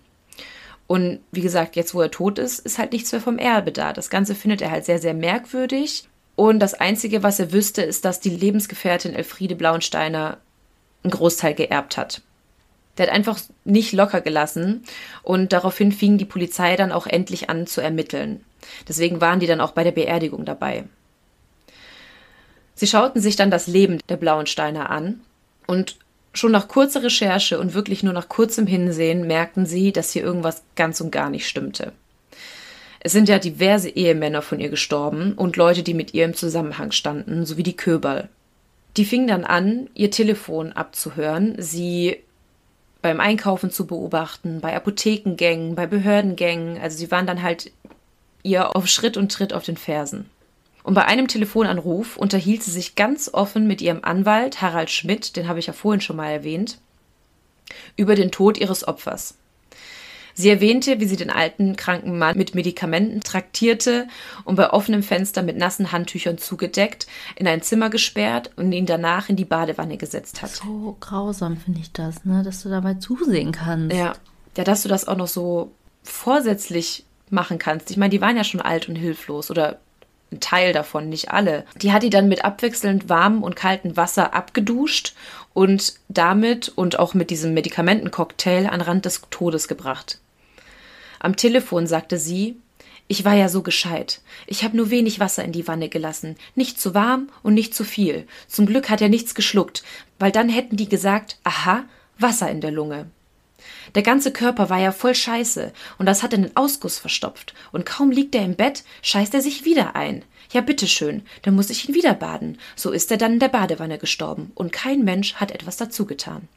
Und 0.87 1.21
wie 1.31 1.41
gesagt, 1.41 1.77
jetzt 1.77 1.95
wo 1.95 2.01
er 2.01 2.11
tot 2.11 2.39
ist, 2.39 2.59
ist 2.61 2.79
halt 2.79 2.93
nichts 2.93 3.13
mehr 3.13 3.21
vom 3.21 3.39
Erbe 3.39 3.71
da. 3.71 3.93
Das 3.93 4.11
Ganze 4.11 4.35
findet 4.35 4.61
er 4.61 4.71
halt 4.71 4.85
sehr, 4.85 4.99
sehr 4.99 5.15
merkwürdig 5.15 6.09
und 6.37 6.59
das 6.59 6.75
Einzige, 6.75 7.23
was 7.23 7.39
er 7.39 7.53
wüsste, 7.53 7.83
ist, 7.83 8.05
dass 8.05 8.19
die 8.21 8.31
Lebensgefährtin 8.31 9.15
Elfriede 9.15 9.55
Blauensteiner 9.55 10.39
einen 11.03 11.11
Großteil 11.11 11.55
geerbt 11.55 11.97
hat. 11.97 12.23
Der 12.97 13.07
hat 13.07 13.15
einfach 13.15 13.39
nicht 13.65 13.93
locker 13.93 14.21
gelassen 14.21 14.83
und 15.23 15.53
daraufhin 15.53 15.93
fing 15.93 16.19
die 16.19 16.25
Polizei 16.25 16.77
dann 16.77 16.93
auch 16.93 17.07
endlich 17.07 17.51
an 17.51 17.67
zu 17.67 17.81
ermitteln. 17.81 18.45
Deswegen 18.89 19.21
waren 19.21 19.41
die 19.41 19.47
dann 19.47 19.61
auch 19.61 19.73
bei 19.73 19.85
der 19.85 19.93
Beerdigung 19.93 20.45
dabei. 20.45 20.85
Sie 22.81 22.87
schauten 22.87 23.21
sich 23.21 23.37
dann 23.37 23.51
das 23.51 23.67
Leben 23.67 23.99
der 24.09 24.17
Blauensteiner 24.17 24.89
an 24.89 25.21
und 25.67 25.97
schon 26.33 26.51
nach 26.51 26.67
kurzer 26.67 27.03
Recherche 27.03 27.61
und 27.61 27.75
wirklich 27.75 28.03
nur 28.03 28.15
nach 28.15 28.31
kurzem 28.31 28.67
Hinsehen 28.67 29.27
merkten 29.27 29.67
sie, 29.67 29.93
dass 29.93 30.13
hier 30.13 30.23
irgendwas 30.23 30.63
ganz 30.77 30.99
und 31.03 31.13
gar 31.13 31.29
nicht 31.29 31.47
stimmte. 31.47 31.93
Es 33.01 33.13
sind 33.13 33.29
ja 33.29 33.39
diverse 33.39 33.91
Ehemänner 33.91 34.41
von 34.41 34.61
ihr 34.61 34.71
gestorben 34.71 35.35
und 35.35 35.59
Leute, 35.59 35.83
die 35.83 35.93
mit 35.93 36.15
ihr 36.15 36.25
im 36.25 36.33
Zusammenhang 36.33 36.91
standen, 36.91 37.45
sowie 37.45 37.65
die 37.65 37.77
Köberl. 37.77 38.31
Die 38.97 39.05
fing 39.05 39.27
dann 39.27 39.45
an, 39.45 39.91
ihr 39.93 40.11
Telefon 40.11 40.73
abzuhören, 40.73 41.57
sie 41.59 42.17
beim 43.03 43.21
Einkaufen 43.21 43.71
zu 43.71 43.87
beobachten, 43.87 44.63
bei 44.63 44.75
Apothekengängen, 44.75 45.75
bei 45.75 45.87
Behördengängen. 45.87 46.81
Also 46.81 46.97
sie 46.97 47.11
waren 47.11 47.27
dann 47.27 47.43
halt 47.43 47.73
ihr 48.43 48.75
auf 48.75 48.87
Schritt 48.87 49.19
und 49.19 49.31
Tritt 49.31 49.53
auf 49.53 49.65
den 49.65 49.77
Fersen. 49.77 50.31
Und 50.83 50.95
bei 50.95 51.05
einem 51.05 51.29
Telefonanruf 51.29 52.17
unterhielt 52.17 52.63
sie 52.63 52.71
sich 52.71 52.95
ganz 52.95 53.31
offen 53.33 53.67
mit 53.67 53.83
ihrem 53.83 54.03
Anwalt 54.03 54.63
Harald 54.63 54.91
Schmidt, 54.91 55.37
den 55.37 55.49
habe 55.49 55.59
ich 55.59 55.67
ja 55.67 55.73
vorhin 55.73 56.01
schon 56.01 56.17
mal 56.17 56.31
erwähnt, 56.31 56.79
über 57.97 58.15
den 58.15 58.31
Tod 58.31 58.59
ihres 58.59 58.87
Opfers. 58.87 59.35
Sie 60.35 60.49
erwähnte, 60.49 61.01
wie 61.01 61.07
sie 61.07 61.17
den 61.17 61.31
alten, 61.31 61.77
kranken 61.77 62.19
Mann 62.19 62.37
mit 62.37 62.55
Medikamenten 62.55 63.21
traktierte 63.21 64.09
und 64.45 64.57
bei 64.57 64.71
offenem 64.71 65.03
Fenster 65.03 65.43
mit 65.43 65.59
nassen 65.59 65.93
Handtüchern 65.93 66.39
zugedeckt, 66.39 67.07
in 67.37 67.47
ein 67.47 67.63
Zimmer 67.63 67.91
gesperrt 67.91 68.51
und 68.57 68.73
ihn 68.73 68.87
danach 68.87 69.29
in 69.29 69.37
die 69.37 69.45
Badewanne 69.45 69.99
gesetzt 69.99 70.41
hat. 70.41 70.51
So 70.51 70.97
grausam 71.01 71.57
finde 71.59 71.81
ich 71.81 71.93
das, 71.93 72.25
ne? 72.25 72.43
dass 72.43 72.63
du 72.63 72.71
dabei 72.71 72.95
zusehen 72.95 73.53
kannst. 73.53 73.95
Ja. 73.95 74.15
ja, 74.57 74.65
dass 74.65 74.83
du 74.83 74.89
das 74.89 75.09
auch 75.09 75.17
noch 75.17 75.29
so 75.29 75.73
vorsätzlich 76.03 77.05
machen 77.29 77.59
kannst. 77.59 77.91
Ich 77.91 77.97
meine, 77.97 78.11
die 78.11 78.21
waren 78.21 78.37
ja 78.37 78.45
schon 78.45 78.61
alt 78.61 78.89
und 78.89 78.97
hilflos 78.97 79.51
oder 79.51 79.79
ein 80.33 80.41
Teil 80.41 80.73
davon, 80.73 81.09
nicht 81.09 81.31
alle. 81.31 81.65
Die 81.77 81.93
hat 81.93 82.03
die 82.03 82.11
dann 82.11 82.29
mit 82.29 82.45
abwechselnd 82.45 83.09
warmem 83.09 83.43
und 83.43 83.57
kaltem 83.57 83.97
Wasser 83.97 84.35
abgeduscht 84.35 85.15
und 85.55 85.95
damit 86.09 86.69
und 86.69 86.99
auch 86.99 87.15
mit 87.15 87.31
diesem 87.31 87.55
Medikamentencocktail 87.55 88.67
an 88.67 88.81
Rand 88.81 89.05
des 89.05 89.23
Todes 89.31 89.67
gebracht. 89.67 90.19
Am 91.19 91.37
Telefon 91.37 91.87
sagte 91.87 92.17
sie, 92.17 92.57
ich 93.09 93.25
war 93.25 93.35
ja 93.35 93.49
so 93.49 93.63
gescheit. 93.63 94.21
Ich 94.47 94.63
habe 94.63 94.77
nur 94.77 94.91
wenig 94.91 95.19
Wasser 95.19 95.43
in 95.43 95.51
die 95.51 95.67
Wanne 95.67 95.89
gelassen. 95.89 96.37
Nicht 96.55 96.81
zu 96.81 96.95
warm 96.95 97.29
und 97.43 97.55
nicht 97.55 97.75
zu 97.75 97.83
viel. 97.83 98.29
Zum 98.47 98.67
Glück 98.67 98.89
hat 98.89 99.01
er 99.01 99.09
nichts 99.09 99.35
geschluckt, 99.35 99.83
weil 100.21 100.31
dann 100.31 100.49
hätten 100.49 100.77
die 100.77 100.89
gesagt, 100.89 101.39
aha, 101.43 101.85
Wasser 102.19 102.49
in 102.49 102.61
der 102.61 102.71
Lunge. 102.71 103.11
Der 103.95 104.03
ganze 104.03 104.33
Körper 104.33 104.71
war 104.71 104.79
ja 104.79 104.93
voll 104.93 105.15
Scheiße 105.15 105.73
und 105.99 106.07
das 106.07 106.23
hat 106.23 106.35
einen 106.35 106.57
Ausguss 106.57 106.99
verstopft. 106.99 107.55
Und 107.73 107.87
kaum 107.87 108.11
liegt 108.11 108.35
er 108.35 108.45
im 108.45 108.57
Bett, 108.57 108.85
scheißt 109.03 109.35
er 109.35 109.43
sich 109.43 109.65
wieder 109.65 109.97
ein. 109.97 110.25
Ja, 110.53 110.61
bitteschön, 110.61 111.23
dann 111.43 111.55
muss 111.55 111.71
ich 111.71 111.89
ihn 111.89 111.95
wieder 111.95 112.15
baden. 112.15 112.59
So 112.77 112.91
ist 112.91 113.11
er 113.11 113.19
dann 113.19 113.35
in 113.35 113.39
der 113.39 113.49
Badewanne 113.49 113.99
gestorben 113.99 114.53
und 114.55 114.73
kein 114.73 115.05
Mensch 115.05 115.35
hat 115.35 115.53
etwas 115.53 115.77
dazu 115.77 116.07
getan. 116.07 116.49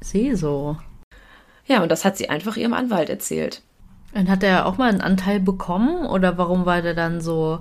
Sieh 0.00 0.34
so. 0.34 0.76
Ja, 1.66 1.82
und 1.82 1.90
das 1.90 2.04
hat 2.04 2.16
sie 2.16 2.28
einfach 2.28 2.56
ihrem 2.56 2.74
Anwalt 2.74 3.08
erzählt. 3.08 3.62
Und 4.14 4.30
hat 4.30 4.42
er 4.42 4.66
auch 4.66 4.78
mal 4.78 4.88
einen 4.88 5.00
Anteil 5.00 5.40
bekommen 5.40 6.06
oder 6.06 6.38
warum 6.38 6.64
war 6.64 6.80
der 6.80 6.94
dann 6.94 7.20
so 7.20 7.60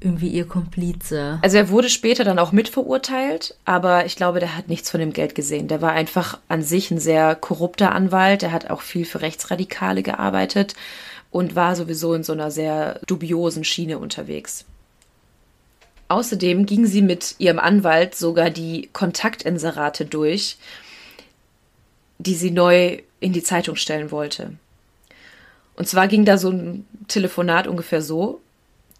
irgendwie 0.00 0.28
ihr 0.28 0.46
Komplize? 0.46 1.38
Also 1.42 1.56
er 1.56 1.68
wurde 1.70 1.88
später 1.88 2.24
dann 2.24 2.38
auch 2.38 2.52
mitverurteilt, 2.52 3.56
aber 3.64 4.06
ich 4.06 4.16
glaube, 4.16 4.40
der 4.40 4.56
hat 4.56 4.68
nichts 4.68 4.90
von 4.90 5.00
dem 5.00 5.12
Geld 5.12 5.34
gesehen. 5.34 5.68
Der 5.68 5.82
war 5.82 5.92
einfach 5.92 6.38
an 6.48 6.62
sich 6.62 6.90
ein 6.90 7.00
sehr 7.00 7.34
korrupter 7.34 7.92
Anwalt. 7.92 8.42
Der 8.42 8.52
hat 8.52 8.70
auch 8.70 8.82
viel 8.82 9.04
für 9.04 9.20
Rechtsradikale 9.20 10.02
gearbeitet 10.02 10.74
und 11.30 11.54
war 11.54 11.76
sowieso 11.76 12.14
in 12.14 12.22
so 12.22 12.32
einer 12.32 12.50
sehr 12.50 13.00
dubiosen 13.06 13.64
Schiene 13.64 13.98
unterwegs. 13.98 14.64
Außerdem 16.08 16.64
ging 16.64 16.86
sie 16.86 17.02
mit 17.02 17.34
ihrem 17.38 17.58
Anwalt 17.58 18.14
sogar 18.14 18.48
die 18.48 18.88
Kontaktinserate 18.92 20.06
durch, 20.06 20.56
die 22.18 22.34
sie 22.34 22.50
neu 22.50 22.98
in 23.20 23.32
die 23.32 23.42
Zeitung 23.42 23.76
stellen 23.76 24.10
wollte. 24.10 24.54
Und 25.76 25.86
zwar 25.86 26.08
ging 26.08 26.24
da 26.24 26.38
so 26.38 26.50
ein 26.50 26.86
Telefonat 27.08 27.66
ungefähr 27.66 28.02
so. 28.02 28.40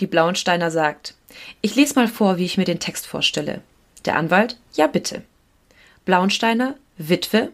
Die 0.01 0.07
Blauensteiner 0.07 0.71
sagt, 0.71 1.15
ich 1.61 1.75
lese 1.75 1.95
mal 1.95 2.09
vor, 2.09 2.37
wie 2.37 2.45
ich 2.45 2.57
mir 2.57 2.65
den 2.65 2.81
Text 2.81 3.07
vorstelle. 3.07 3.63
Der 4.05 4.17
Anwalt, 4.17 4.59
ja 4.75 4.87
bitte. 4.87 5.23
Blaunsteiner, 6.05 6.77
Witwe, 6.97 7.53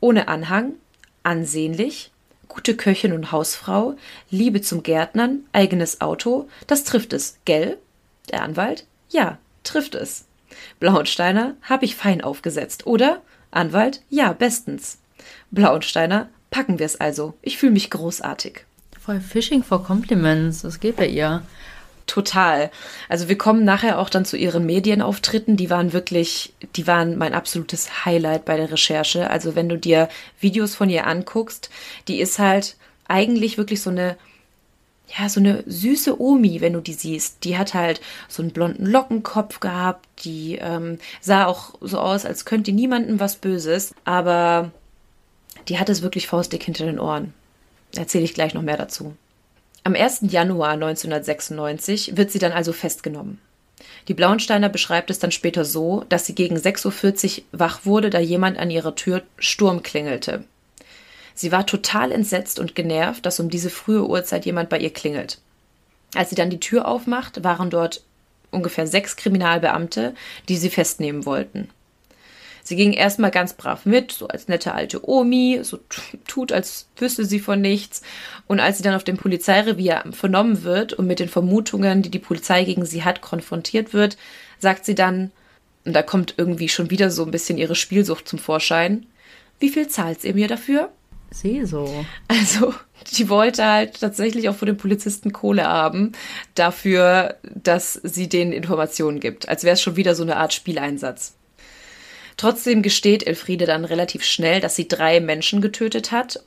ohne 0.00 0.28
Anhang, 0.28 0.74
ansehnlich, 1.22 2.10
gute 2.48 2.76
Köchin 2.76 3.12
und 3.12 3.32
Hausfrau, 3.32 3.96
Liebe 4.30 4.62
zum 4.62 4.82
Gärtnern, 4.82 5.40
eigenes 5.52 6.00
Auto, 6.00 6.48
das 6.66 6.84
trifft 6.84 7.12
es, 7.12 7.38
gell? 7.44 7.78
Der 8.30 8.42
Anwalt, 8.42 8.86
ja, 9.10 9.38
trifft 9.64 9.94
es. 9.94 10.24
Blauensteiner, 10.80 11.56
hab 11.62 11.82
ich 11.82 11.96
fein 11.96 12.22
aufgesetzt, 12.22 12.86
oder? 12.86 13.22
Anwalt, 13.50 14.02
ja, 14.08 14.32
bestens. 14.32 14.98
Blauensteiner, 15.50 16.28
packen 16.50 16.78
wir 16.78 16.86
es 16.86 17.00
also. 17.00 17.34
Ich 17.42 17.58
fühle 17.58 17.72
mich 17.72 17.90
großartig. 17.90 18.64
Voll 19.00 19.20
Fishing 19.20 19.64
for 19.64 19.82
Compliments, 19.82 20.62
das 20.62 20.78
geht 20.78 20.96
bei 20.96 21.08
ihr. 21.08 21.42
Total. 22.06 22.70
Also 23.08 23.28
wir 23.28 23.38
kommen 23.38 23.64
nachher 23.64 23.98
auch 23.98 24.10
dann 24.10 24.24
zu 24.24 24.36
ihren 24.36 24.66
Medienauftritten. 24.66 25.56
Die 25.56 25.70
waren 25.70 25.92
wirklich, 25.92 26.52
die 26.76 26.86
waren 26.86 27.16
mein 27.16 27.34
absolutes 27.34 28.04
Highlight 28.04 28.44
bei 28.44 28.56
der 28.56 28.70
Recherche. 28.70 29.30
Also 29.30 29.54
wenn 29.54 29.68
du 29.68 29.78
dir 29.78 30.08
Videos 30.40 30.74
von 30.74 30.90
ihr 30.90 31.06
anguckst, 31.06 31.70
die 32.08 32.20
ist 32.20 32.38
halt 32.38 32.76
eigentlich 33.08 33.56
wirklich 33.56 33.82
so 33.82 33.90
eine, 33.90 34.16
ja, 35.18 35.28
so 35.28 35.40
eine 35.40 35.62
süße 35.66 36.20
Omi, 36.20 36.60
wenn 36.60 36.72
du 36.72 36.80
die 36.80 36.94
siehst. 36.94 37.44
Die 37.44 37.56
hat 37.56 37.74
halt 37.74 38.00
so 38.28 38.42
einen 38.42 38.52
blonden 38.52 38.86
Lockenkopf 38.86 39.60
gehabt. 39.60 40.08
Die 40.24 40.58
ähm, 40.60 40.98
sah 41.20 41.46
auch 41.46 41.74
so 41.80 41.98
aus, 41.98 42.24
als 42.24 42.44
könnte 42.44 42.72
niemandem 42.72 43.20
was 43.20 43.36
Böses. 43.36 43.94
Aber 44.04 44.72
die 45.68 45.78
hat 45.78 45.88
es 45.88 46.02
wirklich 46.02 46.26
faustdick 46.26 46.64
hinter 46.64 46.86
den 46.86 46.98
Ohren. 46.98 47.32
Erzähle 47.94 48.24
ich 48.24 48.34
gleich 48.34 48.54
noch 48.54 48.62
mehr 48.62 48.76
dazu. 48.76 49.14
Am 49.84 49.96
1. 49.96 50.20
Januar 50.30 50.72
1996 50.72 52.16
wird 52.16 52.30
sie 52.30 52.38
dann 52.38 52.52
also 52.52 52.72
festgenommen. 52.72 53.40
Die 54.06 54.14
Blauensteiner 54.14 54.68
beschreibt 54.68 55.10
es 55.10 55.18
dann 55.18 55.32
später 55.32 55.64
so, 55.64 56.04
dass 56.08 56.24
sie 56.24 56.36
gegen 56.36 56.56
6.40 56.56 57.38
Uhr 57.38 57.44
wach 57.52 57.84
wurde, 57.84 58.10
da 58.10 58.20
jemand 58.20 58.58
an 58.58 58.70
ihrer 58.70 58.94
Tür 58.94 59.22
Sturm 59.38 59.82
klingelte. 59.82 60.44
Sie 61.34 61.50
war 61.50 61.66
total 61.66 62.12
entsetzt 62.12 62.60
und 62.60 62.76
genervt, 62.76 63.26
dass 63.26 63.40
um 63.40 63.50
diese 63.50 63.70
frühe 63.70 64.06
Uhrzeit 64.06 64.46
jemand 64.46 64.68
bei 64.68 64.78
ihr 64.78 64.92
klingelt. 64.92 65.40
Als 66.14 66.30
sie 66.30 66.36
dann 66.36 66.50
die 66.50 66.60
Tür 66.60 66.86
aufmacht, 66.86 67.42
waren 67.42 67.70
dort 67.70 68.04
ungefähr 68.52 68.86
sechs 68.86 69.16
Kriminalbeamte, 69.16 70.14
die 70.48 70.56
sie 70.58 70.70
festnehmen 70.70 71.26
wollten. 71.26 71.70
Sie 72.62 72.76
ging 72.76 72.92
erstmal 72.92 73.30
ganz 73.30 73.54
brav 73.54 73.86
mit, 73.86 74.12
so 74.12 74.28
als 74.28 74.48
nette 74.48 74.72
alte 74.72 75.08
Omi, 75.08 75.60
so 75.62 75.78
tut, 76.26 76.52
als 76.52 76.88
wüsste 76.96 77.24
sie 77.24 77.40
von 77.40 77.60
nichts. 77.60 78.02
Und 78.46 78.60
als 78.60 78.78
sie 78.78 78.84
dann 78.84 78.94
auf 78.94 79.04
dem 79.04 79.16
Polizeirevier 79.16 80.04
vernommen 80.12 80.62
wird 80.62 80.92
und 80.92 81.06
mit 81.06 81.18
den 81.18 81.28
Vermutungen, 81.28 82.02
die 82.02 82.10
die 82.10 82.18
Polizei 82.18 82.64
gegen 82.64 82.86
sie 82.86 83.04
hat, 83.04 83.20
konfrontiert 83.20 83.92
wird, 83.92 84.16
sagt 84.58 84.84
sie 84.84 84.94
dann, 84.94 85.32
und 85.84 85.94
da 85.94 86.02
kommt 86.02 86.34
irgendwie 86.36 86.68
schon 86.68 86.90
wieder 86.90 87.10
so 87.10 87.24
ein 87.24 87.32
bisschen 87.32 87.58
ihre 87.58 87.74
Spielsucht 87.74 88.28
zum 88.28 88.38
Vorschein, 88.38 89.06
wie 89.58 89.68
viel 89.68 89.88
zahlt 89.88 90.22
ihr 90.24 90.34
mir 90.34 90.48
dafür? 90.48 90.90
Sehe 91.32 91.66
so. 91.66 92.04
Also, 92.28 92.74
die 93.16 93.28
wollte 93.28 93.64
halt 93.64 94.00
tatsächlich 94.00 94.48
auch 94.48 94.54
von 94.54 94.66
den 94.66 94.76
Polizisten 94.76 95.32
Kohle 95.32 95.64
haben 95.64 96.12
dafür, 96.54 97.36
dass 97.42 97.94
sie 97.94 98.28
denen 98.28 98.52
Informationen 98.52 99.18
gibt. 99.18 99.48
Als 99.48 99.64
wäre 99.64 99.74
es 99.74 99.82
schon 99.82 99.96
wieder 99.96 100.14
so 100.14 100.22
eine 100.22 100.36
Art 100.36 100.52
Spieleinsatz. 100.52 101.34
Trotzdem 102.42 102.82
gesteht 102.82 103.24
Elfriede 103.24 103.66
dann 103.66 103.84
relativ 103.84 104.24
schnell, 104.24 104.60
dass 104.60 104.74
sie 104.74 104.88
drei 104.88 105.20
Menschen 105.20 105.60
getötet 105.60 106.10
hat, 106.10 106.42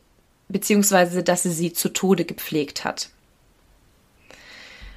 beziehungsweise 0.50 1.24
dass 1.24 1.44
sie 1.44 1.52
sie 1.52 1.72
zu 1.72 1.88
Tode 1.88 2.26
gepflegt 2.26 2.84
hat. 2.84 3.12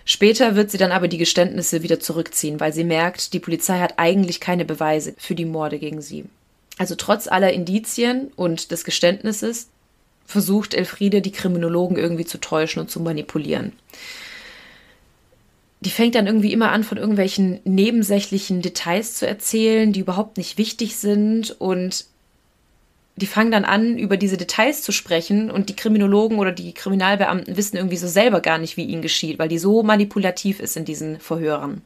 Später 0.04 0.56
wird 0.56 0.72
sie 0.72 0.76
dann 0.76 0.90
aber 0.90 1.06
die 1.06 1.16
Geständnisse 1.16 1.84
wieder 1.84 2.00
zurückziehen, 2.00 2.58
weil 2.58 2.72
sie 2.72 2.82
merkt, 2.82 3.32
die 3.32 3.38
Polizei 3.38 3.78
hat 3.78 3.94
eigentlich 3.96 4.40
keine 4.40 4.64
Beweise 4.64 5.14
für 5.18 5.36
die 5.36 5.44
Morde 5.44 5.78
gegen 5.78 6.02
sie. 6.02 6.24
Also 6.78 6.96
trotz 6.96 7.28
aller 7.28 7.52
Indizien 7.52 8.32
und 8.34 8.72
des 8.72 8.82
Geständnisses 8.82 9.68
versucht 10.26 10.74
Elfriede, 10.74 11.22
die 11.22 11.30
Kriminologen 11.30 11.96
irgendwie 11.96 12.26
zu 12.26 12.38
täuschen 12.38 12.82
und 12.82 12.90
zu 12.90 12.98
manipulieren 12.98 13.72
die 15.80 15.90
fängt 15.90 16.14
dann 16.14 16.26
irgendwie 16.26 16.52
immer 16.52 16.72
an, 16.72 16.82
von 16.82 16.98
irgendwelchen 16.98 17.60
nebensächlichen 17.64 18.62
Details 18.62 19.14
zu 19.14 19.26
erzählen, 19.26 19.92
die 19.92 20.00
überhaupt 20.00 20.36
nicht 20.36 20.58
wichtig 20.58 20.96
sind 20.96 21.52
und 21.60 22.06
die 23.16 23.26
fangen 23.26 23.50
dann 23.50 23.64
an, 23.64 23.98
über 23.98 24.16
diese 24.16 24.36
Details 24.36 24.82
zu 24.82 24.92
sprechen 24.92 25.50
und 25.50 25.68
die 25.68 25.76
Kriminologen 25.76 26.38
oder 26.38 26.52
die 26.52 26.72
Kriminalbeamten 26.72 27.56
wissen 27.56 27.76
irgendwie 27.76 27.96
so 27.96 28.06
selber 28.06 28.40
gar 28.40 28.58
nicht, 28.58 28.76
wie 28.76 28.84
ihnen 28.84 29.02
geschieht, 29.02 29.38
weil 29.38 29.48
die 29.48 29.58
so 29.58 29.82
manipulativ 29.82 30.60
ist 30.60 30.76
in 30.76 30.84
diesen 30.84 31.18
Verhören. 31.18 31.82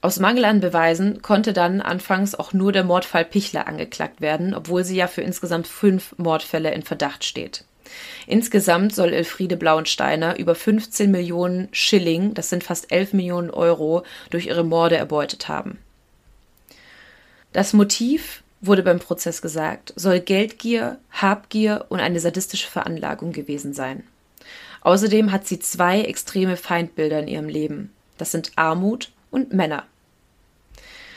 Aus 0.00 0.18
Mangel 0.18 0.44
an 0.44 0.60
Beweisen 0.60 1.22
konnte 1.22 1.54
dann 1.54 1.80
anfangs 1.80 2.34
auch 2.34 2.52
nur 2.52 2.72
der 2.72 2.84
Mordfall 2.84 3.24
Pichler 3.24 3.66
angeklagt 3.66 4.20
werden, 4.20 4.54
obwohl 4.54 4.84
sie 4.84 4.96
ja 4.96 5.06
für 5.06 5.22
insgesamt 5.22 5.66
fünf 5.66 6.14
Mordfälle 6.18 6.72
in 6.74 6.82
Verdacht 6.82 7.24
steht. 7.24 7.64
Insgesamt 8.26 8.94
soll 8.94 9.12
Elfriede 9.12 9.56
Blauensteiner 9.56 10.38
über 10.38 10.54
15 10.54 11.10
Millionen 11.10 11.68
Schilling, 11.72 12.34
das 12.34 12.50
sind 12.50 12.64
fast 12.64 12.90
11 12.90 13.12
Millionen 13.12 13.50
Euro, 13.50 14.02
durch 14.30 14.46
ihre 14.46 14.64
Morde 14.64 14.96
erbeutet 14.96 15.48
haben. 15.48 15.78
Das 17.52 17.72
Motiv, 17.72 18.42
wurde 18.66 18.82
beim 18.82 18.98
Prozess 18.98 19.42
gesagt, 19.42 19.92
soll 19.96 20.20
Geldgier, 20.20 20.98
Habgier 21.10 21.86
und 21.88 22.00
eine 22.00 22.20
sadistische 22.20 22.68
Veranlagung 22.68 23.32
gewesen 23.32 23.74
sein. 23.74 24.04
Außerdem 24.80 25.32
hat 25.32 25.46
sie 25.46 25.58
zwei 25.58 26.02
extreme 26.02 26.56
Feindbilder 26.56 27.20
in 27.20 27.28
ihrem 27.28 27.48
Leben. 27.48 27.92
Das 28.18 28.32
sind 28.32 28.52
Armut 28.56 29.10
und 29.30 29.52
Männer. 29.52 29.84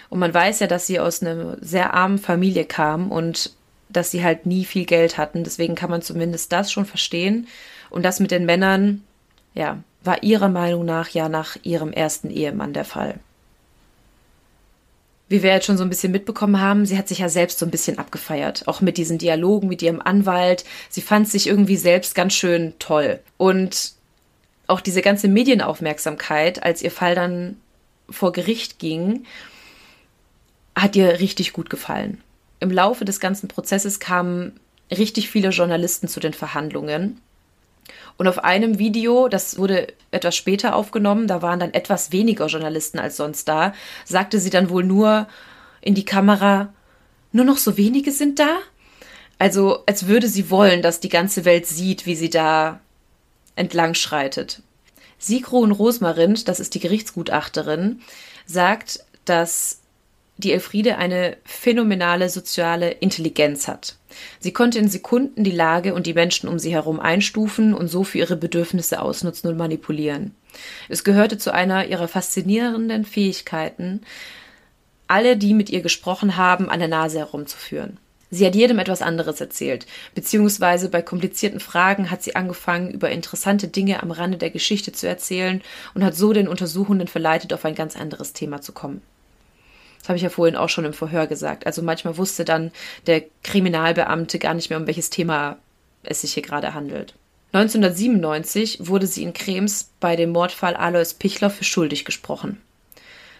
Und 0.10 0.20
man 0.20 0.34
weiß 0.34 0.62
ja, 0.62 0.68
dass 0.68 0.88
sie 0.88 1.00
aus 1.00 1.22
einer 1.22 1.58
sehr 1.62 1.94
armen 1.94 2.18
Familie 2.18 2.66
kam 2.66 3.12
und 3.12 3.52
dass 3.90 4.12
sie 4.12 4.24
halt 4.24 4.46
nie 4.46 4.66
viel 4.66 4.86
Geld 4.86 5.18
hatten. 5.18 5.44
Deswegen 5.44 5.76
kann 5.76 5.90
man 5.90 6.02
zumindest 6.02 6.52
das 6.52 6.72
schon 6.72 6.86
verstehen. 6.86 7.48
Und 7.90 8.04
das 8.04 8.20
mit 8.20 8.32
den 8.32 8.46
Männern, 8.46 9.04
ja, 9.54 9.82
war 10.04 10.24
ihrer 10.24 10.50
Meinung 10.50 10.86
nach 10.86 11.10
ja 11.10 11.30
nach 11.30 11.58
ihrem 11.64 11.92
ersten 11.92 12.30
Ehemann 12.30 12.74
der 12.74 12.86
Fall. 12.86 13.20
Wie 15.30 15.44
wir 15.44 15.52
jetzt 15.52 15.66
schon 15.66 15.78
so 15.78 15.84
ein 15.84 15.90
bisschen 15.90 16.14
mitbekommen 16.14 16.62
haben, 16.62 16.86
sie 16.86 16.98
hat 16.98 17.10
sich 17.10 17.20
ja 17.20 17.28
selbst 17.28 17.60
so 17.60 17.66
ein 17.66 17.72
bisschen 17.72 18.00
abgefeiert, 18.00 18.66
auch 18.68 18.80
mit 18.80 18.98
diesen 18.98 19.18
Dialogen 19.18 19.68
mit 19.68 19.82
ihrem 19.82 20.02
Anwalt. 20.02 20.64
Sie 20.90 21.02
fand 21.02 21.28
sich 21.28 21.48
irgendwie 21.48 21.76
selbst 21.76 22.16
ganz 22.16 22.34
schön 22.34 22.74
toll. 22.80 23.20
Und 23.36 23.94
auch 24.68 24.80
diese 24.80 25.02
ganze 25.02 25.28
Medienaufmerksamkeit, 25.28 26.64
als 26.64 26.82
ihr 26.82 26.92
Fall 26.92 27.16
dann 27.16 27.58
vor 28.10 28.32
Gericht 28.32 28.80
ging, 28.80 29.26
hat 30.76 30.96
ihr 30.96 31.20
richtig 31.20 31.52
gut 31.52 31.70
gefallen 31.70 32.22
im 32.60 32.72
Laufe 32.72 33.06
des 33.06 33.20
ganzen 33.20 33.48
Prozesses 33.48 34.00
kamen 34.00 34.60
richtig 34.92 35.30
viele 35.30 35.50
Journalisten 35.50 36.08
zu 36.08 36.20
den 36.20 36.34
Verhandlungen. 36.34 37.22
Und 38.18 38.28
auf 38.28 38.44
einem 38.44 38.80
Video, 38.80 39.28
das 39.28 39.58
wurde 39.58 39.94
etwas 40.12 40.36
später 40.36 40.76
aufgenommen, 40.76 41.28
da 41.28 41.42
waren 41.42 41.60
dann 41.60 41.74
etwas 41.74 42.12
weniger 42.12 42.48
Journalisten 42.48 43.00
als 43.00 43.18
sonst 43.18 43.48
da, 43.48 43.74
sagte 44.06 44.40
sie 44.40 44.50
dann 44.50 44.70
wohl 44.70 44.84
nur 44.84 45.28
in 45.82 45.94
die 45.94 46.06
Kamera, 46.06 46.74
nur 47.32 47.46
noch 47.46 47.58
so 47.58 47.78
wenige 47.78 48.12
sind 48.12 48.40
da? 48.40 48.58
Also 49.38 49.84
als 49.86 50.08
würde 50.08 50.28
sie 50.28 50.50
wollen, 50.50 50.82
dass 50.82 51.00
die 51.00 51.10
ganze 51.10 51.46
Welt 51.46 51.68
sieht, 51.68 52.06
wie 52.06 52.16
sie 52.16 52.30
da 52.30 52.80
entlang 53.56 53.94
schreitet. 53.94 54.64
Sigrun 55.20 55.72
Rosmarind, 55.72 56.48
das 56.48 56.60
ist 56.60 56.74
die 56.74 56.80
Gerichtsgutachterin, 56.80 58.02
sagt, 58.46 59.04
dass 59.26 59.82
die 60.38 60.54
Elfriede 60.54 60.98
eine 60.98 61.38
phänomenale 61.44 62.30
soziale 62.30 62.92
Intelligenz 62.92 63.68
hat. 63.68 63.96
Sie 64.40 64.54
konnte 64.54 64.80
in 64.80 64.88
Sekunden 64.88 65.44
die 65.44 65.52
Lage 65.52 65.94
und 65.94 66.08
die 66.08 66.14
Menschen 66.14 66.48
um 66.48 66.60
sie 66.60 66.72
herum 66.72 67.00
einstufen 67.00 67.74
und 67.74 67.88
so 67.88 68.04
für 68.04 68.20
ihre 68.20 68.38
Bedürfnisse 68.38 69.02
ausnutzen 69.02 69.50
und 69.50 69.58
manipulieren. 69.58 70.36
Es 70.90 71.04
gehörte 71.04 71.38
zu 71.38 71.54
einer 71.54 71.88
ihrer 71.88 72.08
faszinierenden 72.08 73.06
Fähigkeiten, 73.06 74.02
alle, 75.08 75.38
die 75.38 75.54
mit 75.54 75.70
ihr 75.70 75.82
gesprochen 75.82 76.38
haben, 76.38 76.70
an 76.70 76.80
der 76.80 76.90
Nase 76.90 77.20
herumzuführen. 77.20 77.98
Sie 78.30 78.46
hat 78.46 78.56
jedem 78.56 78.78
etwas 78.78 79.02
anderes 79.02 79.40
erzählt, 79.40 79.88
beziehungsweise 80.14 80.90
bei 80.90 81.02
komplizierten 81.02 81.62
Fragen 81.62 82.12
hat 82.12 82.24
sie 82.24 82.36
angefangen, 82.36 82.92
über 82.92 83.10
interessante 83.10 83.70
Dinge 83.70 84.04
am 84.04 84.12
Rande 84.12 84.38
der 84.38 84.50
Geschichte 84.50 84.92
zu 84.92 85.08
erzählen 85.08 85.62
und 85.94 86.04
hat 86.04 86.16
so 86.16 86.34
den 86.34 86.50
Untersuchenden 86.50 87.08
verleitet, 87.08 87.54
auf 87.54 87.64
ein 87.64 87.76
ganz 87.76 87.96
anderes 87.96 88.34
Thema 88.34 88.62
zu 88.62 88.74
kommen. 88.74 89.02
Das 90.08 90.12
habe 90.12 90.18
ich 90.20 90.24
ja 90.24 90.30
vorhin 90.30 90.56
auch 90.56 90.70
schon 90.70 90.86
im 90.86 90.94
Verhör 90.94 91.28
gesagt. 91.28 91.66
Also 91.66 91.82
manchmal 91.82 92.16
wusste 92.16 92.46
dann 92.46 92.72
der 93.08 93.24
Kriminalbeamte 93.44 94.40
gar 94.40 94.54
nicht 94.54 94.70
mehr, 94.70 94.80
um 94.80 94.88
welches 94.88 95.10
Thema 95.10 95.58
es 96.04 96.22
sich 96.22 96.34
hier 96.34 96.44
gerade 96.44 96.74
handelt. 96.74 97.14
1997 97.52 98.88
wurde 98.88 99.06
sie 99.06 99.24
in 99.24 99.34
Krems 99.34 99.92
bei 100.00 100.16
dem 100.16 100.30
Mordfall 100.30 100.78
Alois 100.78 101.14
Pichler 101.20 101.50
für 101.50 101.66
schuldig 101.66 102.06
gesprochen. 102.06 102.62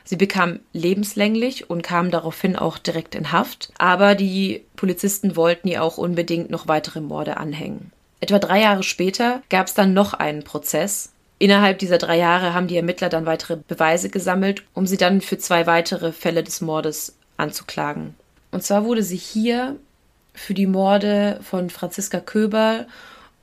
Sie 0.04 0.18
bekam 0.18 0.60
lebenslänglich 0.74 1.70
und 1.70 1.84
kam 1.84 2.12
daraufhin 2.12 2.58
auch 2.58 2.78
direkt 2.78 3.16
in 3.16 3.32
Haft, 3.32 3.72
aber 3.78 4.14
die 4.14 4.66
Polizisten 4.76 5.38
wollten 5.38 5.70
ihr 5.70 5.82
auch 5.82 5.98
unbedingt 5.98 6.50
noch 6.50 6.68
weitere 6.68 7.00
Morde 7.00 7.38
anhängen. 7.38 7.94
Etwa 8.20 8.40
drei 8.40 8.60
Jahre 8.60 8.84
später 8.84 9.42
gab 9.50 9.68
es 9.68 9.74
dann 9.74 9.94
noch 9.94 10.14
einen 10.14 10.44
Prozess, 10.44 11.14
Innerhalb 11.40 11.80
dieser 11.80 11.98
drei 11.98 12.18
Jahre 12.18 12.54
haben 12.54 12.68
die 12.68 12.78
Ermittler 12.78 13.10
dann 13.10 13.26
weitere 13.26 13.58
Beweise 13.58 14.10
gesammelt, 14.10 14.64
um 14.74 14.88
sie 14.88 14.98
dann 14.98 15.22
für 15.22 15.38
zwei 15.38 15.68
weitere 15.68 16.12
Fälle 16.12 16.44
des 16.44 16.62
Mordes 16.62 17.16
anzuklagen. 17.38 18.16
Und 18.52 18.64
zwar 18.64 18.86
wurde 18.86 19.04
sie 19.04 19.18
hier 19.18 19.76
für 20.34 20.54
die 20.54 20.66
Morde 20.66 21.40
von 21.44 21.70
Franziska 21.70 22.20
Köber 22.20 22.88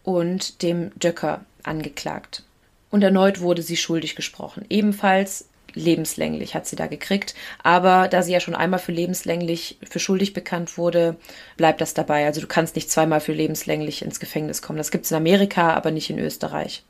und 0.03 0.63
dem 0.63 0.91
Döcker 0.99 1.45
angeklagt. 1.63 2.43
Und 2.91 3.03
erneut 3.03 3.41
wurde 3.41 3.63
sie 3.63 3.77
schuldig 3.77 4.17
gesprochen. 4.17 4.65
Ebenfalls 4.69 5.47
lebenslänglich 5.75 6.55
hat 6.55 6.67
sie 6.67 6.77
da 6.77 6.87
gekriegt. 6.87 7.35
Aber 7.63 8.09
da 8.09 8.23
sie 8.23 8.33
ja 8.33 8.41
schon 8.41 8.55
einmal 8.55 8.79
für 8.79 8.93
lebenslänglich 8.93 9.79
für 9.89 9.99
schuldig 9.99 10.33
bekannt 10.33 10.79
wurde, 10.79 11.17
bleibt 11.57 11.81
das 11.81 11.95
dabei. 11.95 12.27
Also 12.27 12.41
du 12.41 12.47
kannst 12.47 12.77
nicht 12.77 12.91
zweimal 12.91 13.21
für 13.21 13.33
lebenslänglich 13.33 14.03
ins 14.03 14.21
Gefängnis 14.21 14.63
kommen. 14.63 14.79
Das 14.79 14.91
gibt 14.91 15.05
es 15.05 15.11
in 15.11 15.17
Amerika, 15.17 15.75
aber 15.75 15.91
nicht 15.91 16.11
in 16.11 16.19
Österreich. 16.19 16.85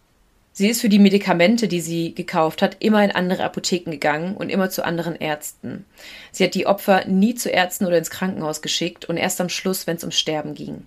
Sie 0.57 0.69
ist 0.69 0.81
für 0.81 0.89
die 0.89 1.01
Medikamente, 1.01 1.67
die 1.67 1.81
sie 1.81 2.15
gekauft 2.15 2.63
hat, 2.63 2.77
immer 2.79 3.03
in 3.03 3.11
andere 3.11 3.43
Apotheken 3.43 3.91
gegangen 3.91 4.37
und 4.37 4.51
immer 4.51 4.71
zu 4.71 4.85
anderen 4.85 5.17
Ärzten. 5.17 5.85
Sie 6.31 6.45
hat 6.45 6.55
die 6.55 6.69
Opfer 6.69 7.07
nie 7.07 7.35
zu 7.35 7.51
Ärzten 7.51 7.87
oder 7.87 7.99
ins 7.99 8.11
Krankenhaus 8.11 8.63
geschickt 8.63 9.05
und 9.05 9.17
erst 9.17 9.41
am 9.41 9.49
Schluss, 9.49 9.89
wenn 9.89 9.97
es 9.97 10.05
ums 10.05 10.17
Sterben 10.17 10.55
ging. 10.55 10.87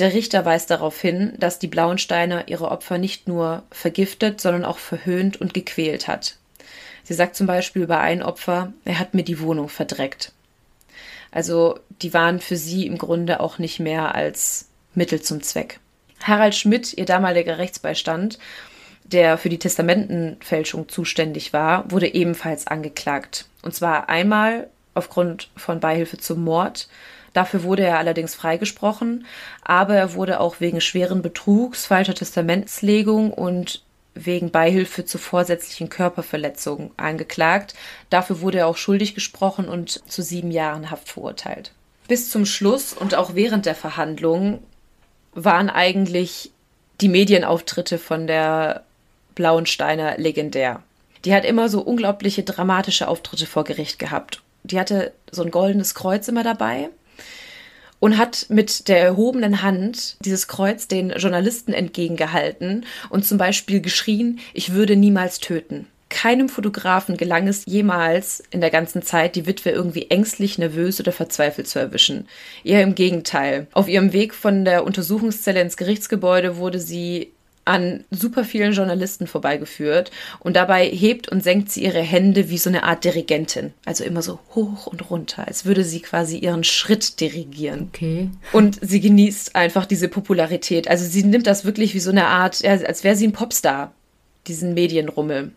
Der 0.00 0.12
Richter 0.12 0.44
weist 0.44 0.68
darauf 0.68 1.00
hin, 1.00 1.34
dass 1.38 1.60
die 1.60 1.68
Blauensteiner 1.68 2.48
ihre 2.48 2.72
Opfer 2.72 2.98
nicht 2.98 3.28
nur 3.28 3.62
vergiftet, 3.70 4.40
sondern 4.40 4.64
auch 4.64 4.78
verhöhnt 4.78 5.40
und 5.40 5.54
gequält 5.54 6.08
hat. 6.08 6.38
Sie 7.04 7.14
sagt 7.14 7.36
zum 7.36 7.46
Beispiel 7.46 7.82
über 7.82 8.00
ein 8.00 8.20
Opfer, 8.20 8.72
er 8.84 8.98
hat 8.98 9.14
mir 9.14 9.22
die 9.22 9.38
Wohnung 9.38 9.68
verdreckt. 9.68 10.32
Also 11.30 11.78
die 12.02 12.12
waren 12.12 12.40
für 12.40 12.56
sie 12.56 12.86
im 12.86 12.98
Grunde 12.98 13.38
auch 13.38 13.58
nicht 13.58 13.78
mehr 13.78 14.16
als 14.16 14.66
Mittel 14.96 15.22
zum 15.22 15.40
Zweck. 15.40 15.78
Harald 16.24 16.56
Schmidt, 16.56 16.94
ihr 16.94 17.04
damaliger 17.04 17.58
Rechtsbeistand, 17.58 18.38
der 19.12 19.38
für 19.38 19.48
die 19.48 19.58
Testamentenfälschung 19.58 20.88
zuständig 20.88 21.52
war, 21.52 21.90
wurde 21.90 22.12
ebenfalls 22.12 22.66
angeklagt. 22.66 23.46
Und 23.62 23.74
zwar 23.74 24.08
einmal 24.08 24.68
aufgrund 24.94 25.50
von 25.56 25.80
Beihilfe 25.80 26.18
zum 26.18 26.44
Mord. 26.44 26.88
Dafür 27.32 27.62
wurde 27.62 27.84
er 27.84 27.98
allerdings 27.98 28.34
freigesprochen, 28.34 29.26
aber 29.62 29.94
er 29.94 30.14
wurde 30.14 30.40
auch 30.40 30.60
wegen 30.60 30.80
schweren 30.80 31.22
Betrugs, 31.22 31.86
falscher 31.86 32.14
Testamentslegung 32.14 33.32
und 33.32 33.82
wegen 34.14 34.50
Beihilfe 34.50 35.06
zur 35.06 35.20
vorsätzlichen 35.20 35.88
Körperverletzung 35.88 36.90
angeklagt. 36.98 37.74
Dafür 38.10 38.40
wurde 38.42 38.58
er 38.58 38.66
auch 38.66 38.76
schuldig 38.76 39.14
gesprochen 39.14 39.68
und 39.68 40.02
zu 40.10 40.22
sieben 40.22 40.50
Jahren 40.50 40.90
Haft 40.90 41.08
verurteilt. 41.08 41.72
Bis 42.08 42.30
zum 42.30 42.44
Schluss 42.44 42.92
und 42.92 43.14
auch 43.14 43.34
während 43.34 43.64
der 43.64 43.74
Verhandlungen 43.74 44.58
waren 45.32 45.70
eigentlich 45.70 46.50
die 47.00 47.08
Medienauftritte 47.08 47.96
von 47.96 48.26
der 48.26 48.84
Blauensteiner 49.34 50.18
legendär. 50.18 50.82
Die 51.24 51.34
hat 51.34 51.44
immer 51.44 51.68
so 51.68 51.80
unglaubliche 51.80 52.42
dramatische 52.42 53.08
Auftritte 53.08 53.46
vor 53.46 53.64
Gericht 53.64 53.98
gehabt. 53.98 54.42
Die 54.64 54.78
hatte 54.78 55.12
so 55.30 55.42
ein 55.42 55.50
goldenes 55.50 55.94
Kreuz 55.94 56.28
immer 56.28 56.42
dabei 56.42 56.90
und 58.02 58.18
hat 58.18 58.46
mit 58.48 58.88
der 58.88 59.00
erhobenen 59.00 59.62
Hand 59.62 60.16
dieses 60.24 60.48
Kreuz 60.48 60.88
den 60.88 61.10
Journalisten 61.10 61.72
entgegengehalten 61.72 62.84
und 63.10 63.24
zum 63.24 63.38
Beispiel 63.38 63.80
geschrien, 63.80 64.40
ich 64.54 64.72
würde 64.72 64.96
niemals 64.96 65.38
töten. 65.38 65.86
Keinem 66.08 66.48
Fotografen 66.48 67.16
gelang 67.16 67.46
es 67.48 67.64
jemals 67.64 68.42
in 68.50 68.60
der 68.60 68.70
ganzen 68.70 69.02
Zeit, 69.02 69.36
die 69.36 69.46
Witwe 69.46 69.70
irgendwie 69.70 70.10
ängstlich, 70.10 70.58
nervös 70.58 71.00
oder 71.00 71.12
verzweifelt 71.12 71.68
zu 71.68 71.78
erwischen. 71.78 72.28
Eher 72.64 72.82
im 72.82 72.94
Gegenteil. 72.94 73.68
Auf 73.72 73.88
ihrem 73.88 74.12
Weg 74.12 74.34
von 74.34 74.64
der 74.64 74.84
Untersuchungszelle 74.84 75.60
ins 75.60 75.76
Gerichtsgebäude 75.76 76.56
wurde 76.56 76.80
sie 76.80 77.30
an 77.64 78.04
super 78.10 78.44
vielen 78.44 78.72
Journalisten 78.72 79.26
vorbeigeführt 79.26 80.10
und 80.40 80.56
dabei 80.56 80.86
hebt 80.86 81.28
und 81.28 81.44
senkt 81.44 81.70
sie 81.70 81.84
ihre 81.84 82.00
Hände 82.00 82.50
wie 82.50 82.58
so 82.58 82.68
eine 82.68 82.82
Art 82.82 83.04
Dirigentin. 83.04 83.72
Also 83.84 84.02
immer 84.04 84.22
so 84.22 84.40
hoch 84.54 84.86
und 84.88 85.10
runter, 85.10 85.46
als 85.46 85.64
würde 85.64 85.84
sie 85.84 86.00
quasi 86.00 86.38
ihren 86.38 86.64
Schritt 86.64 87.20
dirigieren. 87.20 87.90
Okay. 87.94 88.30
Und 88.52 88.78
sie 88.82 89.00
genießt 89.00 89.54
einfach 89.54 89.86
diese 89.86 90.08
Popularität. 90.08 90.88
Also 90.88 91.04
sie 91.04 91.22
nimmt 91.22 91.46
das 91.46 91.64
wirklich 91.64 91.94
wie 91.94 92.00
so 92.00 92.10
eine 92.10 92.26
Art, 92.26 92.64
als 92.64 93.04
wäre 93.04 93.16
sie 93.16 93.28
ein 93.28 93.32
Popstar, 93.32 93.92
diesen 94.48 94.74
Medienrummel. 94.74 95.52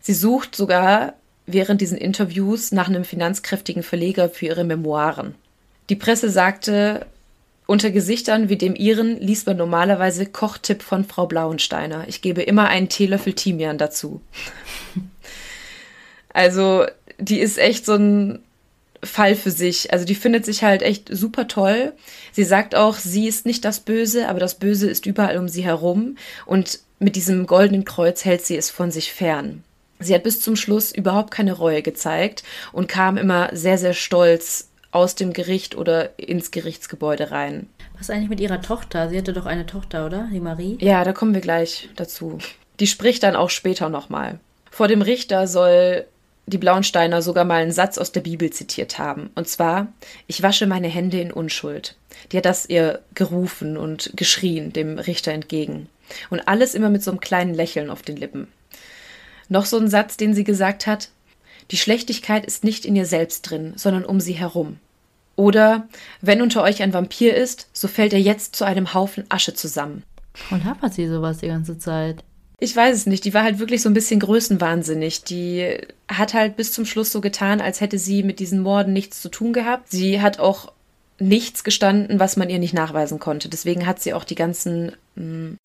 Sie 0.00 0.14
sucht 0.14 0.56
sogar 0.56 1.14
während 1.46 1.80
diesen 1.80 1.98
Interviews 1.98 2.72
nach 2.72 2.88
einem 2.88 3.04
finanzkräftigen 3.04 3.82
Verleger 3.82 4.30
für 4.30 4.46
ihre 4.46 4.64
Memoiren. 4.64 5.34
Die 5.90 5.96
Presse 5.96 6.30
sagte, 6.30 7.06
unter 7.66 7.90
Gesichtern 7.90 8.48
wie 8.48 8.56
dem 8.56 8.74
ihren 8.74 9.20
liest 9.20 9.46
man 9.46 9.56
normalerweise 9.56 10.26
Kochtipp 10.26 10.82
von 10.82 11.04
Frau 11.04 11.26
Blauensteiner. 11.26 12.08
Ich 12.08 12.20
gebe 12.20 12.42
immer 12.42 12.68
einen 12.68 12.88
Teelöffel 12.88 13.32
Thymian 13.32 13.78
dazu. 13.78 14.20
also, 16.32 16.84
die 17.18 17.38
ist 17.38 17.58
echt 17.58 17.86
so 17.86 17.94
ein 17.94 18.40
Fall 19.04 19.36
für 19.36 19.50
sich. 19.50 19.92
Also, 19.92 20.04
die 20.04 20.14
findet 20.14 20.44
sich 20.44 20.64
halt 20.64 20.82
echt 20.82 21.08
super 21.12 21.46
toll. 21.46 21.92
Sie 22.32 22.44
sagt 22.44 22.74
auch, 22.74 22.96
sie 22.96 23.28
ist 23.28 23.46
nicht 23.46 23.64
das 23.64 23.80
Böse, 23.80 24.28
aber 24.28 24.40
das 24.40 24.56
Böse 24.56 24.90
ist 24.90 25.06
überall 25.06 25.38
um 25.38 25.48
sie 25.48 25.64
herum. 25.64 26.16
Und 26.46 26.80
mit 26.98 27.16
diesem 27.16 27.46
goldenen 27.46 27.84
Kreuz 27.84 28.24
hält 28.24 28.44
sie 28.44 28.56
es 28.56 28.70
von 28.70 28.90
sich 28.90 29.12
fern. 29.12 29.62
Sie 30.00 30.14
hat 30.14 30.22
bis 30.22 30.40
zum 30.40 30.56
Schluss 30.56 30.92
überhaupt 30.92 31.30
keine 31.30 31.52
Reue 31.52 31.82
gezeigt 31.82 32.42
und 32.72 32.88
kam 32.88 33.16
immer 33.18 33.50
sehr, 33.52 33.78
sehr 33.78 33.92
stolz 33.92 34.69
aus 34.92 35.14
dem 35.14 35.32
Gericht 35.32 35.76
oder 35.76 36.18
ins 36.18 36.50
Gerichtsgebäude 36.50 37.30
rein. 37.30 37.68
Was 37.94 38.02
ist 38.02 38.10
eigentlich 38.10 38.30
mit 38.30 38.40
ihrer 38.40 38.60
Tochter? 38.60 39.08
Sie 39.08 39.18
hatte 39.18 39.32
doch 39.32 39.46
eine 39.46 39.66
Tochter, 39.66 40.06
oder? 40.06 40.28
Die 40.32 40.40
Marie? 40.40 40.78
Ja, 40.80 41.04
da 41.04 41.12
kommen 41.12 41.34
wir 41.34 41.40
gleich 41.40 41.88
dazu. 41.96 42.38
Die 42.80 42.86
spricht 42.86 43.22
dann 43.22 43.36
auch 43.36 43.50
später 43.50 43.88
nochmal. 43.88 44.40
Vor 44.70 44.88
dem 44.88 45.02
Richter 45.02 45.46
soll 45.46 46.06
die 46.46 46.58
Blauensteiner 46.58 47.22
sogar 47.22 47.44
mal 47.44 47.62
einen 47.62 47.72
Satz 47.72 47.98
aus 47.98 48.12
der 48.12 48.22
Bibel 48.22 48.50
zitiert 48.50 48.98
haben. 48.98 49.30
Und 49.34 49.48
zwar, 49.48 49.92
ich 50.26 50.42
wasche 50.42 50.66
meine 50.66 50.88
Hände 50.88 51.20
in 51.20 51.32
Unschuld. 51.32 51.96
Die 52.32 52.36
hat 52.36 52.44
das 52.44 52.66
ihr 52.68 53.00
gerufen 53.14 53.76
und 53.76 54.10
geschrien 54.14 54.72
dem 54.72 54.98
Richter 54.98 55.32
entgegen. 55.32 55.88
Und 56.28 56.48
alles 56.48 56.74
immer 56.74 56.90
mit 56.90 57.04
so 57.04 57.10
einem 57.12 57.20
kleinen 57.20 57.54
Lächeln 57.54 57.90
auf 57.90 58.02
den 58.02 58.16
Lippen. 58.16 58.48
Noch 59.48 59.64
so 59.64 59.78
ein 59.78 59.88
Satz, 59.88 60.16
den 60.16 60.34
sie 60.34 60.44
gesagt 60.44 60.86
hat, 60.86 61.10
die 61.70 61.76
Schlechtigkeit 61.76 62.44
ist 62.46 62.64
nicht 62.64 62.84
in 62.84 62.96
ihr 62.96 63.06
selbst 63.06 63.42
drin, 63.42 63.72
sondern 63.76 64.04
um 64.04 64.20
sie 64.20 64.32
herum. 64.32 64.78
Oder 65.36 65.88
wenn 66.20 66.42
unter 66.42 66.62
euch 66.62 66.82
ein 66.82 66.92
Vampir 66.92 67.34
ist, 67.34 67.68
so 67.72 67.88
fällt 67.88 68.12
er 68.12 68.20
jetzt 68.20 68.56
zu 68.56 68.64
einem 68.64 68.92
Haufen 68.92 69.24
Asche 69.28 69.54
zusammen. 69.54 70.02
Und 70.50 70.64
hapert 70.64 70.94
sie 70.94 71.08
sowas 71.08 71.38
die 71.38 71.48
ganze 71.48 71.78
Zeit? 71.78 72.22
Ich 72.58 72.76
weiß 72.76 72.94
es 72.94 73.06
nicht. 73.06 73.24
Die 73.24 73.32
war 73.32 73.42
halt 73.42 73.58
wirklich 73.58 73.80
so 73.80 73.88
ein 73.88 73.94
bisschen 73.94 74.20
größenwahnsinnig. 74.20 75.24
Die 75.24 75.78
hat 76.08 76.34
halt 76.34 76.56
bis 76.56 76.72
zum 76.72 76.84
Schluss 76.84 77.10
so 77.10 77.22
getan, 77.22 77.60
als 77.62 77.80
hätte 77.80 77.98
sie 77.98 78.22
mit 78.22 78.38
diesen 78.38 78.60
Morden 78.60 78.92
nichts 78.92 79.22
zu 79.22 79.30
tun 79.30 79.54
gehabt. 79.54 79.90
Sie 79.90 80.20
hat 80.20 80.38
auch 80.38 80.72
nichts 81.18 81.64
gestanden, 81.64 82.20
was 82.20 82.36
man 82.36 82.50
ihr 82.50 82.58
nicht 82.58 82.74
nachweisen 82.74 83.18
konnte. 83.18 83.48
Deswegen 83.48 83.86
hat 83.86 84.00
sie 84.00 84.12
auch 84.12 84.24
die 84.24 84.34
ganzen. 84.34 84.92
Mh, 85.14 85.56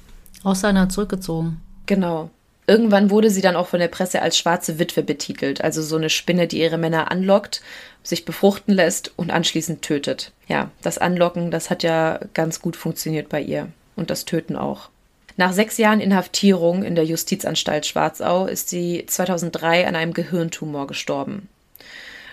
Aus 0.44 0.62
seiner 0.62 0.88
zurückgezogen. 0.88 1.60
Genau. 1.86 2.30
Irgendwann 2.68 3.12
wurde 3.12 3.30
sie 3.30 3.42
dann 3.42 3.56
auch 3.56 3.68
von 3.68 3.80
der 3.80 3.88
Presse 3.88 4.22
als 4.22 4.38
schwarze 4.38 4.80
Witwe 4.80 5.04
betitelt, 5.04 5.62
also 5.62 5.82
so 5.82 5.98
eine 5.98 6.10
Spinne, 6.10 6.48
die 6.48 6.60
ihre 6.60 6.78
Männer 6.78 7.12
anlockt, 7.12 7.62
sich 8.02 8.26
befruchten 8.26 8.74
lässt 8.74 9.12
und 9.18 9.32
anschließend 9.32 9.82
tötet. 9.82 10.32
Ja, 10.48 10.72
das 10.82 10.98
Anlocken, 10.98 11.52
das 11.52 11.70
hat 11.70 11.84
ja 11.84 12.20
ganz 12.34 12.62
gut 12.62 12.76
funktioniert 12.76 13.30
bei 13.30 13.42
ihr 13.42 13.68
und 13.96 14.10
das 14.10 14.26
Töten 14.26 14.56
auch. 14.56 14.90
Nach 15.38 15.52
sechs 15.52 15.78
Jahren 15.78 16.00
Inhaftierung 16.00 16.84
in 16.84 16.96
der 16.96 17.06
Justizanstalt 17.06 17.86
Schwarzau 17.86 18.46
ist 18.46 18.70
sie 18.70 19.06
2003 19.06 19.88
an 19.88 19.96
einem 19.96 20.14
Gehirntumor 20.14 20.88
gestorben. 20.88 21.50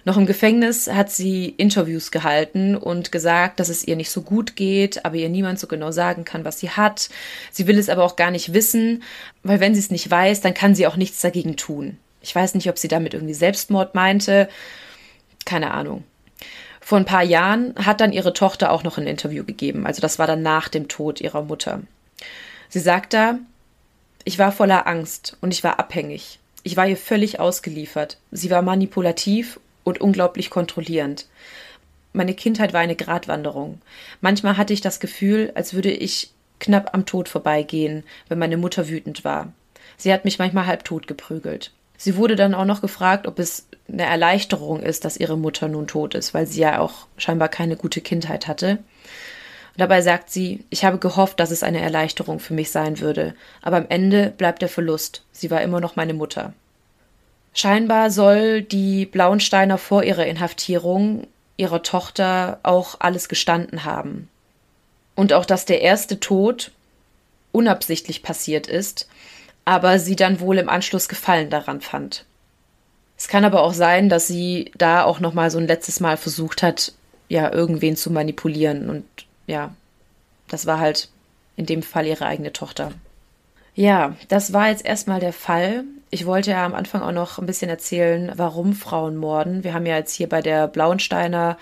Noch 0.05 0.16
im 0.16 0.26
Gefängnis 0.26 0.88
hat 0.88 1.11
sie 1.11 1.48
Interviews 1.48 2.11
gehalten 2.11 2.76
und 2.76 3.12
gesagt, 3.12 3.61
dass 3.61 3.68
es 3.68 3.86
ihr 3.86 3.94
nicht 3.94 4.11
so 4.11 4.22
gut 4.22 4.57
geht, 4.57 5.05
aber 5.05 5.14
ihr 5.14 5.28
niemand 5.28 5.61
so 5.61 5.68
genau 5.68 5.92
sagen 5.92 6.24
kann, 6.24 6.44
was 6.44 6.59
sie 6.59 6.70
hat. 6.70 7.09
Sie 7.53 7.68
will 7.68 7.78
es 7.78 7.88
aber 7.88 8.03
auch 8.03 8.16
gar 8.16 8.32
nicht 8.32 8.53
wissen, 8.53 9.05
weil 9.44 9.61
wenn 9.61 9.74
sie 9.74 9.80
es 9.80 9.90
nicht 9.90 10.11
weiß, 10.11 10.40
dann 10.40 10.55
kann 10.55 10.74
sie 10.74 10.88
auch 10.88 10.96
nichts 10.96 11.20
dagegen 11.20 11.57
tun. 11.57 11.98
Ich 12.20 12.34
weiß 12.34 12.55
nicht, 12.55 12.68
ob 12.68 12.78
sie 12.78 12.88
damit 12.88 13.14
irgendwie 13.14 13.34
Selbstmord 13.34 13.94
meinte. 13.94 14.48
Keine 15.44 15.70
Ahnung. 15.70 16.05
Vor 16.80 16.98
ein 16.98 17.05
paar 17.05 17.22
Jahren 17.22 17.74
hat 17.76 18.00
dann 18.00 18.12
ihre 18.12 18.32
Tochter 18.32 18.72
auch 18.72 18.82
noch 18.82 18.98
ein 18.98 19.07
Interview 19.07 19.44
gegeben. 19.44 19.86
Also 19.86 20.00
das 20.00 20.18
war 20.18 20.26
dann 20.26 20.42
nach 20.42 20.68
dem 20.68 20.88
Tod 20.88 21.20
ihrer 21.20 21.42
Mutter. 21.42 21.80
Sie 22.68 22.80
sagt 22.80 23.12
da, 23.12 23.38
ich 24.24 24.38
war 24.38 24.50
voller 24.50 24.86
Angst 24.88 25.36
und 25.40 25.53
ich 25.53 25.62
war 25.62 25.78
abhängig. 25.78 26.40
Ich 26.64 26.76
war 26.76 26.88
ihr 26.88 26.96
völlig 26.96 27.38
ausgeliefert. 27.38 28.18
Sie 28.32 28.50
war 28.50 28.62
manipulativ 28.62 29.61
und 29.85 30.01
unglaublich 30.01 30.51
kontrollierend. 30.51 31.26
Meine 32.12 32.35
Kindheit 32.35 32.72
war 32.72 32.80
eine 32.80 32.97
Gratwanderung. 32.97 33.80
Manchmal 34.20 34.57
hatte 34.57 34.72
ich 34.72 34.80
das 34.80 35.01
Gefühl, 35.01 35.53
als 35.55 35.74
würde 35.74 35.91
ich 35.91 36.30
knapp 36.61 36.91
am 36.93 37.07
Tod 37.07 37.28
vorbeigehen, 37.28 38.05
wenn 38.28 38.39
meine 38.39 38.57
Mutter 38.57 38.89
wütend 38.89 39.24
war. 39.24 39.53
Sie 39.97 40.12
hat 40.12 40.24
mich 40.24 40.39
manchmal 40.39 40.66
halbtot 40.66 41.07
geprügelt. 41.07 41.72
Sie 41.97 42.16
wurde 42.16 42.37
dann 42.37 42.55
auch 42.55 42.64
noch 42.64 42.80
gefragt, 42.80 43.26
ob 43.26 43.39
es 43.39 43.68
eine 43.89 44.05
Erleichterung 44.05 44.83
ist, 44.83 45.05
dass 45.05 45.16
ihre 45.16 45.39
Mutter 45.39 45.68
nun 45.68 45.87
tot 45.87 46.14
ist, 46.14 46.35
weil 46.35 46.47
sie 46.47 46.61
ja 46.61 46.80
auch 46.80 47.07
scheinbar 47.16 47.49
keine 47.49 47.76
gute 47.76 48.01
Kindheit 48.01 48.49
hatte. 48.49 48.78
Dabei 49.76 50.03
sagt 50.03 50.30
sie, 50.30 50.64
ich 50.68 50.85
habe 50.85 50.99
gehofft, 50.99 51.41
dass 51.41 51.51
es 51.51 51.62
eine 51.62 51.80
Erleichterung 51.80 52.41
für 52.41 52.55
mich 52.55 52.70
sein 52.70 53.01
würde, 53.01 53.35
aber 53.62 53.76
am 53.76 53.87
Ende 53.89 54.33
bleibt 54.37 54.62
der 54.62 54.68
Verlust. 54.68 55.24
Sie 55.33 55.51
war 55.51 55.62
immer 55.62 55.80
noch 55.80 55.97
meine 55.97 56.14
Mutter. 56.14 56.53
Scheinbar 57.55 58.11
soll 58.11 58.62
die 58.62 59.07
Blauensteiner 59.07 59.78
vor 59.78 60.05
ihrer 60.05 60.26
Inhaftierung 60.26 61.26
ihrer 61.57 61.82
Tochter 61.82 62.59
auch 62.62 62.96
alles 62.98 63.28
gestanden 63.28 63.84
haben. 63.84 64.28
Und 65.14 65.32
auch, 65.32 65.44
dass 65.44 65.64
der 65.64 65.82
erste 65.82 66.18
Tod 66.18 66.72
unabsichtlich 67.53 68.22
passiert 68.22 68.66
ist, 68.66 69.09
aber 69.64 69.98
sie 69.98 70.16
dann 70.16 70.40
wohl 70.40 70.59
im 70.59 70.68
Anschluss 70.68 71.09
Gefallen 71.09 71.50
daran 71.50 71.80
fand. 71.80 72.24
Es 73.16 73.28
kann 73.28 73.44
aber 73.44 73.62
auch 73.62 73.74
sein, 73.74 74.09
dass 74.09 74.26
sie 74.26 74.72
da 74.76 75.05
auch 75.05 75.20
noch 75.20 75.34
mal 75.34 75.50
so 75.50 75.59
ein 75.59 75.66
letztes 75.66 76.00
Mal 76.00 76.16
versucht 76.16 76.62
hat, 76.62 76.92
ja, 77.28 77.53
irgendwen 77.53 77.96
zu 77.96 78.11
manipulieren 78.11 78.90
und 78.90 79.05
ja, 79.46 79.74
das 80.48 80.66
war 80.66 80.80
halt 80.80 81.09
in 81.57 81.66
dem 81.66 81.82
Fall 81.82 82.07
ihre 82.07 82.26
eigene 82.26 82.53
Tochter. 82.53 82.92
Ja, 83.74 84.16
das 84.28 84.53
war 84.53 84.68
jetzt 84.68 84.84
erstmal 84.84 85.20
der 85.20 85.32
Fall. 85.32 85.84
Ich 86.14 86.26
wollte 86.26 86.50
ja 86.50 86.66
am 86.66 86.74
Anfang 86.74 87.00
auch 87.00 87.10
noch 87.10 87.38
ein 87.38 87.46
bisschen 87.46 87.70
erzählen, 87.70 88.32
warum 88.36 88.74
Frauen 88.74 89.16
morden. 89.16 89.64
Wir 89.64 89.72
haben 89.72 89.86
ja 89.86 89.96
jetzt 89.96 90.12
hier 90.12 90.28
bei 90.28 90.42
der 90.42 90.68
Blauensteiner 90.68 91.56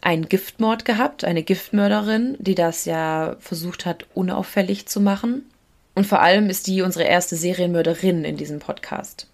einen 0.00 0.28
Giftmord 0.28 0.84
gehabt, 0.84 1.22
eine 1.22 1.44
Giftmörderin, 1.44 2.36
die 2.40 2.56
das 2.56 2.84
ja 2.84 3.36
versucht 3.38 3.86
hat, 3.86 4.06
unauffällig 4.12 4.86
zu 4.86 5.00
machen. 5.00 5.48
Und 5.94 6.04
vor 6.04 6.20
allem 6.20 6.50
ist 6.50 6.66
die 6.66 6.82
unsere 6.82 7.04
erste 7.04 7.36
Serienmörderin 7.36 8.24
in 8.24 8.36
diesem 8.36 8.58
Podcast. 8.58 9.28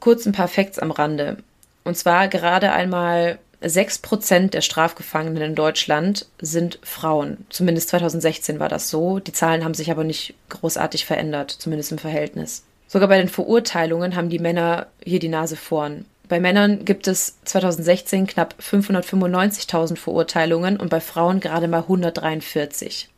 Kurz 0.00 0.24
ein 0.24 0.32
paar 0.32 0.48
Facts 0.48 0.78
am 0.78 0.90
Rande. 0.90 1.36
Und 1.84 1.98
zwar 1.98 2.28
gerade 2.28 2.72
einmal 2.72 3.38
6% 3.62 4.48
der 4.52 4.62
Strafgefangenen 4.62 5.42
in 5.42 5.54
Deutschland 5.54 6.24
sind 6.40 6.78
Frauen. 6.82 7.46
Zumindest 7.50 7.90
2016 7.90 8.58
war 8.58 8.70
das 8.70 8.88
so. 8.88 9.18
Die 9.18 9.34
Zahlen 9.34 9.64
haben 9.64 9.74
sich 9.74 9.90
aber 9.90 10.02
nicht 10.02 10.32
großartig 10.48 11.04
verändert, 11.04 11.50
zumindest 11.50 11.92
im 11.92 11.98
Verhältnis. 11.98 12.62
Sogar 12.88 13.08
bei 13.08 13.18
den 13.18 13.28
Verurteilungen 13.28 14.14
haben 14.16 14.28
die 14.28 14.38
Männer 14.38 14.86
hier 15.02 15.18
die 15.18 15.28
Nase 15.28 15.56
vorn. 15.56 16.04
Bei 16.28 16.40
Männern 16.40 16.84
gibt 16.84 17.06
es 17.06 17.38
2016 17.44 18.26
knapp 18.26 18.54
595.000 18.60 19.96
Verurteilungen 19.96 20.76
und 20.76 20.88
bei 20.90 21.00
Frauen 21.00 21.40
gerade 21.40 21.68
mal 21.68 21.82
143. 21.82 23.08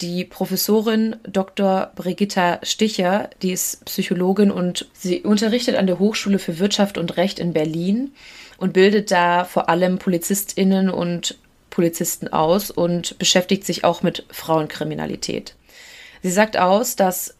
Die 0.00 0.24
Professorin 0.24 1.16
Dr. 1.24 1.90
Brigitta 1.96 2.60
Sticher, 2.62 3.30
die 3.42 3.50
ist 3.50 3.84
Psychologin 3.84 4.52
und 4.52 4.86
sie 4.92 5.22
unterrichtet 5.22 5.74
an 5.74 5.88
der 5.88 5.98
Hochschule 5.98 6.38
für 6.38 6.60
Wirtschaft 6.60 6.98
und 6.98 7.16
Recht 7.16 7.40
in 7.40 7.52
Berlin 7.52 8.12
und 8.58 8.72
bildet 8.72 9.10
da 9.10 9.44
vor 9.44 9.68
allem 9.68 9.98
Polizistinnen 9.98 10.88
und 10.88 11.36
Polizisten 11.70 12.28
aus 12.28 12.70
und 12.70 13.18
beschäftigt 13.18 13.64
sich 13.64 13.82
auch 13.82 14.02
mit 14.02 14.24
Frauenkriminalität. 14.30 15.56
Sie 16.22 16.30
sagt 16.30 16.56
aus, 16.56 16.94
dass 16.94 17.34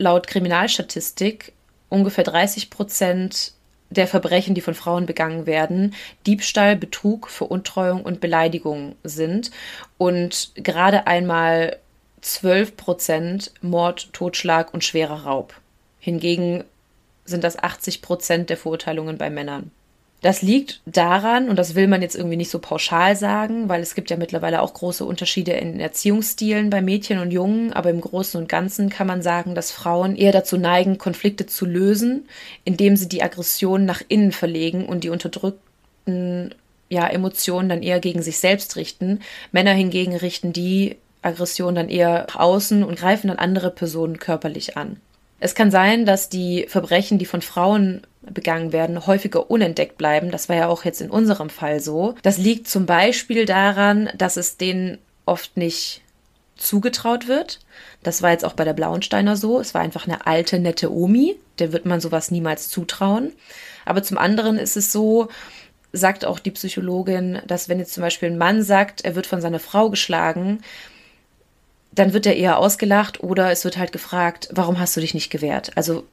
laut 0.00 0.26
Kriminalstatistik 0.26 1.52
ungefähr 1.90 2.24
30 2.24 2.70
Prozent 2.70 3.52
der 3.90 4.06
Verbrechen, 4.06 4.54
die 4.54 4.60
von 4.60 4.74
Frauen 4.74 5.04
begangen 5.04 5.46
werden, 5.46 5.94
Diebstahl, 6.26 6.76
Betrug, 6.76 7.28
Veruntreuung 7.28 8.02
und 8.02 8.20
Beleidigung 8.20 8.94
sind 9.04 9.50
und 9.98 10.52
gerade 10.54 11.06
einmal 11.06 11.76
12 12.22 12.76
Prozent 12.76 13.52
Mord, 13.60 14.12
Totschlag 14.12 14.72
und 14.72 14.84
schwerer 14.84 15.24
Raub. 15.24 15.54
Hingegen 15.98 16.64
sind 17.24 17.44
das 17.44 17.58
80 17.58 18.00
Prozent 18.00 18.48
der 18.48 18.56
Verurteilungen 18.56 19.18
bei 19.18 19.28
Männern. 19.28 19.70
Das 20.20 20.42
liegt 20.42 20.82
daran, 20.84 21.48
und 21.48 21.56
das 21.56 21.74
will 21.74 21.88
man 21.88 22.02
jetzt 22.02 22.14
irgendwie 22.14 22.36
nicht 22.36 22.50
so 22.50 22.58
pauschal 22.58 23.16
sagen, 23.16 23.70
weil 23.70 23.80
es 23.80 23.94
gibt 23.94 24.10
ja 24.10 24.18
mittlerweile 24.18 24.60
auch 24.60 24.74
große 24.74 25.04
Unterschiede 25.04 25.52
in 25.52 25.80
Erziehungsstilen 25.80 26.68
bei 26.68 26.82
Mädchen 26.82 27.20
und 27.20 27.30
Jungen, 27.30 27.72
aber 27.72 27.88
im 27.88 28.02
Großen 28.02 28.38
und 28.38 28.48
Ganzen 28.48 28.90
kann 28.90 29.06
man 29.06 29.22
sagen, 29.22 29.54
dass 29.54 29.70
Frauen 29.70 30.16
eher 30.16 30.32
dazu 30.32 30.58
neigen, 30.58 30.98
Konflikte 30.98 31.46
zu 31.46 31.64
lösen, 31.64 32.28
indem 32.64 32.96
sie 32.96 33.08
die 33.08 33.22
Aggression 33.22 33.86
nach 33.86 34.02
innen 34.08 34.32
verlegen 34.32 34.84
und 34.84 35.04
die 35.04 35.08
unterdrückten 35.08 36.54
ja, 36.90 37.06
Emotionen 37.06 37.70
dann 37.70 37.82
eher 37.82 38.00
gegen 38.00 38.20
sich 38.20 38.38
selbst 38.38 38.76
richten. 38.76 39.20
Männer 39.52 39.72
hingegen 39.72 40.16
richten 40.16 40.52
die 40.52 40.96
Aggression 41.22 41.74
dann 41.74 41.88
eher 41.88 42.26
nach 42.28 42.36
außen 42.36 42.84
und 42.84 42.98
greifen 42.98 43.28
dann 43.28 43.38
andere 43.38 43.70
Personen 43.70 44.18
körperlich 44.18 44.76
an. 44.76 44.98
Es 45.38 45.54
kann 45.54 45.70
sein, 45.70 46.04
dass 46.04 46.28
die 46.28 46.66
Verbrechen, 46.68 47.18
die 47.18 47.24
von 47.24 47.40
Frauen 47.40 48.02
begangen 48.22 48.72
werden, 48.72 49.06
häufiger 49.06 49.50
unentdeckt 49.50 49.96
bleiben. 49.96 50.30
Das 50.30 50.48
war 50.48 50.56
ja 50.56 50.68
auch 50.68 50.84
jetzt 50.84 51.00
in 51.00 51.10
unserem 51.10 51.50
Fall 51.50 51.80
so. 51.80 52.14
Das 52.22 52.38
liegt 52.38 52.68
zum 52.68 52.86
Beispiel 52.86 53.46
daran, 53.46 54.10
dass 54.16 54.36
es 54.36 54.56
denen 54.56 54.98
oft 55.24 55.56
nicht 55.56 56.02
zugetraut 56.56 57.28
wird. 57.28 57.60
Das 58.02 58.22
war 58.22 58.30
jetzt 58.30 58.44
auch 58.44 58.52
bei 58.52 58.64
der 58.64 58.74
Blauensteiner 58.74 59.36
so. 59.36 59.58
Es 59.58 59.74
war 59.74 59.80
einfach 59.80 60.06
eine 60.06 60.26
alte, 60.26 60.58
nette 60.58 60.92
Omi. 60.92 61.36
Der 61.58 61.72
wird 61.72 61.86
man 61.86 62.00
sowas 62.00 62.30
niemals 62.30 62.68
zutrauen. 62.68 63.32
Aber 63.84 64.02
zum 64.02 64.18
anderen 64.18 64.58
ist 64.58 64.76
es 64.76 64.92
so, 64.92 65.28
sagt 65.92 66.24
auch 66.24 66.38
die 66.38 66.50
Psychologin, 66.50 67.40
dass 67.46 67.68
wenn 67.68 67.78
jetzt 67.78 67.94
zum 67.94 68.02
Beispiel 68.02 68.30
ein 68.30 68.38
Mann 68.38 68.62
sagt, 68.62 69.04
er 69.04 69.14
wird 69.14 69.26
von 69.26 69.40
seiner 69.40 69.58
Frau 69.58 69.90
geschlagen, 69.90 70.60
dann 71.92 72.12
wird 72.12 72.26
er 72.26 72.36
eher 72.36 72.58
ausgelacht 72.58 73.22
oder 73.22 73.50
es 73.50 73.64
wird 73.64 73.76
halt 73.76 73.92
gefragt, 73.92 74.48
warum 74.52 74.78
hast 74.78 74.96
du 74.96 75.00
dich 75.00 75.14
nicht 75.14 75.30
gewehrt? 75.30 75.72
Also 75.76 76.04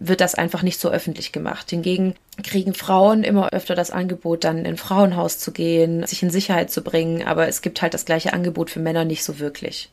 wird 0.00 0.20
das 0.20 0.34
einfach 0.34 0.62
nicht 0.62 0.80
so 0.80 0.90
öffentlich 0.90 1.32
gemacht. 1.32 1.70
Hingegen 1.70 2.14
kriegen 2.42 2.74
Frauen 2.74 3.24
immer 3.24 3.52
öfter 3.52 3.74
das 3.74 3.90
Angebot, 3.90 4.44
dann 4.44 4.64
in 4.64 4.76
Frauenhaus 4.76 5.38
zu 5.38 5.52
gehen, 5.52 6.06
sich 6.06 6.22
in 6.22 6.30
Sicherheit 6.30 6.70
zu 6.70 6.82
bringen, 6.82 7.26
aber 7.26 7.48
es 7.48 7.62
gibt 7.62 7.82
halt 7.82 7.94
das 7.94 8.04
gleiche 8.04 8.32
Angebot 8.32 8.70
für 8.70 8.80
Männer 8.80 9.04
nicht 9.04 9.24
so 9.24 9.38
wirklich. 9.38 9.90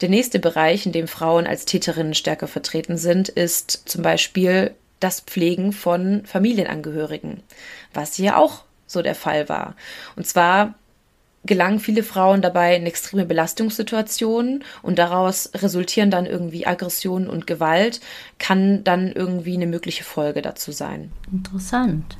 Der 0.00 0.08
nächste 0.08 0.38
Bereich, 0.38 0.86
in 0.86 0.92
dem 0.92 1.08
Frauen 1.08 1.46
als 1.46 1.64
Täterinnen 1.64 2.14
stärker 2.14 2.46
vertreten 2.46 2.96
sind, 2.96 3.28
ist 3.28 3.88
zum 3.88 4.02
Beispiel 4.02 4.72
das 5.00 5.20
Pflegen 5.20 5.72
von 5.72 6.24
Familienangehörigen, 6.24 7.42
was 7.92 8.14
hier 8.14 8.38
auch 8.38 8.62
so 8.86 9.02
der 9.02 9.14
Fall 9.14 9.48
war. 9.48 9.74
Und 10.16 10.26
zwar 10.26 10.74
gelangen 11.44 11.80
viele 11.80 12.02
Frauen 12.02 12.42
dabei 12.42 12.76
in 12.76 12.86
extreme 12.86 13.24
Belastungssituationen 13.24 14.64
und 14.82 14.98
daraus 14.98 15.50
resultieren 15.54 16.10
dann 16.10 16.26
irgendwie 16.26 16.66
Aggressionen 16.66 17.28
und 17.28 17.46
Gewalt, 17.46 18.00
kann 18.38 18.84
dann 18.84 19.12
irgendwie 19.12 19.54
eine 19.54 19.66
mögliche 19.66 20.04
Folge 20.04 20.42
dazu 20.42 20.72
sein. 20.72 21.12
Interessant. 21.32 22.16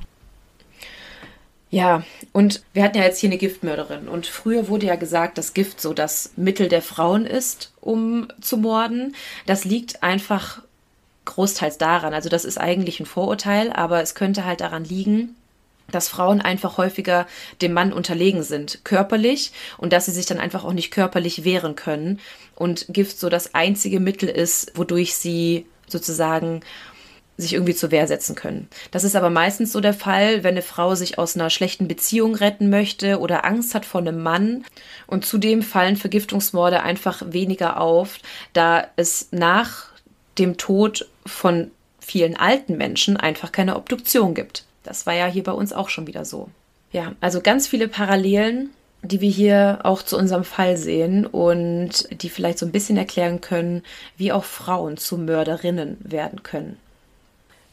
Ja, 1.71 2.03
und 2.33 2.63
wir 2.73 2.83
hatten 2.83 2.97
ja 2.97 3.05
jetzt 3.05 3.19
hier 3.19 3.29
eine 3.29 3.37
Giftmörderin 3.37 4.09
und 4.09 4.27
früher 4.27 4.69
wurde 4.69 4.87
ja 4.87 4.97
gesagt, 4.97 5.37
dass 5.37 5.53
Gift 5.53 5.83
so 5.83 5.93
das 5.93 6.33
Mittel 6.37 6.69
der 6.69 6.81
Frauen 6.81 7.27
ist, 7.27 7.73
um 7.83 8.29
zu 8.41 8.57
morden. 8.57 9.15
Das 9.45 9.67
liegt 9.67 10.03
einfach 10.03 10.63
großteils 11.27 11.77
daran, 11.77 12.15
also 12.15 12.31
das 12.31 12.47
ist 12.47 12.57
eigentlich 12.57 13.01
ein 13.01 13.07
Vorurteil, 13.07 13.71
aber 13.71 14.01
es 14.01 14.15
könnte 14.15 14.47
halt 14.47 14.63
daran 14.63 14.85
liegen, 14.85 15.37
dass 15.91 16.09
Frauen 16.09 16.41
einfach 16.41 16.77
häufiger 16.77 17.27
dem 17.63 17.73
Mann 17.73 17.93
unterlegen 17.93 18.43
sind, 18.43 18.85
körperlich, 18.85 19.53
und 19.79 19.93
dass 19.93 20.07
sie 20.07 20.13
sich 20.13 20.27
dann 20.27 20.39
einfach 20.39 20.65
auch 20.65 20.73
nicht 20.73 20.91
körperlich 20.91 21.45
wehren 21.45 21.77
können. 21.77 22.21
Und 22.55 22.87
Gift 22.89 23.19
so 23.19 23.29
das 23.29 23.55
einzige 23.55 24.01
Mittel 24.01 24.29
ist, 24.29 24.77
wodurch 24.77 25.15
sie 25.15 25.67
sozusagen 25.87 26.61
sich 27.39 27.55
irgendwie 27.55 27.75
zur 27.75 27.93
Wehr 27.93 28.09
setzen 28.09 28.35
können. 28.35 28.69
Das 28.91 29.05
ist 29.05 29.15
aber 29.15 29.31
meistens 29.31 29.73
so 29.73 29.81
der 29.81 29.95
Fall, 29.95 30.43
wenn 30.43 30.55
eine 30.55 30.63
Frau 30.63 30.97
sich 30.97 31.19
aus 31.19 31.37
einer 31.37 31.51
schlechten 31.51 31.87
Beziehung 31.87 32.35
retten 32.35 32.69
möchte 32.69 33.21
oder 33.21 33.45
Angst 33.45 33.77
hat 33.77 33.87
vor 33.87 34.01
einem 34.01 34.21
Mann. 34.21 34.65
Und 35.07 35.25
zudem 35.25 35.63
fallen 35.63 35.97
Vergiftungsmorde 35.97 36.83
einfach 36.83 37.23
weniger 37.27 37.81
auf, 37.81 38.19
da 38.55 38.89
es 38.97 39.29
nach 39.31 39.87
dem 40.37 40.57
Tod 40.57 41.09
von 41.25 41.71
vielen 42.01 42.37
alten 42.37 42.77
Menschen 42.77 43.17
einfach 43.17 43.53
keine 43.53 43.77
Obduktion 43.77 44.35
gibt. 44.35 44.65
Das 44.89 45.07
war 45.07 45.15
ja 45.15 45.27
hier 45.27 45.43
bei 45.43 45.53
uns 45.53 45.75
auch 45.75 45.91
schon 45.91 46.07
wieder 46.07 46.25
so. 46.25 46.49
Ja, 46.93 47.13
also 47.21 47.43
ganz 47.43 47.69
viele 47.69 47.89
Parallelen, 47.89 48.71
die 49.03 49.21
wir 49.21 49.31
hier 49.31 49.81
auch 49.83 50.03
zu 50.03 50.17
unserem 50.17 50.45
Fall 50.45 50.79
sehen 50.79 51.27
und 51.27 52.09
die 52.23 52.31
vielleicht 52.31 52.59
so 52.59 52.65
ein 52.65 52.73
bisschen 52.73 52.97
erklären 52.97 53.43
können, 53.43 53.83
wie 54.17 54.33
auch 54.33 54.45
Frauen 54.45 54.97
zu 54.97 55.19
Mörderinnen 55.19 55.99
werden 56.01 56.43
können. 56.43 56.79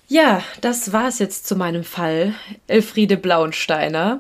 Ja, 0.10 0.44
das 0.60 0.92
war 0.92 1.08
es 1.08 1.18
jetzt 1.20 1.48
zu 1.48 1.56
meinem 1.56 1.86
Fall, 1.86 2.34
Elfriede 2.68 3.16
Blauensteiner. 3.16 4.20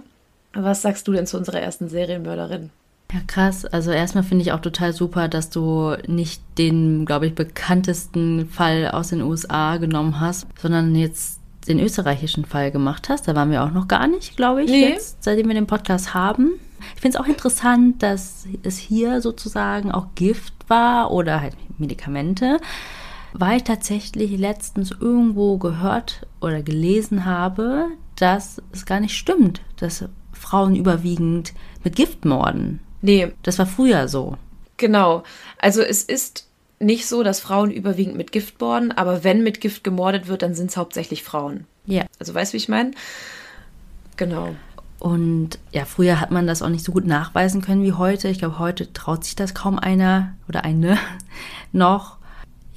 Was 0.53 0.81
sagst 0.81 1.07
du 1.07 1.11
denn 1.11 1.27
zu 1.27 1.37
unserer 1.37 1.59
ersten 1.59 1.89
Serienmörderin? 1.89 2.69
Ja, 3.11 3.19
krass. 3.27 3.65
Also 3.65 3.91
erstmal 3.91 4.23
finde 4.23 4.43
ich 4.43 4.53
auch 4.53 4.61
total 4.61 4.93
super, 4.93 5.27
dass 5.27 5.49
du 5.49 5.95
nicht 6.07 6.41
den, 6.57 7.05
glaube 7.05 7.27
ich, 7.27 7.35
bekanntesten 7.35 8.47
Fall 8.47 8.89
aus 8.89 9.09
den 9.09 9.21
USA 9.21 9.77
genommen 9.77 10.21
hast, 10.21 10.47
sondern 10.59 10.95
jetzt 10.95 11.39
den 11.67 11.79
österreichischen 11.79 12.45
Fall 12.45 12.71
gemacht 12.71 13.09
hast. 13.09 13.27
Da 13.27 13.35
waren 13.35 13.51
wir 13.51 13.63
auch 13.63 13.71
noch 13.71 13.87
gar 13.87 14.07
nicht, 14.07 14.37
glaube 14.37 14.63
ich, 14.63 14.71
nee. 14.71 14.89
jetzt, 14.89 15.23
seitdem 15.23 15.47
wir 15.47 15.55
den 15.55 15.67
Podcast 15.67 16.13
haben. 16.13 16.53
Ich 16.95 17.01
finde 17.01 17.17
es 17.17 17.23
auch 17.23 17.27
interessant, 17.27 18.03
dass 18.03 18.45
es 18.63 18.77
hier 18.77 19.21
sozusagen 19.21 19.91
auch 19.91 20.07
Gift 20.15 20.53
war 20.67 21.11
oder 21.11 21.41
halt 21.41 21.55
Medikamente, 21.77 22.59
weil 23.33 23.57
ich 23.57 23.63
tatsächlich 23.63 24.37
letztens 24.37 24.91
irgendwo 24.91 25.57
gehört 25.57 26.25
oder 26.41 26.61
gelesen 26.61 27.25
habe, 27.25 27.87
dass 28.15 28.61
es 28.71 28.85
gar 28.85 28.99
nicht 28.99 29.15
stimmt, 29.17 29.61
dass 29.77 30.05
Frauen 30.31 30.75
überwiegend 30.75 31.53
mit 31.83 31.95
Gift 31.95 32.25
morden. 32.25 32.79
Nee. 33.01 33.33
Das 33.43 33.59
war 33.59 33.65
früher 33.65 34.07
so. 34.07 34.37
Genau. 34.77 35.23
Also 35.59 35.81
es 35.81 36.03
ist 36.03 36.47
nicht 36.85 37.07
so, 37.07 37.23
dass 37.23 37.39
Frauen 37.39 37.71
überwiegend 37.71 38.15
mit 38.15 38.31
Gift 38.31 38.61
morden, 38.61 38.91
aber 38.91 39.23
wenn 39.23 39.43
mit 39.43 39.59
Gift 39.59 39.83
gemordet 39.83 40.27
wird, 40.27 40.41
dann 40.41 40.55
sind 40.55 40.69
es 40.69 40.77
hauptsächlich 40.77 41.23
Frauen. 41.23 41.65
Ja. 41.85 42.05
Also 42.19 42.33
weißt 42.33 42.53
du, 42.53 42.53
wie 42.53 42.57
ich 42.57 42.69
meine? 42.69 42.91
Genau. 44.15 44.55
Und 44.99 45.59
ja, 45.71 45.85
früher 45.85 46.21
hat 46.21 46.31
man 46.31 46.47
das 46.47 46.61
auch 46.61 46.69
nicht 46.69 46.85
so 46.85 46.91
gut 46.91 47.05
nachweisen 47.05 47.61
können 47.61 47.83
wie 47.83 47.93
heute. 47.93 48.29
Ich 48.29 48.39
glaube, 48.39 48.59
heute 48.59 48.93
traut 48.93 49.23
sich 49.23 49.35
das 49.35 49.53
kaum 49.53 49.77
einer 49.77 50.33
oder 50.47 50.63
eine 50.63 50.97
noch. 51.71 52.17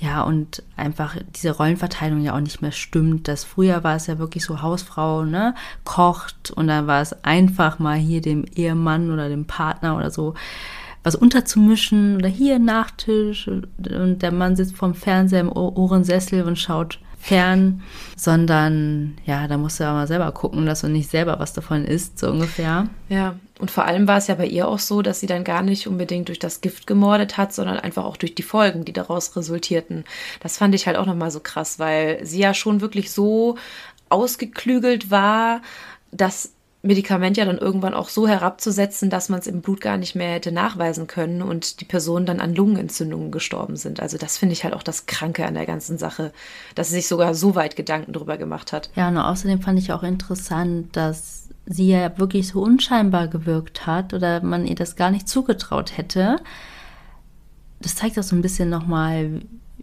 Ja, 0.00 0.22
und 0.22 0.62
einfach 0.76 1.16
diese 1.34 1.50
Rollenverteilung 1.50 2.22
ja 2.22 2.34
auch 2.34 2.40
nicht 2.40 2.62
mehr 2.62 2.72
stimmt. 2.72 3.26
Das 3.26 3.44
früher 3.44 3.82
war 3.82 3.96
es 3.96 4.06
ja 4.06 4.18
wirklich 4.18 4.44
so 4.44 4.62
Hausfrau, 4.62 5.24
ne, 5.24 5.54
kocht 5.84 6.52
und 6.52 6.68
dann 6.68 6.86
war 6.86 7.02
es 7.02 7.24
einfach 7.24 7.80
mal 7.80 7.96
hier 7.96 8.20
dem 8.20 8.44
Ehemann 8.44 9.10
oder 9.10 9.28
dem 9.28 9.46
Partner 9.46 9.96
oder 9.96 10.12
so 10.12 10.34
was 11.08 11.14
unterzumischen 11.14 12.16
oder 12.16 12.28
hier 12.28 12.58
Nachtisch 12.58 13.48
und 13.48 14.22
der 14.22 14.30
Mann 14.30 14.56
sitzt 14.56 14.76
vorm 14.76 14.94
Fernseher 14.94 15.40
im 15.40 15.50
Ohrensessel 15.50 16.42
und 16.42 16.58
schaut 16.58 16.98
fern, 17.18 17.82
sondern 18.14 19.16
ja, 19.24 19.48
da 19.48 19.56
musst 19.56 19.80
du 19.80 19.84
ja 19.84 19.92
mal 19.92 20.06
selber 20.06 20.30
gucken, 20.32 20.66
dass 20.66 20.82
du 20.82 20.88
nicht 20.88 21.10
selber 21.10 21.38
was 21.38 21.54
davon 21.54 21.84
isst, 21.84 22.18
so 22.18 22.30
ungefähr. 22.30 22.88
Ja, 23.08 23.36
und 23.58 23.70
vor 23.70 23.86
allem 23.86 24.06
war 24.06 24.18
es 24.18 24.28
ja 24.28 24.34
bei 24.34 24.46
ihr 24.46 24.68
auch 24.68 24.78
so, 24.78 25.02
dass 25.02 25.20
sie 25.20 25.26
dann 25.26 25.44
gar 25.44 25.62
nicht 25.62 25.88
unbedingt 25.88 26.28
durch 26.28 26.38
das 26.38 26.60
Gift 26.60 26.86
gemordet 26.86 27.38
hat, 27.38 27.52
sondern 27.54 27.78
einfach 27.78 28.04
auch 28.04 28.18
durch 28.18 28.34
die 28.34 28.42
Folgen, 28.42 28.84
die 28.84 28.92
daraus 28.92 29.34
resultierten. 29.34 30.04
Das 30.40 30.58
fand 30.58 30.74
ich 30.74 30.86
halt 30.86 30.96
auch 30.96 31.06
nochmal 31.06 31.30
so 31.30 31.40
krass, 31.40 31.78
weil 31.78 32.24
sie 32.24 32.40
ja 32.40 32.52
schon 32.52 32.82
wirklich 32.82 33.10
so 33.10 33.56
ausgeklügelt 34.10 35.10
war, 35.10 35.62
dass 36.12 36.52
Medikament 36.82 37.36
ja 37.36 37.44
dann 37.44 37.58
irgendwann 37.58 37.92
auch 37.92 38.08
so 38.08 38.28
herabzusetzen, 38.28 39.10
dass 39.10 39.28
man 39.28 39.40
es 39.40 39.48
im 39.48 39.62
Blut 39.62 39.80
gar 39.80 39.96
nicht 39.96 40.14
mehr 40.14 40.34
hätte 40.34 40.52
nachweisen 40.52 41.08
können 41.08 41.42
und 41.42 41.80
die 41.80 41.84
Personen 41.84 42.24
dann 42.24 42.40
an 42.40 42.54
Lungenentzündungen 42.54 43.32
gestorben 43.32 43.76
sind. 43.76 44.00
Also 44.00 44.16
das 44.16 44.38
finde 44.38 44.52
ich 44.52 44.62
halt 44.62 44.74
auch 44.74 44.84
das 44.84 45.06
Kranke 45.06 45.44
an 45.44 45.54
der 45.54 45.66
ganzen 45.66 45.98
Sache, 45.98 46.32
dass 46.76 46.88
sie 46.88 46.96
sich 46.96 47.08
sogar 47.08 47.34
so 47.34 47.56
weit 47.56 47.74
Gedanken 47.74 48.12
drüber 48.12 48.36
gemacht 48.36 48.72
hat. 48.72 48.90
Ja, 48.94 49.08
und 49.08 49.18
außerdem 49.18 49.60
fand 49.60 49.78
ich 49.80 49.92
auch 49.92 50.04
interessant, 50.04 50.96
dass 50.96 51.48
sie 51.66 51.88
ja 51.90 52.16
wirklich 52.16 52.48
so 52.48 52.62
unscheinbar 52.62 53.26
gewirkt 53.26 53.86
hat 53.86 54.14
oder 54.14 54.40
man 54.42 54.64
ihr 54.64 54.76
das 54.76 54.94
gar 54.94 55.10
nicht 55.10 55.28
zugetraut 55.28 55.96
hätte. 55.96 56.36
Das 57.80 57.96
zeigt 57.96 58.18
auch 58.18 58.22
so 58.22 58.36
ein 58.36 58.42
bisschen 58.42 58.70
nochmal, 58.70 59.40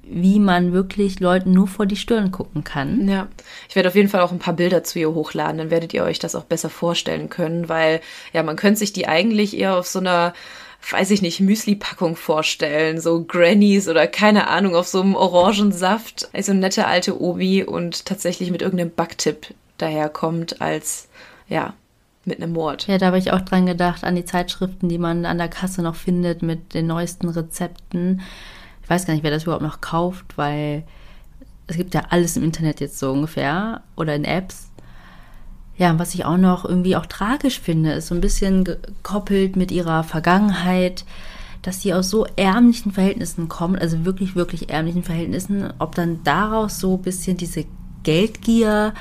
wie 0.08 0.39
man 0.39 0.74
wirklich 0.74 1.20
Leuten 1.20 1.51
nur 1.51 1.68
vor 1.68 1.86
die 1.86 1.95
Stirn 1.95 2.32
gucken 2.32 2.64
kann. 2.64 3.08
Ja, 3.08 3.28
ich 3.68 3.76
werde 3.76 3.89
auf 3.89 3.95
jeden 3.95 4.10
Fall 4.10 4.22
auch 4.22 4.32
ein 4.32 4.39
paar 4.39 4.53
Bilder 4.53 4.84
zu 4.84 4.99
ihr 4.99 5.14
hochladen, 5.14 5.58
dann 5.58 5.72
werdet 5.72 5.93
ihr 5.93 6.03
euch 6.03 6.20
das 6.20 6.36
auch 6.36 6.43
besser 6.43 6.70
vorstellen 6.70 7.30
können, 7.30 7.70
weil 7.70 8.01
ja, 8.34 8.43
man 8.43 8.56
könnte 8.56 8.80
sich 8.80 8.93
die 8.93 9.08
eigentlich 9.08 9.58
eher 9.58 9.78
auf 9.78 9.88
so 9.88 9.99
einer 9.99 10.34
weiß 10.91 11.12
ich 11.12 11.22
nicht, 11.22 11.39
Müsli-Packung 11.39 12.16
vorstellen, 12.16 12.99
so 12.99 13.24
Grannies 13.24 13.88
oder 13.88 14.08
keine 14.08 14.47
Ahnung, 14.47 14.76
auf 14.76 14.88
so 14.88 15.01
einem 15.01 15.16
Orangensaft, 15.16 16.30
also 16.34 16.51
eine 16.51 16.62
nette 16.62 16.86
alte 16.86 17.20
Obi 17.20 17.64
und 17.64 18.06
tatsächlich 18.06 18.51
mit 18.51 18.62
irgendeinem 18.62 18.91
Backtipp 18.91 19.47
daherkommt 19.78 20.62
als, 20.62 21.08
ja, 21.47 21.74
mit 22.24 22.41
einem 22.41 22.53
Mord. 22.53 22.88
Ja, 22.88 22.97
da 22.97 23.08
habe 23.08 23.18
ich 23.18 23.32
auch 23.32 23.41
dran 23.41 23.66
gedacht, 23.66 24.03
an 24.03 24.16
die 24.16 24.26
Zeitschriften, 24.26 24.89
die 24.89 24.97
man 24.97 25.26
an 25.26 25.38
der 25.38 25.47
Kasse 25.47 25.82
noch 25.82 25.95
findet 25.95 26.41
mit 26.41 26.74
den 26.74 26.88
neuesten 26.88 27.30
Rezepten 27.30 28.22
ich 28.86 28.90
weiß 28.92 29.08
gar 29.08 29.16
nicht, 29.16 29.24
wer 29.24 29.32
das 29.32 29.44
überhaupt 29.44 29.64
noch 29.64 29.82
kauft, 29.82 30.38
weil 30.38 30.84
es 31.66 31.76
gibt 31.76 31.96
ja 31.96 32.04
alles 32.12 32.38
im 32.38 32.44
Internet 32.44 32.80
jetzt 32.80 33.00
so 33.00 33.12
ungefähr 33.12 33.82
oder 33.96 34.14
in 34.14 34.26
Apps. 34.26 34.70
Ja, 35.76 35.90
und 35.90 35.98
was 35.98 36.14
ich 36.14 36.24
auch 36.24 36.38
noch 36.38 36.66
irgendwie 36.66 36.96
auch 36.96 37.08
tragisch 37.08 37.60
finde, 37.60 37.94
ist 37.94 38.08
so 38.08 38.16
ein 38.16 38.22
bisschen 38.22 38.64
gekoppelt 38.64 39.56
mit 39.56 39.72
ihrer 39.72 40.04
Vergangenheit, 40.04 41.04
dass 41.64 41.82
sie 41.82 41.96
aus 41.96 42.12
so 42.12 42.28
ärmlichen 42.36 42.92
Verhältnissen 42.92 43.50
kommt, 43.50 43.82
also 43.82 44.06
wirklich, 44.06 44.36
wirklich 44.36 44.70
ärmlichen 44.70 45.02
Verhältnissen, 45.02 45.74
ob 45.80 45.96
dann 45.96 46.24
daraus 46.24 46.80
so 46.80 46.98
ein 46.98 47.02
bisschen 47.02 47.38
diese 47.38 47.66
Geldgier, 48.04 48.94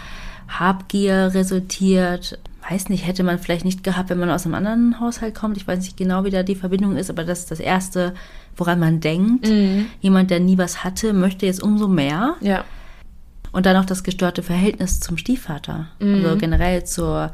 Habgier 0.49 1.32
resultiert. 1.35 2.39
Weiß 2.70 2.89
nicht, 2.89 3.07
hätte 3.07 3.22
man 3.22 3.39
vielleicht 3.39 3.66
nicht 3.66 3.85
gehabt, 3.85 4.09
wenn 4.09 4.18
man 4.18 4.30
aus 4.30 4.47
einem 4.47 4.55
anderen 4.55 4.99
Haushalt 4.99 5.35
kommt. 5.35 5.59
Ich 5.59 5.68
weiß 5.68 5.80
nicht 5.80 5.99
genau, 5.99 6.24
wie 6.24 6.30
da 6.30 6.43
die 6.43 6.55
Verbindung 6.55 6.97
ist, 6.97 7.11
aber 7.11 7.24
das 7.24 7.41
ist 7.41 7.51
das 7.51 7.61
Erste, 7.61 8.14
woran 8.57 8.78
man 8.78 9.00
denkt. 9.00 9.48
Mhm. 9.48 9.86
Jemand, 10.00 10.30
der 10.30 10.40
nie 10.40 10.59
was 10.59 10.84
hatte, 10.84 11.12
möchte 11.12 11.46
jetzt 11.46 11.62
umso 11.62 11.88
mehr. 11.88 12.36
Ja. 12.40 12.64
Und 13.52 13.66
dann 13.66 13.76
noch 13.76 13.84
das 13.84 14.02
gestörte 14.02 14.42
Verhältnis 14.42 15.00
zum 15.00 15.16
Stiefvater. 15.16 15.88
Mhm. 16.00 16.24
Also 16.24 16.36
generell 16.36 16.84
zur 16.84 17.30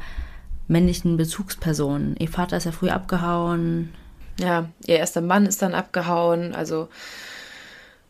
männlichen 0.67 1.17
Bezugsperson. 1.17 2.15
Ihr 2.19 2.29
Vater 2.29 2.57
ist 2.57 2.65
ja 2.65 2.71
früh 2.71 2.89
abgehauen. 2.89 3.89
Ja, 4.39 4.69
ihr 4.85 4.97
erster 4.97 5.21
Mann 5.21 5.45
ist 5.45 5.61
dann 5.61 5.73
abgehauen. 5.73 6.55
Also, 6.55 6.87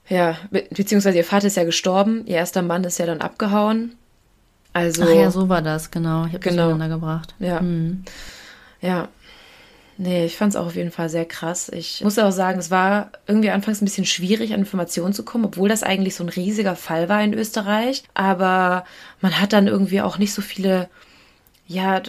ja, 0.07 0.37
be 0.51 0.63
beziehungsweise 0.69 1.17
ihr 1.17 1.25
Vater 1.25 1.47
ist 1.47 1.57
ja 1.57 1.63
gestorben. 1.63 2.25
Ihr 2.25 2.35
erster 2.35 2.61
Mann 2.61 2.83
ist 2.83 2.99
ja 2.99 3.05
dann 3.05 3.21
abgehauen. 3.21 3.95
Also, 4.73 5.03
Ach 5.03 5.09
ja, 5.13 5.31
so 5.31 5.49
war 5.49 5.61
das, 5.61 5.91
genau. 5.91 6.25
Ich 6.25 6.33
habe 6.33 6.39
genau. 6.39 6.69
das 6.69 6.73
miteinander 6.73 6.95
gebracht. 6.95 7.35
Ja. 7.39 7.61
Mhm. 7.61 8.03
Ja, 8.81 9.09
Nee, 9.97 10.25
ich 10.25 10.37
fand 10.37 10.53
es 10.53 10.55
auch 10.55 10.67
auf 10.67 10.75
jeden 10.75 10.91
Fall 10.91 11.09
sehr 11.09 11.25
krass. 11.25 11.69
Ich 11.69 12.01
muss 12.03 12.17
auch 12.17 12.31
sagen, 12.31 12.59
es 12.59 12.71
war 12.71 13.11
irgendwie 13.27 13.51
anfangs 13.51 13.81
ein 13.81 13.85
bisschen 13.85 14.05
schwierig, 14.05 14.53
an 14.53 14.61
Informationen 14.61 15.13
zu 15.13 15.23
kommen, 15.23 15.45
obwohl 15.45 15.69
das 15.69 15.83
eigentlich 15.83 16.15
so 16.15 16.23
ein 16.23 16.29
riesiger 16.29 16.75
Fall 16.75 17.07
war 17.07 17.23
in 17.23 17.33
Österreich. 17.33 18.03
Aber 18.13 18.85
man 19.19 19.39
hat 19.39 19.53
dann 19.53 19.67
irgendwie 19.67 20.01
auch 20.01 20.17
nicht 20.17 20.33
so 20.33 20.41
viele, 20.41 20.89
ja, 21.67 22.01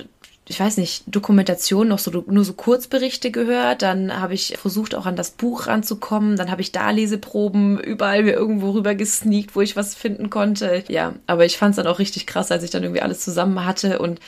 ich 0.48 0.58
weiß 0.58 0.76
nicht, 0.78 1.04
Dokumentationen, 1.06 1.88
noch 1.88 1.98
so 1.98 2.10
nur 2.26 2.44
so 2.44 2.54
Kurzberichte 2.54 3.30
gehört. 3.30 3.82
Dann 3.82 4.20
habe 4.20 4.34
ich 4.34 4.56
versucht, 4.58 4.94
auch 4.94 5.06
an 5.06 5.16
das 5.16 5.30
Buch 5.32 5.66
ranzukommen. 5.66 6.36
Dann 6.36 6.50
habe 6.50 6.62
ich 6.62 6.72
da 6.72 6.90
Leseproben 6.90 7.78
überall 7.78 8.22
mir 8.22 8.32
irgendwo 8.32 8.70
rüber 8.70 8.94
gesneakt, 8.94 9.54
wo 9.54 9.60
ich 9.60 9.76
was 9.76 9.94
finden 9.94 10.30
konnte. 10.30 10.82
Ja, 10.88 11.14
aber 11.26 11.44
ich 11.44 11.58
fand 11.58 11.72
es 11.72 11.76
dann 11.76 11.86
auch 11.86 11.98
richtig 11.98 12.26
krass, 12.26 12.50
als 12.50 12.64
ich 12.64 12.70
dann 12.70 12.82
irgendwie 12.82 13.02
alles 13.02 13.20
zusammen 13.20 13.64
hatte 13.64 13.98
und 13.98 14.18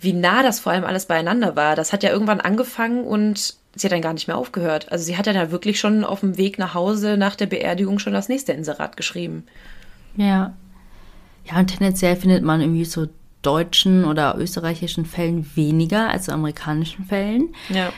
wie 0.00 0.12
nah 0.12 0.42
das 0.42 0.60
vor 0.60 0.72
allem 0.72 0.84
alles 0.84 1.06
beieinander 1.06 1.56
war. 1.56 1.76
Das 1.76 1.92
hat 1.92 2.02
ja 2.02 2.10
irgendwann 2.10 2.40
angefangen 2.40 3.04
und 3.04 3.54
sie 3.74 3.86
hat 3.86 3.92
dann 3.92 4.02
gar 4.02 4.12
nicht 4.12 4.28
mehr 4.28 4.36
aufgehört. 4.36 4.90
Also 4.92 5.04
sie 5.04 5.16
hat 5.16 5.26
dann 5.26 5.36
ja 5.36 5.50
wirklich 5.50 5.78
schon 5.80 6.04
auf 6.04 6.20
dem 6.20 6.36
Weg 6.36 6.58
nach 6.58 6.74
Hause 6.74 7.16
nach 7.16 7.36
der 7.36 7.46
Beerdigung 7.46 7.98
schon 7.98 8.12
das 8.12 8.28
nächste 8.28 8.52
Inserat 8.52 8.96
geschrieben. 8.96 9.44
Ja. 10.16 10.54
Ja, 11.44 11.58
und 11.58 11.66
tendenziell 11.66 12.16
findet 12.16 12.42
man 12.42 12.60
irgendwie 12.60 12.84
so 12.84 13.08
deutschen 13.42 14.04
oder 14.04 14.36
österreichischen 14.38 15.04
Fällen 15.04 15.50
weniger 15.54 16.08
als 16.08 16.28
amerikanischen 16.28 17.04
Fällen. 17.04 17.54
Ja. 17.68 17.92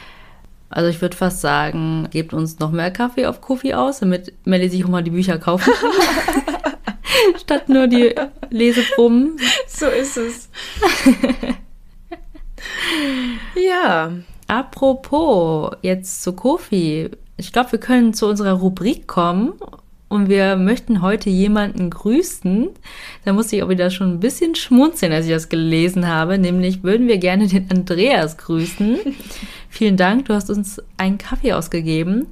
Also 0.69 0.91
ich 0.91 1.01
würde 1.01 1.17
fast 1.17 1.41
sagen, 1.41 2.09
gebt 2.11 2.33
uns 2.33 2.59
noch 2.59 2.73
mehr 2.73 2.91
Kaffee 2.91 3.27
auf 3.27 3.41
Kofi 3.41 3.75
aus, 3.75 4.01
damit 4.01 4.33
Melly 4.45 4.69
sich 4.69 4.85
auch 4.85 4.89
mal 4.89 5.05
die 5.05 5.13
Bücher 5.13 5.39
kaufen 5.39 5.73
kann. 5.73 6.75
Statt 7.41 7.69
nur 7.69 7.87
die 7.87 8.15
Leseproben. 8.51 9.39
So 9.69 9.87
ist 9.87 10.17
es. 10.17 10.49
Ja. 13.55 14.13
Apropos, 14.49 15.73
jetzt 15.83 16.23
zu 16.23 16.33
Kofi. 16.33 17.11
Ich 17.37 17.53
glaube, 17.53 17.73
wir 17.73 17.81
können 17.81 18.15
zu 18.15 18.27
unserer 18.27 18.53
Rubrik 18.53 19.07
kommen 19.07 19.55
und 20.09 20.29
wir 20.29 20.57
möchten 20.57 21.03
heute 21.03 21.31
jemanden 21.31 21.91
grüßen. 21.91 22.69
Da 23.25 23.33
musste 23.33 23.57
ich 23.57 23.63
auch 23.63 23.69
wieder 23.69 23.91
schon 23.91 24.15
ein 24.15 24.21
bisschen 24.21 24.55
schmunzeln, 24.55 25.13
als 25.13 25.27
ich 25.27 25.33
das 25.33 25.49
gelesen 25.49 26.07
habe. 26.07 26.39
Nämlich 26.39 26.85
würden 26.85 27.09
wir 27.09 27.19
gerne 27.19 27.49
den 27.49 27.69
Andreas 27.71 28.39
grüßen. 28.39 28.99
Vielen 29.69 29.97
Dank, 29.97 30.27
du 30.27 30.35
hast 30.35 30.49
uns 30.49 30.81
einen 30.97 31.19
Kaffee 31.19 31.53
ausgegeben 31.53 32.27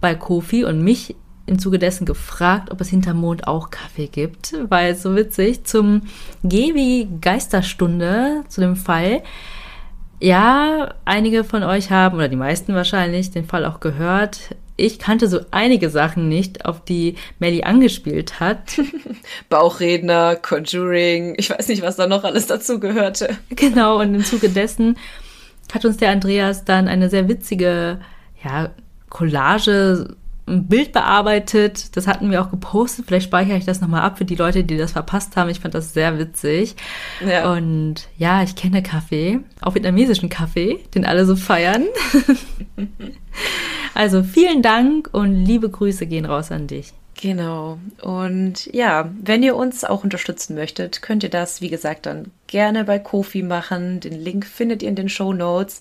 bei 0.00 0.14
Kofi 0.14 0.64
und 0.64 0.82
mich 0.82 1.16
im 1.48 1.58
Zuge 1.58 1.78
dessen 1.78 2.04
gefragt, 2.04 2.70
ob 2.70 2.80
es 2.80 2.88
hinterm 2.88 3.18
Mond 3.18 3.46
auch 3.46 3.70
Kaffee 3.70 4.06
gibt, 4.06 4.54
weil 4.68 4.94
so 4.94 5.16
witzig 5.16 5.64
zum 5.64 6.02
Gewi 6.42 7.08
Geisterstunde, 7.20 8.44
zu 8.48 8.60
dem 8.60 8.76
Fall, 8.76 9.22
ja, 10.20 10.94
einige 11.04 11.44
von 11.44 11.62
euch 11.62 11.90
haben, 11.90 12.16
oder 12.16 12.28
die 12.28 12.36
meisten 12.36 12.74
wahrscheinlich, 12.74 13.30
den 13.30 13.46
Fall 13.46 13.64
auch 13.64 13.80
gehört. 13.80 14.56
Ich 14.76 14.98
kannte 14.98 15.28
so 15.28 15.40
einige 15.50 15.90
Sachen 15.90 16.28
nicht, 16.28 16.64
auf 16.64 16.84
die 16.84 17.16
Melly 17.38 17.62
angespielt 17.62 18.40
hat. 18.40 18.80
Bauchredner, 19.48 20.36
Conjuring, 20.36 21.34
ich 21.36 21.50
weiß 21.50 21.68
nicht, 21.68 21.82
was 21.82 21.96
da 21.96 22.06
noch 22.06 22.24
alles 22.24 22.46
dazu 22.46 22.78
gehörte. 22.78 23.36
Genau, 23.50 24.00
und 24.00 24.14
im 24.14 24.24
Zuge 24.24 24.48
dessen 24.48 24.96
hat 25.72 25.84
uns 25.84 25.98
der 25.98 26.10
Andreas 26.10 26.64
dann 26.64 26.88
eine 26.88 27.10
sehr 27.10 27.28
witzige, 27.28 28.00
ja, 28.42 28.70
Collage 29.10 30.16
ein 30.48 30.66
Bild 30.66 30.92
bearbeitet. 30.92 31.96
Das 31.96 32.06
hatten 32.06 32.30
wir 32.30 32.42
auch 32.42 32.50
gepostet. 32.50 33.06
Vielleicht 33.06 33.26
speichere 33.26 33.56
ich 33.56 33.64
das 33.64 33.80
nochmal 33.80 34.02
ab 34.02 34.18
für 34.18 34.24
die 34.24 34.34
Leute, 34.34 34.64
die 34.64 34.76
das 34.76 34.92
verpasst 34.92 35.36
haben. 35.36 35.50
Ich 35.50 35.60
fand 35.60 35.74
das 35.74 35.92
sehr 35.92 36.18
witzig. 36.18 36.76
Ja. 37.26 37.52
Und 37.52 38.08
ja, 38.16 38.42
ich 38.42 38.56
kenne 38.56 38.82
Kaffee, 38.82 39.40
auch 39.60 39.74
vietnamesischen 39.74 40.28
Kaffee, 40.28 40.80
den 40.94 41.04
alle 41.04 41.24
so 41.24 41.36
feiern. 41.36 41.84
also 43.94 44.22
vielen 44.22 44.62
Dank 44.62 45.10
und 45.12 45.44
liebe 45.44 45.68
Grüße 45.68 46.06
gehen 46.06 46.24
raus 46.24 46.50
an 46.50 46.66
dich. 46.66 46.92
Genau. 47.20 47.78
Und 48.00 48.66
ja, 48.72 49.10
wenn 49.20 49.42
ihr 49.42 49.56
uns 49.56 49.84
auch 49.84 50.04
unterstützen 50.04 50.54
möchtet, 50.54 51.02
könnt 51.02 51.24
ihr 51.24 51.30
das, 51.30 51.60
wie 51.60 51.68
gesagt, 51.68 52.06
dann 52.06 52.30
gerne 52.46 52.84
bei 52.84 53.00
Kofi 53.00 53.42
machen. 53.42 53.98
Den 53.98 54.12
Link 54.12 54.46
findet 54.46 54.82
ihr 54.82 54.88
in 54.88 54.94
den 54.94 55.08
Show 55.08 55.32
Notes. 55.32 55.80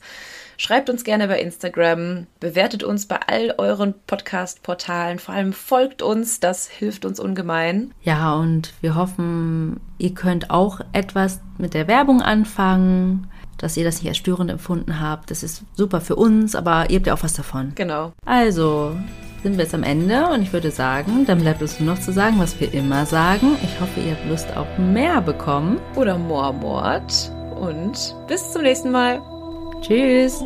Schreibt 0.60 0.90
uns 0.90 1.04
gerne 1.04 1.28
bei 1.28 1.40
Instagram, 1.40 2.26
bewertet 2.40 2.84
uns 2.84 3.06
bei 3.06 3.20
all 3.28 3.54
euren 3.60 3.94
Podcast-Portalen, 4.08 5.20
vor 5.20 5.36
allem 5.36 5.54
folgt 5.54 6.02
uns, 6.02 6.40
das 6.40 6.68
hilft 6.68 7.06
uns 7.06 7.20
ungemein. 7.20 7.94
Ja, 8.02 8.34
und 8.34 8.74
wir 8.82 8.96
hoffen, 8.96 9.80
ihr 10.00 10.16
könnt 10.16 10.50
auch 10.50 10.82
etwas 10.94 11.40
mit 11.60 11.74
der 11.74 11.88
Werbung 11.88 12.22
anfangen 12.22 13.30
dass 13.60 13.76
ihr 13.76 13.84
das 13.84 14.02
nicht 14.02 14.10
als 14.10 14.18
störend 14.18 14.52
empfunden 14.52 15.00
habt. 15.00 15.32
Das 15.32 15.42
ist 15.42 15.64
super 15.74 16.00
für 16.00 16.16
uns, 16.16 16.56
aber 16.56 16.92
ihr 16.92 16.98
habt 16.98 17.08
ja 17.08 17.16
auch 17.16 17.24
was 17.24 17.34
davon. 17.34 17.72
Genau. 17.74 18.14
Also, 18.24 18.96
sind 19.44 19.58
wir 19.58 19.64
jetzt 19.64 19.74
am 19.74 19.84
Ende 19.84 20.28
und 20.28 20.42
ich 20.42 20.54
würde 20.54 20.72
sagen, 20.72 21.26
dann 21.26 21.40
bleibt 21.40 21.62
uns 21.62 21.80
nur 21.80 21.96
noch 21.96 22.02
zu 22.02 22.12
sagen, 22.12 22.38
was 22.38 22.60
wir 22.60 22.74
immer 22.74 23.06
sagen. 23.06 23.58
Ich 23.64 23.80
hoffe, 23.80 24.00
ihr 24.00 24.12
habt 24.12 24.28
Lust 24.30 24.56
auf 24.56 24.68
mehr 24.78 25.22
bekommen. 25.22 25.80
Oder 25.96 26.18
Moormord. 26.18 27.32
Und 27.60 28.16
bis 28.28 28.52
zum 28.52 28.62
nächsten 28.62 28.92
Mal. 28.92 29.37
Tschüss. 29.82 30.44